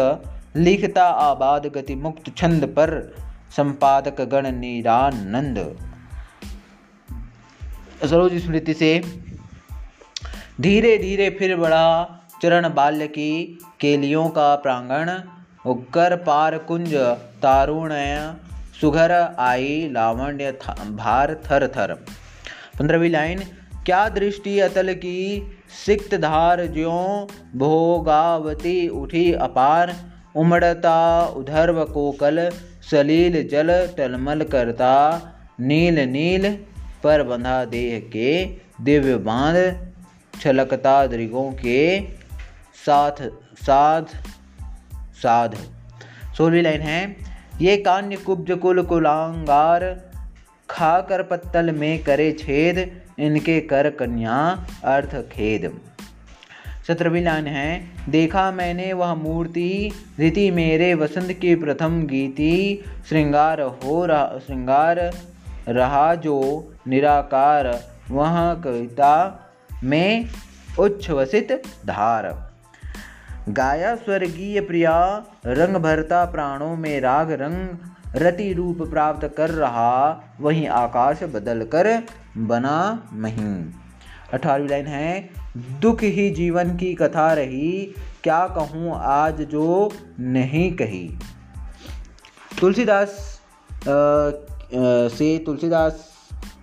लिखता 0.56 1.04
आबाद 1.04 1.66
गति 1.66 1.94
मुक्त 1.94 2.30
छंद 2.36 2.64
पर 2.68 2.90
संपादक 3.56 4.20
गण 4.32 4.50
निरानंद। 4.52 5.58
सरोज 8.04 8.36
स्मृति 8.42 8.74
से 8.74 8.90
धीरे 10.60 10.96
धीरे 10.98 11.28
फिर 11.30 11.56
बढ़ा 11.56 11.86
चरण 12.42 12.68
बाल्य 12.74 13.06
की 13.08 13.30
केलियों 13.80 14.28
का 14.28 14.54
प्रांगण 14.56 15.10
कर 15.94 16.16
पार 16.16 16.56
कुंज 16.58 16.94
तारुण्य 17.42 18.34
सुघर 18.80 19.12
आई 19.40 19.88
लावण्य 19.92 20.52
भार 20.92 21.34
थर 21.44 21.66
थर। 21.68 21.94
पंद्रहवीं 22.78 23.10
लाइन 23.10 23.42
क्या 23.86 24.08
दृष्टि 24.08 24.60
अतल 24.60 24.94
की? 24.94 25.48
सिक्त 25.86 26.14
धार 26.14 26.66
ज्यों 26.66 27.26
भोगावती 27.58 28.88
उठी 28.88 29.32
अपार, 29.32 29.94
उमड़ता 30.36 31.26
उधर्व 31.26 31.84
कोकल, 31.84 32.50
सलील 32.90 33.48
जल 33.48 33.88
टलमल 33.98 34.42
करता, 34.42 35.22
नील 35.60 35.98
नील 35.98 36.56
पर 37.04 37.22
बंधा 37.22 37.64
देह 37.64 37.98
के 38.00 38.44
दिव्य 38.80 39.16
बाँध, 39.16 39.86
छलकता 40.40 41.06
दृगों 41.06 41.52
के 41.52 42.00
साथ, 42.86 43.28
साध 43.62 44.06
साध। 45.14 45.54
सोलहवीं 46.36 46.62
लाइन 46.62 46.80
है, 46.80 47.16
ये 47.60 47.76
कान्य 47.76 48.16
कुब्ज 48.16 48.52
कुल 48.52 48.82
कुलांगार 48.82 50.03
खाकर 50.74 51.22
पत्तल 51.22 51.70
में 51.70 52.04
करे 52.04 52.32
छेद, 52.32 53.02
इनके 53.18 53.60
कर 53.60 53.90
कन्या, 53.90 54.66
अर्थ 54.84 55.14
खेद। 55.30 55.80
सत्रहवीं 56.88 57.22
लाइन 57.22 57.46
है, 57.46 57.90
देखा 58.08 58.50
मैंने 58.50 58.92
वह 58.92 59.14
मूर्ति, 59.14 59.92
रीति 60.18 60.50
मेरे 60.50 60.94
वसंत 60.94 61.32
की 61.32 61.54
प्रथम 61.54 62.02
गीति। 62.06 62.84
श्रृंगार 63.08 63.60
हो 63.60 64.06
रहा 64.06 64.38
श्रृंगार 64.46 65.12
रहा 65.68 66.14
जो 66.14 66.38
निराकार, 66.88 67.80
वह 68.10 68.54
कविता 68.54 69.14
में 69.84 70.28
उच्छ्वसित 70.78 71.62
धार। 71.86 72.50
गाया 73.48 73.94
स्वर्गीय 73.96 74.60
प्रिया, 74.60 75.24
रंग 75.46 75.76
भरता 75.76 76.24
प्राणों 76.24 76.76
में 76.76 77.00
राग, 77.00 77.32
रंग 77.32 77.68
रति 78.16 78.52
रूप 78.52 78.82
प्राप्त 78.90 79.26
कर 79.36 79.50
रहा, 79.50 79.92
वहीं 80.40 80.66
आकाश 80.68 81.22
बदल 81.24 81.64
कर 81.72 81.88
बना 82.46 83.08
महीन 83.12 83.72
अठारहवीं 84.32 84.68
लाइन 84.68 84.86
है, 84.86 85.30
दुख 85.80 86.02
ही 86.02 86.28
जीवन 86.30 86.76
की 86.76 86.94
कथा 86.94 87.32
रही, 87.32 87.70
क्या 88.22 88.46
कहूँ 88.48 88.92
आज 88.96 89.42
जो 89.42 89.90
नहीं 90.20 90.70
कही। 90.76 91.08
तुलसीदास 92.60 93.08
से 95.12 95.36
तुलसीदास 95.38 96.10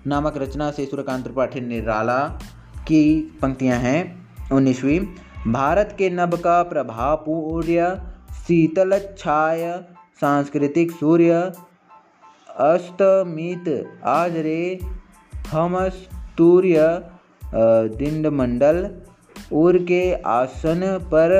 नामक 0.07 0.37
रचना 0.37 0.69
से 0.71 0.85
सूर्यकांत 0.85 1.23
त्रिपाठी 1.23 1.61
निराला 1.61 2.19
की 2.87 3.03
पंक्तियाँ 3.41 3.77
हैं। 3.79 4.49
उन्नीसवीं, 4.51 4.99
भारत 5.47 5.95
के 5.97 6.09
नभ 6.09 6.35
का 6.35 6.61
प्रभाव 6.63 7.15
पूर्य, 7.17 7.95
शीतल 8.37 8.99
छाय 9.17 9.63
सांस्कृतिक 10.21 10.91
सूर्य 10.91 11.37
अस्तमित 12.63 13.69
आज 14.07 14.35
रे 14.37 14.57
हम 15.51 15.77
तूर्य 16.37 16.83
दिंडमंडल 17.97 18.77
उर 19.61 19.77
के 19.83 20.01
आसन 20.33 20.85
पर 21.13 21.33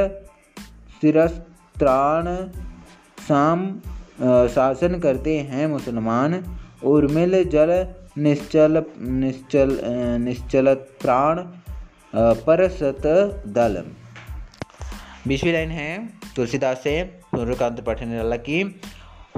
सिरस्त्राण 1.01 2.31
शाम 3.27 3.67
शासन 4.55 4.99
करते 4.99 5.37
हैं 5.51 5.67
मुसलमान। 5.67 6.41
उर्मिल 6.85 7.43
जल 7.49 7.77
निश्चल 8.19 8.83
निश्चल 9.21 9.77
निश्चल 10.21 10.73
प्राण 11.01 11.45
परसत 12.45 13.07
दल 13.55 13.83
बीसवीं 15.27 15.53
लाइन 15.53 15.69
है 15.71 15.89
तुलसीदास 16.35 16.83
से। 16.83 16.99
सूर्यकांत 17.35 17.81
पठन 17.81 18.37
की, 18.37 18.81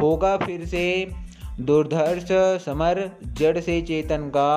होगा 0.02 0.38
फिर 0.38 0.66
से 0.66 1.12
दुर्धर्ष 1.60 2.28
समर, 2.66 3.12
जड़ 3.24 3.60
से 3.60 3.82
चेतन 3.82 4.30
का 4.30 4.52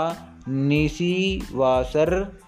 निशी 0.49 1.43
वासर, 1.53 2.39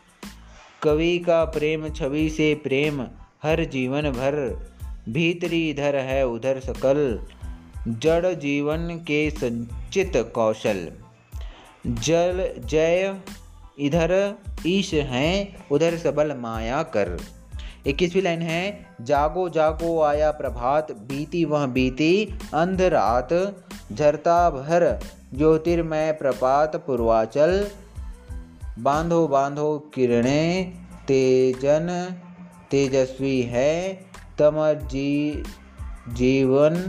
कवि 0.82 1.18
का 1.18 1.44
प्रेम, 1.44 1.88
छवि 1.88 2.30
से 2.30 2.54
प्रेम, 2.54 3.02
हर 3.42 3.64
जीवन 3.64 4.02
भर 4.02 4.66
भीतरी 5.08 5.70
इधर 5.70 5.96
है 5.96 6.26
उधर 6.26 6.60
सकल, 6.60 7.20
जड़ 7.88 8.34
जीवन 8.34 8.88
के 8.94 9.30
संचित 9.30 10.12
कौशल। 10.34 10.88
जल 11.86 12.50
जय, 12.64 13.20
इधर 13.78 14.34
ईश 14.66 14.94
हैं, 14.94 15.68
उधर 15.68 15.96
सबल 15.96 16.36
माया 16.36 16.82
कर। 16.82 17.18
इक्कीसवीं 17.86 18.22
लाइन 18.22 18.42
है, 18.42 18.62
जागो 19.00 19.48
जागो 19.48 20.00
आया 20.02 20.30
प्रभात, 20.30 20.92
बीती 20.92 21.44
वह 21.44 21.66
बीती 21.66 22.12
अंध 22.54 22.82
रात 22.82 23.32
झरता 23.92 24.38
भर, 24.50 24.86
ज्योतिर्मय 25.34 26.12
प्रपात, 26.12 26.76
पूर्वाचल, 26.76 27.66
बांधो 28.78 29.26
बांधो 29.28 29.78
किरणें, 29.94 30.72
तेजन, 31.06 31.88
तेजस्वी 32.70 33.40
है 33.42 33.74
तमर 34.38 34.74
जी 34.86 35.42
जीवन, 36.08 36.80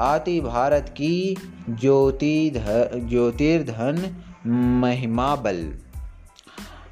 आति 0.00 0.40
भारत 0.40 0.88
की 0.88 1.36
ज्योति 1.70 2.52
ज्योतिर्धन 2.56 4.16
महिमा 4.80 5.34
बल 5.36 5.56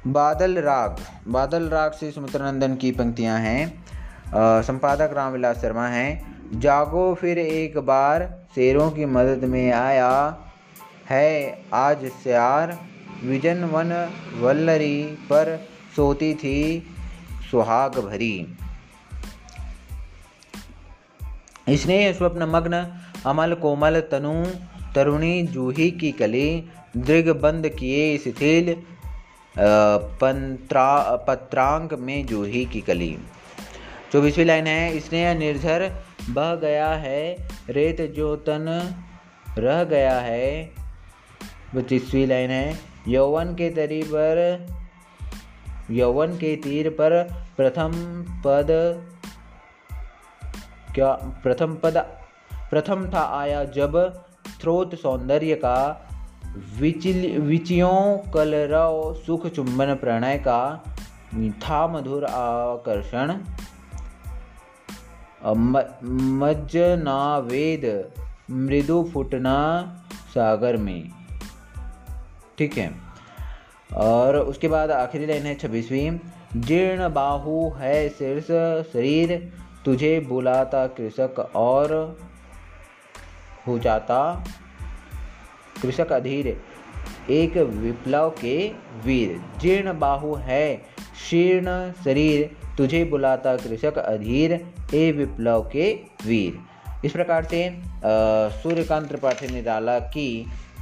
बादल 0.07 0.57
राग। 0.57 0.97
बादल 1.27 1.63
राग 1.69 1.91
से 1.91 2.09
सुमित्रानंदन 2.11 2.75
की 2.75 2.91
पंक्तियाँ 2.91 3.39
हैं। 3.39 3.85
संपादक 4.63 5.09
रामविलास 5.13 5.57
शर्मा 5.57 5.87
हैं। 5.87 6.09
जागो 6.59 7.13
फिर 7.13 7.37
एक 7.37 7.77
बार, 7.77 8.43
शेरों 8.55 8.89
की 8.91 9.05
मदद 9.05 9.43
में 9.43 9.71
आया 9.71 10.11
है 11.09 11.61
आज 11.73 12.05
स्यार। 12.23 12.77
विजन 13.23 13.63
वन 13.63 13.91
वल्लरी 14.39 15.03
पर 15.03 15.67
सोती 15.95 16.33
थी 16.33 16.87
सुहाग 17.51 17.99
भरी। 17.99 18.57
स्नेह, 21.69 22.11
स्वप्न, 22.13 22.43
मग्न, 22.43 22.85
अमल, 23.25 23.53
कोमल, 23.53 23.99
तनु, 24.11 24.43
तरुणी, 24.95 25.41
जूही 25.43 25.91
की 25.91 26.11
कली, 26.11 26.49
दृग 26.97 27.29
बंद 27.41 27.67
किए 27.69 28.17
शिथिल 28.17 28.75
पंत्रा 29.59 31.15
पत्रांग 31.27 31.93
में 31.99 32.25
जूही 32.25 32.65
की 32.65 32.81
कली। 32.81 33.17
चौबीसवीं 34.13 34.45
लाइन 34.45 34.67
है 34.67 34.99
स्नेह 34.99 35.33
निर्झर 35.33 35.91
बह 36.29 36.55
गया 36.55 36.89
है, 36.89 37.47
रेत 37.69 38.01
जो 38.01 38.35
तन 38.35 38.67
रह 39.57 39.83
गया 39.83 40.19
है। 40.19 40.73
पच्चीसवीं 41.75 42.27
लाइन 42.27 42.49
है, 42.49 42.79
यौवन 43.07 43.53
के 43.53 43.69
तरी 43.69 44.01
पर, 44.03 44.67
यौवन 45.91 46.37
के 46.37 46.55
तीर 46.55 46.89
पर 46.89 47.23
प्रथम 47.57 47.91
पद 48.45 48.67
क्या, 50.95 51.11
प्रथम 51.43 51.75
पद, 51.75 51.97
प्रथम 52.69 53.09
था 53.09 53.23
आया 53.39 53.63
जब, 53.63 54.23
स्रोत 54.59 54.95
सौंदर्य 54.95 55.55
का 55.55 56.03
विचियों, 57.39 58.31
कलरव, 58.31 59.13
सुख 59.25 59.47
चुंबन 59.47 59.95
प्रणय 59.95 60.37
का 60.37 60.83
था 61.35 61.87
मधुर 61.87 62.25
आकर्षण 62.25 63.37
मज्जना 66.03 67.37
वेद 67.37 68.11
मृदु 68.51 69.09
फुटना 69.13 69.83
सागर 70.35 70.77
में। 70.77 71.09
ठीक 72.57 72.77
है। 72.77 72.95
और 73.93 74.37
उसके 74.37 74.67
बाद 74.67 74.91
आखिरी 74.91 75.25
लाइन 75.25 75.43
है 75.43 75.55
छब्बीसवीं। 75.55 76.19
जीर्ण 76.55 77.13
बाहु 77.13 77.69
है 77.69 78.09
शीर्ष 78.09 78.47
शरीर, 78.93 79.53
तुझे 79.85 80.19
बुलाता 80.19 80.87
कृषक 80.87 81.51
और 81.55 82.17
हो 83.67 83.79
जाता 83.79 84.45
कृषक 85.81 86.11
अधीर, 86.11 86.47
एक 87.29 87.57
विप्लव 87.57 88.29
के 88.41 88.67
वीर। 89.05 89.39
जीर्ण 89.59 89.97
बाहु 89.99 90.33
है, 90.35 90.77
शीर्ण 91.29 91.91
शरीर, 92.03 92.49
तुझे 92.77 93.03
बुलाता 93.03 93.55
कृषक 93.57 93.97
अधीर, 93.97 94.53
ए 94.93 95.11
विप्लव 95.11 95.69
के 95.73 95.91
वीर। 96.25 96.59
इस 97.05 97.11
प्रकार 97.11 97.43
से 97.43 97.69
सूर्यकांत 98.61 99.07
त्रिपाठी 99.07 99.47
निराला 99.47 99.99
की 99.99 100.29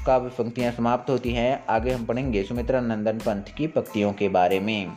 काव्य 0.06 0.30
पंक्तियाँ 0.30 0.72
समाप्त 0.72 1.10
होती 1.10 1.32
हैं। 1.32 1.66
आगे 1.70 1.91
हम 1.91 2.06
पढ़ेंगे 2.06 2.43
सुमित्रा 2.43 2.82
नंदन 2.82 3.18
पंथ 3.20 3.56
की 3.58 3.68
पंक्तियों 3.68 4.12
के 4.14 4.30
बारे 4.30 4.60
में। 4.60 4.91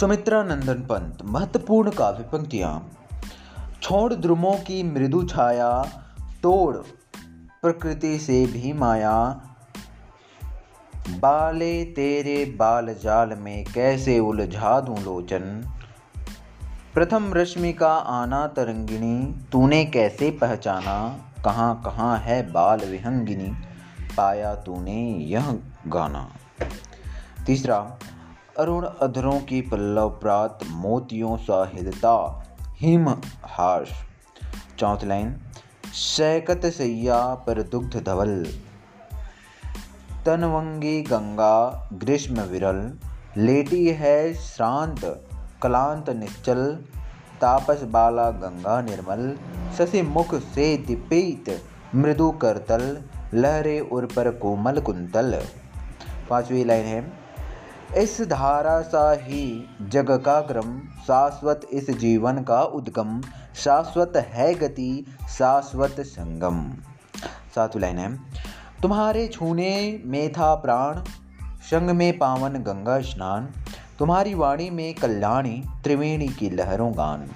सुमित्रा 0.00 0.42
नंदन 0.42 0.74
पंत, 0.74 1.18
महत्वपूर्ण 1.24 1.90
काव्य 1.90 2.22
पंक्तियाँ। 2.22 2.92
छोड़ 3.82 4.14
द्रुमों 4.14 4.54
की 4.54 4.82
मृदु 4.82 5.22
छाया, 5.22 5.82
तोड़ 6.42 6.76
प्रकृति 7.62 8.18
से 8.18 8.46
भी 8.46 8.72
माया। 8.72 9.40
बाले 11.08 11.84
तेरे 11.84 12.44
बाल 12.44 12.94
जाल 13.02 13.28
में 13.28 13.64
कैसे 13.64 14.18
उलझा 14.18 14.80
दूँ 14.80 14.98
लोचन? 14.98 15.72
प्रथम 16.94 17.34
रश्मि 17.34 17.72
का 17.72 17.92
आना 17.92 18.46
तरंगिणी, 18.46 19.46
तूने 19.52 19.84
कैसे 19.84 20.30
पहचाना? 20.30 21.18
कहाँ 21.44 21.82
कहाँ 21.84 22.18
है 22.18 22.52
बाल 22.52 22.78
विहंगिनी? 22.78 23.56
पाया 24.16 24.54
तूने 24.54 25.08
यह 25.10 25.58
गाना। 25.86 26.30
तीसरा 27.46 27.98
अरुण 28.58 28.84
अधरों 28.84 29.40
की 29.40 29.60
पल्लव 29.60 30.10
प्रात 30.10 30.58
मोतियों 30.70 31.36
सा 31.36 31.70
हिलता 31.74 32.44
हिम 32.80 33.08
हाश 33.44 33.90
चौथ 34.78 35.04
लाइन 35.04 35.36
शैकत 35.94 36.66
सैया 36.66 37.34
पर 37.34 37.62
दुग्ध 37.62 38.04
धवल। 38.06 38.46
तनवंगी 40.26 41.02
गंगा 41.02 41.90
ग्रीष्म 41.94 42.40
विरल, 42.40 42.98
लेटी 43.36 43.88
है 43.88 44.34
श्रांत 44.34 45.00
क्लांत 45.62 46.10
निश्चल। 46.10 46.78
तापस 47.40 47.82
बाला 47.82 48.30
गंगा 48.30 48.80
निर्मल 48.82 49.36
शशि 49.78 50.02
मुख 50.02 50.34
से 50.34 50.76
दीपित 50.76 51.62
मृदु 51.94 52.30
करतल, 52.30 53.02
लहरे 53.34 53.80
उर 53.80 54.06
पर 54.06 54.30
कोमल 54.30 54.80
कुंतल। 54.80 55.42
पांचवी 56.30 56.64
लाइन 56.64 56.86
है 56.86 57.17
इस 57.96 58.20
धारा 58.20 58.82
सा 58.82 59.12
ही 59.12 59.76
जग 59.82 60.10
का 60.10 60.40
क्रम, 60.40 60.78
शाश्वत 60.78 61.60
इस 61.70 61.90
जीवन 61.90 62.42
का 62.42 62.62
उद्गम, 62.62 63.22
शाश्वत 63.54 64.12
है 64.16 64.54
गति, 64.54 65.16
शाश्वत 65.28 65.96
संगम। 66.00 66.72
सातवीं 67.54 67.80
लाइन 67.80 67.98
है। 67.98 68.16
तुम्हारे 68.82 69.28
छूने 69.28 70.02
में 70.04 70.32
था 70.32 70.54
प्राण 70.54 71.02
संग 71.42 71.90
में 71.90 72.18
पावन 72.18 72.52
गंगा 72.52 73.00
स्नान, 73.00 73.48
तुम्हारी 73.98 74.34
वाणी 74.34 74.70
में 74.70 74.94
कल्याणी, 74.94 75.64
त्रिवेणी 75.84 76.28
की 76.28 76.50
लहरों 76.50 76.92
गान। 76.92 77.30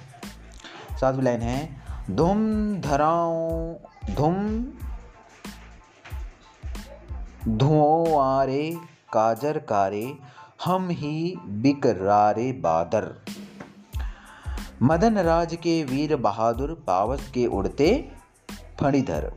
सातवीं 1.01 1.23
लाइन 1.23 1.41
है। 1.41 1.83
धुम 2.11 2.75
धराओ, 2.81 3.75
धुम 4.11 4.65
धुआरे 7.47 8.77
काजर 9.13 9.57
कारे 9.57 10.17
हम 10.65 10.89
ही 10.89 11.35
बिकरारे 11.37 12.51
बादर। 12.51 13.25
मदन 14.81 15.17
राज 15.17 15.55
के 15.55 15.83
वीर 15.83 16.15
बहादुर 16.15 16.83
पावस 16.87 17.31
के 17.33 17.45
उड़ते 17.45 18.11
फणिधर। 18.79 19.31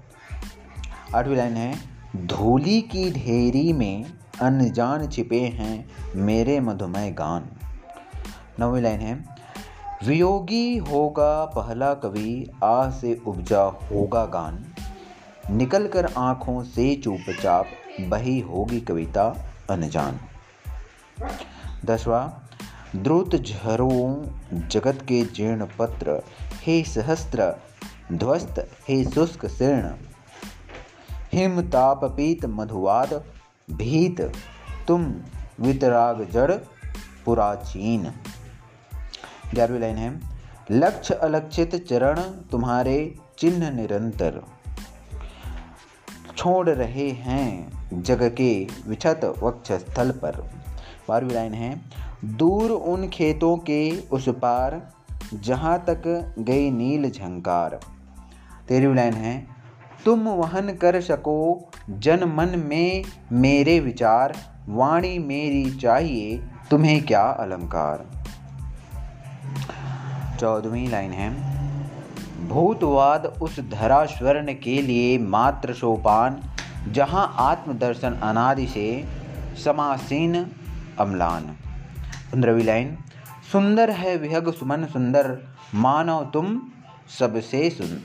आठवीं 1.14 1.36
लाइन 1.36 1.56
है, 1.56 1.78
धूली 2.16 2.80
की 2.80 3.10
ढेरी 3.10 3.72
में 3.72 4.04
अनजान 4.42 5.08
छिपे 5.08 5.40
हैं 5.40 5.90
मेरे 6.16 6.60
मधुमय 6.60 7.10
गान। 7.10 7.48
नौवीं 8.60 8.82
लाइन 8.82 9.00
है, 9.00 9.24
वियोगी 10.06 10.76
होगा 10.76 11.44
पहला 11.44 11.94
कवि, 11.94 12.50
आ 12.64 12.90
से 12.90 13.20
उपजा 13.26 13.62
होगा 13.62 14.24
गान। 14.24 14.64
निकल 15.50 15.88
कर 15.88 16.12
आँखों 16.18 16.62
से 16.62 16.94
चुपचाप 16.94 17.66
बही 18.00 18.40
होगी 18.40 18.80
कविता 18.80 19.46
अनजान। 19.70 20.20
दसवा, 21.84 22.40
द्रुत 22.96 23.36
झरों 23.36 24.26
जगत 24.68 24.98
के 25.02 25.22
जीर्ण 25.22 25.66
पत्र, 25.78 26.22
हे 26.62 26.82
सहस्त्र, 26.84 27.56
ध्वस्त, 28.12 28.70
हे 28.88 29.04
शुष्क 29.04 29.46
शीर्ण 29.46 29.94
हिम 31.32 31.60
ताप 31.60 32.04
पीत 32.04 32.44
मधुवाद, 32.46 33.24
भीत, 33.70 34.20
तुम 34.88 35.14
वितराग 35.60 36.30
जड़, 36.30 36.52
पुराचीन। 37.24 38.12
ग्यारहवीं 39.54 39.80
लाइन 39.80 39.96
है 39.96 40.20
लक्ष्य 40.70 41.14
अलक्षित 41.14 41.88
चरण 41.88 42.20
तुम्हारे 42.20 43.18
चिन्ह 43.38 43.70
निरंतर। 43.70 44.42
छोड़ 46.36 46.70
रहे 46.70 47.10
हैं 47.10 47.72
जग 48.02 48.22
के 48.22 48.66
विछत 48.86 49.20
वक्ष 49.42 49.72
स्थल 49.72 50.10
पर। 50.10 50.65
बारहवीं 51.08 51.34
लाइन 51.34 51.54
है। 51.54 51.74
दूर 52.24 52.70
उन 52.70 53.08
खेतों 53.08 53.56
के 53.56 53.80
उस 54.12 54.28
पार, 54.42 54.80
जहाँ 55.34 55.78
तक 55.88 56.34
गई 56.38 56.70
नील 56.70 57.10
झंकार। 57.10 57.78
तेरहवीं 58.68 58.96
लाइन 58.96 59.14
है, 59.14 59.46
तुम 60.04 60.28
वहन 60.28 60.72
कर 60.74 61.00
सको 61.00 61.70
जन 61.90 62.24
मन 62.28 62.58
में 62.66 63.04
मेरे 63.32 63.78
विचार, 63.80 64.34
वाणी 64.68 65.18
मेरी 65.18 65.70
चाहिए 65.70 66.36
तुम्हें 66.70 67.00
क्या 67.02 67.22
अलंकार। 67.22 68.04
चौदहवीं 70.40 70.88
लाइन 70.88 71.12
है, 71.12 71.30
भूतवाद 72.48 73.26
उस 73.42 73.60
धरा 73.70 74.04
स्वर्ण 74.06 74.52
के 74.54 74.80
लिए 74.82 75.18
मात्र 75.18 75.74
सोपान, 75.74 76.40
जहाँ 76.92 77.34
आत्मदर्शन 77.38 78.14
अनादि 78.22 78.66
से 78.66 79.04
समासीन 79.64 80.34
अम्लान। 80.98 81.42
पंद्रहवीं 82.32 82.64
लाइन। 82.64 82.96
सुंदर 83.52 83.90
है 83.90 84.16
विहग 84.16 84.52
सुमन 84.52 84.84
सुंदर 84.84 85.38
मानव 85.74 86.30
तुम 86.32 86.60
सबसे 87.18 87.70
सुन 87.70 88.00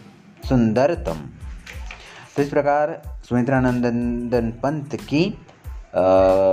सुंदरतम। 0.49 1.29
तो 2.35 2.41
इस 2.41 2.49
प्रकार 2.49 3.01
सुमित्रानंदन 3.29 4.51
पंत 4.63 4.95
की 4.95 5.47
आ, 5.95 6.01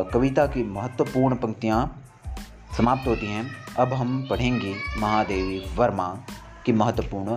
कविता 0.02 0.46
की 0.46 0.64
महत्वपूर्ण 0.64 1.34
पंक्तियाँ 1.34 2.04
समाप्त 2.76 3.08
होती 3.08 3.26
हैं। 3.26 3.50
अब 3.78 3.92
हम 3.92 4.26
पढ़ेंगे 4.30 4.74
महादेवी 4.98 5.64
वर्मा 5.76 6.18
की 6.66 6.72
महत्वपूर्ण 6.72 7.36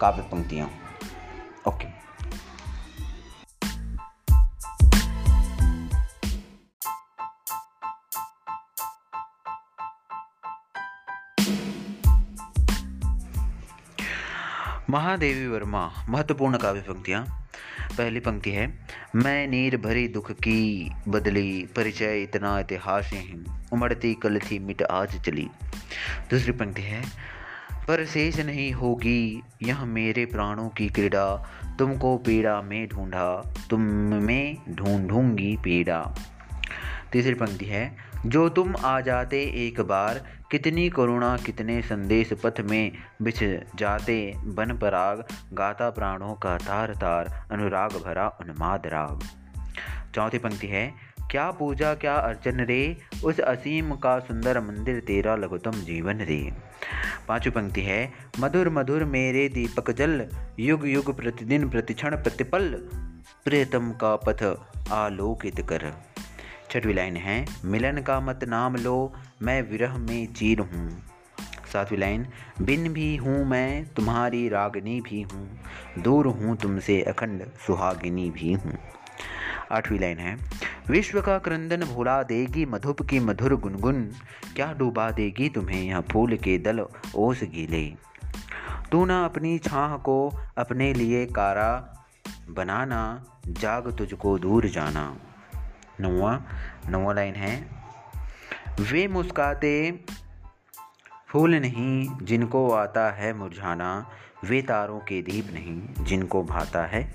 काव्य 0.00 0.22
पंक्तियाँ। 0.22 0.70
ओके। 1.68 1.88
महादेवी 14.90 15.46
वर्मा, 15.46 15.92
महत्वपूर्ण 16.08 16.58
काव्य 16.58 16.80
पंक्तियाँ। 16.80 17.50
पहली 17.98 18.20
पंक्ति 18.20 18.50
है, 18.50 18.78
मैं 19.16 19.48
नीर 19.48 19.76
भरी 19.76 20.08
दुख 20.08 20.32
की 20.32 20.90
बदली, 21.08 21.68
परिचय 21.76 22.22
इतना 22.22 22.60
इतिहास 22.60 23.10
ही, 23.14 23.44
उमड़ती 23.72 24.14
कल 24.14 24.38
थी 24.38 24.58
मिट 24.58 24.82
आज 24.82 25.20
चली। 25.20 25.48
दूसरी 26.30 26.52
पंक्ति 26.52 26.82
है, 26.82 27.02
पर 27.88 28.04
शेष 28.04 28.40
नहीं 28.40 28.72
होगी 28.72 29.42
यह 29.62 29.84
मेरे 29.84 30.26
प्राणों 30.26 30.68
की 30.68 30.88
क्रीड़ा, 30.88 31.52
तुमको 31.78 32.16
पीड़ा 32.16 32.62
में 32.62 32.88
ढूंढा, 32.88 33.54
तुम 33.70 33.80
में 34.22 34.56
ढूंढूँगी 34.70 35.56
पीड़ा। 35.56 36.14
तीसरी 37.12 37.34
पंक्ति 37.34 37.64
है 37.64 38.09
जो 38.26 38.48
तुम 38.48 38.76
आ 38.76 39.00
जाते 39.00 39.42
एक 39.66 39.80
बार, 39.80 40.24
कितनी 40.50 40.90
करुणा, 40.90 41.36
कितने 41.36 41.82
संदेश 41.82 42.32
पथ 42.32 42.60
में 42.60 42.92
बिछ 43.22 43.44
जाते। 43.76 44.34
बन 44.36 44.78
पराग, 44.78 45.24
गाता 45.52 45.90
प्राणों 45.90 46.34
का 46.34 46.58
तार 46.58 46.94
तार, 46.94 47.48
अनुराग 47.52 47.90
भरा 47.90 48.28
उन्माद 48.28 48.86
राग। 48.86 49.20
चौथी 50.14 50.38
पंक्ति 50.38 50.66
है, 50.66 50.94
क्या 51.30 51.50
पूजा, 51.50 51.94
क्या 51.94 52.14
अर्चन 52.14 52.60
रे? 52.60 52.96
उस 53.24 53.40
असीम 53.40 53.94
का 53.94 54.18
सुंदर 54.18 54.60
मंदिर 54.60 55.00
तेरा 55.00 55.36
लघुतम 55.36 55.70
जीवन 55.70 56.18
रे। 56.18 56.52
पांचवी 57.28 57.50
पंक्ति 57.50 57.80
है, 57.80 58.12
मधुर 58.40 58.70
मधुर 58.70 59.04
मेरे 59.04 59.48
दीपक 59.48 59.90
जल, 59.90 60.28
युग 60.60 60.88
युग 60.88 61.16
प्रतिदिन 61.16 61.68
प्रतिक्षण 61.68 62.16
प्रतिपल, 62.16 62.74
प्रियतम 63.44 63.92
का 63.92 64.16
पथ 64.16 64.58
आलोकित 64.92 65.60
कर। 65.60 66.09
छठवीं 66.70 66.94
लाइन 66.94 67.16
है। 67.16 67.46
मिलन 67.64 67.98
का 67.98 68.20
मत 68.20 68.44
नाम 68.44 68.76
लो, 68.76 69.12
मैं 69.42 69.62
विरह 69.62 69.98
में 69.98 70.32
चीर 70.32 70.60
हूँ। 70.60 71.02
सातवीं 71.72 71.98
लाइन 71.98 72.26
बिन 72.62 72.92
भी 72.92 73.16
हूँ 73.16 73.44
मैं, 73.44 73.84
तुम्हारी 73.86 74.48
रागनी 74.48 75.00
भी 75.00 75.22
हूँ। 75.22 75.60
दूर 75.98 76.26
हूँ 76.26 76.56
तुमसे 76.56 77.02
अखंड, 77.02 77.42
सुहागिनी 77.66 78.30
भी 78.30 78.52
हूँ। 78.52 78.78
आठवीं 79.70 79.98
लाइन 79.98 80.18
है। 80.18 80.36
विश्व 80.88 81.20
का 81.20 81.38
क्रंदन 81.38 81.84
भुला 81.84 82.22
देगी 82.22 82.66
मधुप 82.66 83.02
की 83.02 83.20
मधुर 83.20 83.54
गुनगुन। 83.54 84.04
क्या 84.56 84.72
डूबा 84.72 85.10
देगी 85.10 85.48
तुम्हें 85.48 85.82
यह 85.82 86.00
फूल 86.00 86.36
के 86.36 86.58
दल 86.58 86.86
ओस 87.14 87.40
गीले? 87.44 87.86
तू 88.92 89.04
ना 89.04 89.24
अपनी 89.24 89.58
छाह 89.58 89.96
को 89.96 90.34
अपने 90.58 90.92
लिए 90.92 91.26
कारा, 91.26 92.02
बनाना, 92.50 93.24
जाग 93.48 93.96
तुझको 93.96 94.38
दूर 94.38 94.66
जाना। 94.66 95.16
नौवा 96.00 96.42
नौवा 96.88 97.12
लाइन 97.12 97.34
है। 97.34 97.68
वे 98.80 99.08
मुस्काते, 99.08 100.00
फूल 101.28 101.54
नहीं 101.54 102.10
जिनको 102.22 102.70
आता 102.70 103.10
है 103.10 103.32
मुरझाना, 103.32 104.10
वे 104.44 104.62
तारों 104.62 105.00
के 105.00 105.22
दीप 105.22 105.50
नहीं 105.52 106.04
जिनको 106.04 106.44
भाता 106.44 106.86
है 106.86 107.14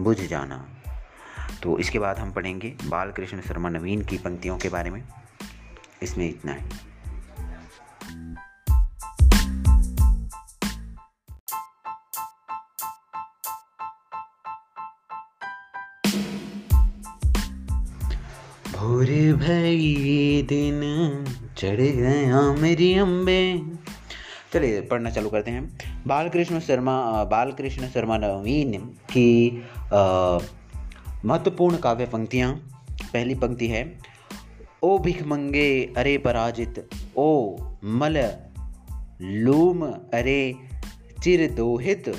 बुझ 0.00 0.20
जाना। 0.20 0.68
तो 1.62 1.78
इसके 1.78 1.98
बाद 1.98 2.18
हम 2.18 2.32
पढ़ेंगे 2.32 2.76
बाल 2.84 3.12
कृष्ण 3.12 3.40
शर्मा 3.40 3.68
नवीन 3.68 4.04
की 4.04 4.18
पंक्तियों 4.18 4.58
के 4.58 4.68
बारे 4.68 4.90
में। 4.90 5.04
इसमें 6.02 6.28
इतना 6.28 6.52
है। 6.52 6.87
भोर 18.88 19.10
भई 19.36 20.42
दिन 20.48 20.78
चढ़ 21.58 21.80
गया 21.96 22.40
मेरी 22.52 22.86
अम्बे 22.98 23.40
चलिए 24.52 24.80
पढ़ना 24.80 25.10
चालू 25.10 25.28
करते 25.28 25.50
हैं। 25.50 25.62
बालकृष्ण 26.06 26.60
शर्मा 26.60 26.94
बालकृष्ण 27.24 27.88
शर्मा 27.88 28.18
नवीन 28.18 28.72
की 29.10 29.26
महत्वपूर्ण 31.24 31.76
काव्य 31.76 32.06
पंक्तियाँ। 32.06 32.50
पहली 33.02 33.34
पंक्ति 33.34 33.68
है, 33.68 33.84
ओ 34.82 34.98
भिख 34.98 35.22
मंगे 35.26 35.68
अरे 35.96 36.16
पराजित, 36.18 36.88
ओ 37.16 37.28
मल 37.84 38.18
लूम 39.22 39.86
अरे 40.14 40.40
चिर 41.22 41.50
दोहित, 41.52 42.12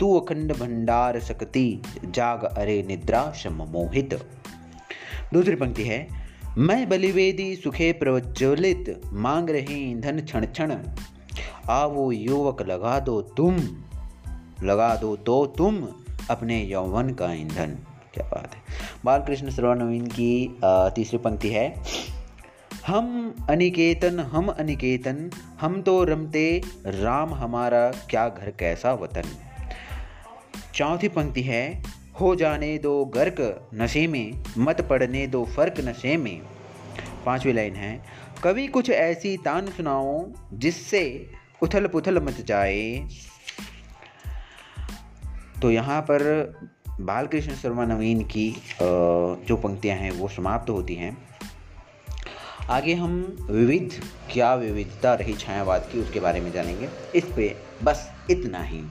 तू 0.00 0.18
अखंड 0.18 0.52
भंडार 0.56 1.20
शक्ति 1.20 1.70
जाग 2.04 2.44
अरे 2.44 2.82
निद्रा 2.88 3.30
शम 3.32 3.62
मोहित। 3.70 4.20
दूसरी 5.32 5.54
पंक्ति 5.54 5.84
है, 5.84 6.06
मैं 6.58 6.88
बलिवेदी 6.88 7.54
सुखे 7.56 7.92
प्रज्वलित, 7.92 9.00
मांग 9.16 9.50
रहे 9.50 9.74
ईंधन 9.80 10.20
क्षण 10.20 10.46
क्षण। 10.46 10.74
आवो 11.70 12.10
युवक, 12.12 12.62
लगा 12.62 12.98
दो 13.00 13.20
तुम, 13.36 13.56
लगा 14.62 14.94
दो 14.96 15.14
तो 15.16 15.44
तुम 15.58 15.86
अपने 16.30 16.62
यौवन 16.62 17.10
का 17.14 17.32
ईंधन। 17.32 17.76
क्या 18.14 18.26
बात 18.26 18.54
है। 18.54 18.62
बाल 19.04 19.20
कृष्ण 19.20 19.50
की 20.08 20.58
तीसरी 20.62 21.18
पंक्ति 21.18 21.48
है, 21.48 21.74
हम 22.86 23.34
अनिकेतन 23.50 24.20
हम 24.20 24.48
अनिकेतन, 24.48 25.30
हम 25.60 25.80
तो 25.82 26.02
रमते, 26.04 26.62
राम 26.86 27.34
हमारा 27.34 27.90
क्या 28.10 28.28
घर, 28.28 28.50
कैसा 28.50 28.92
वतन? 28.94 29.28
चौथी 30.74 31.08
पंक्ति 31.08 31.42
है 31.42 31.62
हो 32.20 32.34
जाने 32.34 32.76
दो 32.78 33.04
गर्क 33.04 33.70
नशे 33.74 34.06
में, 34.06 34.44
मत 34.58 34.80
पड़ने 34.80 35.26
दो 35.26 35.44
फ़र्क 35.46 35.74
नशे 35.80 36.16
में। 36.16 36.40
पांचवी 37.26 37.52
लाइन 37.52 37.74
है, 37.74 38.00
कभी 38.44 38.66
कुछ 38.66 38.90
ऐसी 38.90 39.36
तान 39.36 39.66
सुनाओ 39.66 40.32
जिससे 40.52 41.30
उथल 41.62 41.86
पुथल 41.86 42.22
मच 42.22 42.40
जाए। 42.40 43.08
तो 45.62 45.70
यहाँ 45.70 46.00
पर 46.02 46.20
बालकृष्ण 47.00 47.54
शर्मा 47.54 47.84
नवीन 47.84 48.22
की 48.24 48.50
जो 48.82 49.56
पंक्तियाँ 49.56 49.96
हैं 49.96 50.10
वो 50.10 50.28
समाप्त 50.28 50.70
होती 50.70 50.94
हैं। 50.94 51.16
आगे 52.68 52.94
हम 52.94 53.36
विविध, 53.50 53.90
क्या 54.32 54.54
विविधता 54.54 55.14
रही 55.14 55.34
छायावाद 55.34 55.88
की 55.92 56.00
उसके 56.00 56.20
बारे 56.20 56.40
में 56.40 56.52
जानेंगे। 56.52 56.88
इस 57.14 57.24
पे 57.36 57.56
बस 57.82 58.10
इतना 58.30 58.62
ही। 58.62 58.82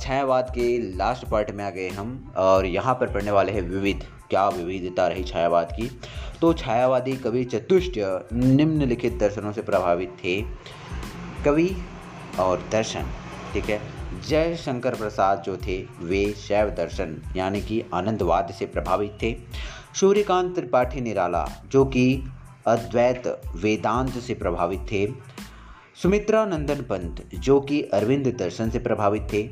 छायावाद 0.00 0.50
के 0.50 0.96
लास्ट 0.96 1.26
पार्ट 1.28 1.50
में 1.50 1.64
आ 1.64 1.70
गए 1.70 1.88
हम, 1.88 2.32
और 2.36 2.66
यहाँ 2.66 2.94
पर 2.94 3.06
पढ़ने 3.06 3.30
वाले 3.30 3.52
हैं 3.52 3.62
विविध। 3.62 4.04
क्या 4.30 4.48
विविधता 4.48 5.06
रही 5.08 5.24
छायावाद 5.24 5.72
की? 5.72 5.90
तो 6.40 6.52
छायावादी 6.52 7.12
कवि 7.12 7.44
चतुष्ट 7.44 7.92
निम्नलिखित 8.32 9.18
दर्शनों 9.18 9.52
से 9.52 9.62
प्रभावित 9.62 10.16
थे। 10.24 10.42
कवि 11.44 11.76
और 12.40 12.62
दर्शन, 12.72 13.06
ठीक 13.52 13.64
है? 13.64 13.80
जय 14.28 14.56
शंकर 14.56 14.94
प्रसाद 14.94 15.42
जो 15.46 15.56
थे, 15.56 15.82
वे 16.00 16.32
शैव 16.32 16.70
दर्शन, 16.70 17.16
यानी 17.36 17.62
कि 17.62 17.84
आनंदवाद 17.94 18.50
से 18.58 18.66
प्रभावित 18.66 19.18
थे। 19.22 19.36
सूर्यकांत 19.94 20.54
त्रिपाठी 20.54 21.00
निराला, 21.00 21.48
जो 21.72 21.84
कि 21.84 22.24
अद्वैत 22.66 23.42
वेदांत 23.56 24.10
से 24.10 24.34
प्रभावित 24.34 24.80
थे। 24.92 25.06
सुमित्रा 26.02 26.44
नंदन 26.44 26.74
पंत, 26.74 27.28
जो 27.34 27.60
कि 27.60 27.82
अरविंद 27.82 28.36
दर्शन 28.38 28.70
से 28.70 28.78
प्रभावित 28.78 29.28
थे, 29.32 29.50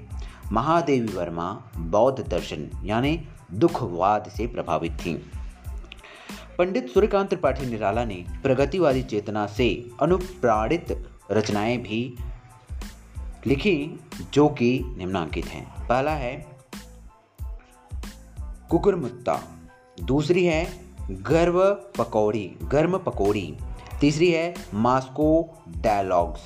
महादेवी 0.53 1.09
वर्मा 1.09 1.63
बौद्ध 1.77 2.29
दर्शन, 2.29 2.71
यानी 2.85 3.25
दुखवाद 3.53 4.31
से 4.37 4.47
प्रभावित 4.47 4.93
थीं। 4.93 5.19
पंडित 6.59 6.89
सूर्यकांत 6.89 7.29
त्रिपाठी 7.29 7.67
निराला 7.67 8.05
ने 8.05 8.25
प्रगतिवादी 8.43 9.03
चेतना 9.03 9.47
से 9.47 9.91
अनुप्राणित 10.03 11.09
रचनाएँ 11.31 11.77
भी 11.77 12.17
लिखी, 13.47 14.01
जो 14.33 14.49
कि 14.49 14.95
निम्नांकित 14.99 15.47
हैं। 15.47 15.87
पहला 15.87 16.13
है, 16.13 16.47
कुकुरमुत्ता। 18.71 19.43
दूसरी 20.03 20.45
है, 20.45 20.81
गर्व 21.11 21.71
पकौड़ी, 21.99 22.57
गर्म 22.65 22.99
पकौड़ी। 22.99 23.57
तीसरी 24.01 24.31
है 24.31 24.55
मास्को 24.75 25.29
डायलॉग्स। 25.77 26.41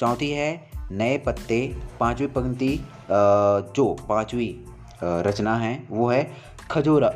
चौथी 0.00 0.30
है 0.30 0.50
नए 0.92 1.16
पत्ते, 1.18 1.60
पांचवी 2.00 2.26
पंक्ति 2.26 2.68
जो 3.10 3.84
पांचवी 4.08 4.48
रचना 5.02 5.56
है, 5.56 5.72
वो 5.90 6.08
है 6.10 6.30
खजोरा, 6.70 7.08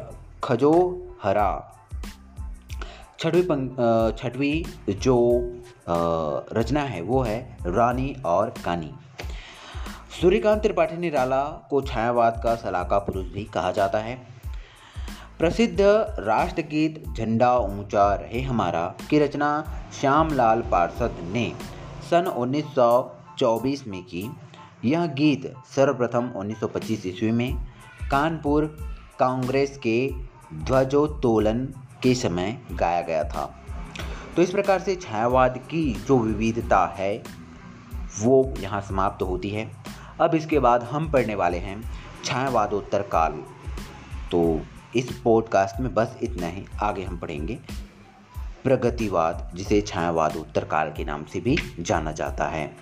खजोहरा। 0.44 1.68
छठवीं 3.20 3.42
पंक 3.42 4.16
छठवीं 4.18 4.92
जो 4.92 5.16
रचना 6.52 6.82
है, 6.82 7.00
वो 7.02 7.22
है 7.22 7.38
रानी 7.66 8.14
और 8.26 8.52
कानी। 8.64 8.90
सूर्यकांत 10.20 10.62
त्रिपाठी 10.62 10.96
निराला 10.96 11.42
को 11.70 11.80
छायावाद 11.82 12.40
का 12.44 12.54
सलाका 12.56 12.98
पुरुष 12.98 13.26
भी 13.26 13.44
कहा 13.44 13.70
जाता 13.72 13.98
है। 13.98 14.16
प्रसिद्ध 15.42 15.80
राष्ट्रगीत 16.18 17.04
झंडा 17.16 17.58
ऊँचा 17.58 18.14
रहे 18.14 18.40
हमारा 18.40 18.94
की 19.10 19.18
रचना 19.18 19.64
श्यामलाल 20.00 20.62
पार्षद 20.62 21.14
ने 21.32 21.52
सन 22.10 22.26
1924 22.26 23.86
में 23.86 24.02
की। 24.02 24.30
यह 24.84 25.06
गीत 25.06 25.54
सर्वप्रथम 25.76 26.32
1925 26.36 27.06
ईस्वी 27.06 27.30
में 27.30 27.56
कानपुर 28.10 28.78
कांग्रेस 29.18 29.78
के 29.78 30.10
ध्वजोत्तोलन 30.54 31.64
के 32.02 32.14
समय 32.14 32.58
गाया 32.72 33.00
गया 33.00 33.24
था। 33.24 33.64
तो 34.36 34.42
इस 34.42 34.50
प्रकार 34.50 34.78
से 34.78 34.96
छायावाद 34.96 35.58
की 35.58 35.94
जो 35.94 36.18
विविधता 36.18 36.86
है, 36.86 37.22
वो 38.20 38.54
यहाँ 38.58 38.80
समाप्त 38.80 39.22
होती 39.22 39.50
है। 39.50 39.72
अब 40.20 40.34
इसके 40.34 40.58
बाद 40.58 40.82
हम 40.82 41.10
पढ़ने 41.10 41.34
वाले 41.34 41.58
हैं 41.58 41.82
छायावादोत्तर 42.24 43.02
काल। 43.02 43.32
तो 44.30 44.60
इस 44.96 45.20
पॉडकास्ट 45.24 45.80
में 45.80 45.94
बस 45.94 46.16
इतना 46.22 46.46
ही। 46.46 46.64
आगे 46.82 47.02
हम 47.02 47.18
पढ़ेंगे। 47.18 47.58
प्रगतिवाद, 48.64 49.52
जिसे 49.54 49.80
छायावाद 49.80 50.36
उत्तरकाल 50.36 50.92
के 50.96 51.04
नाम 51.04 51.24
से 51.24 51.40
भी 51.40 51.58
जाना 51.80 52.12
जाता 52.12 52.44
है। 52.44 52.76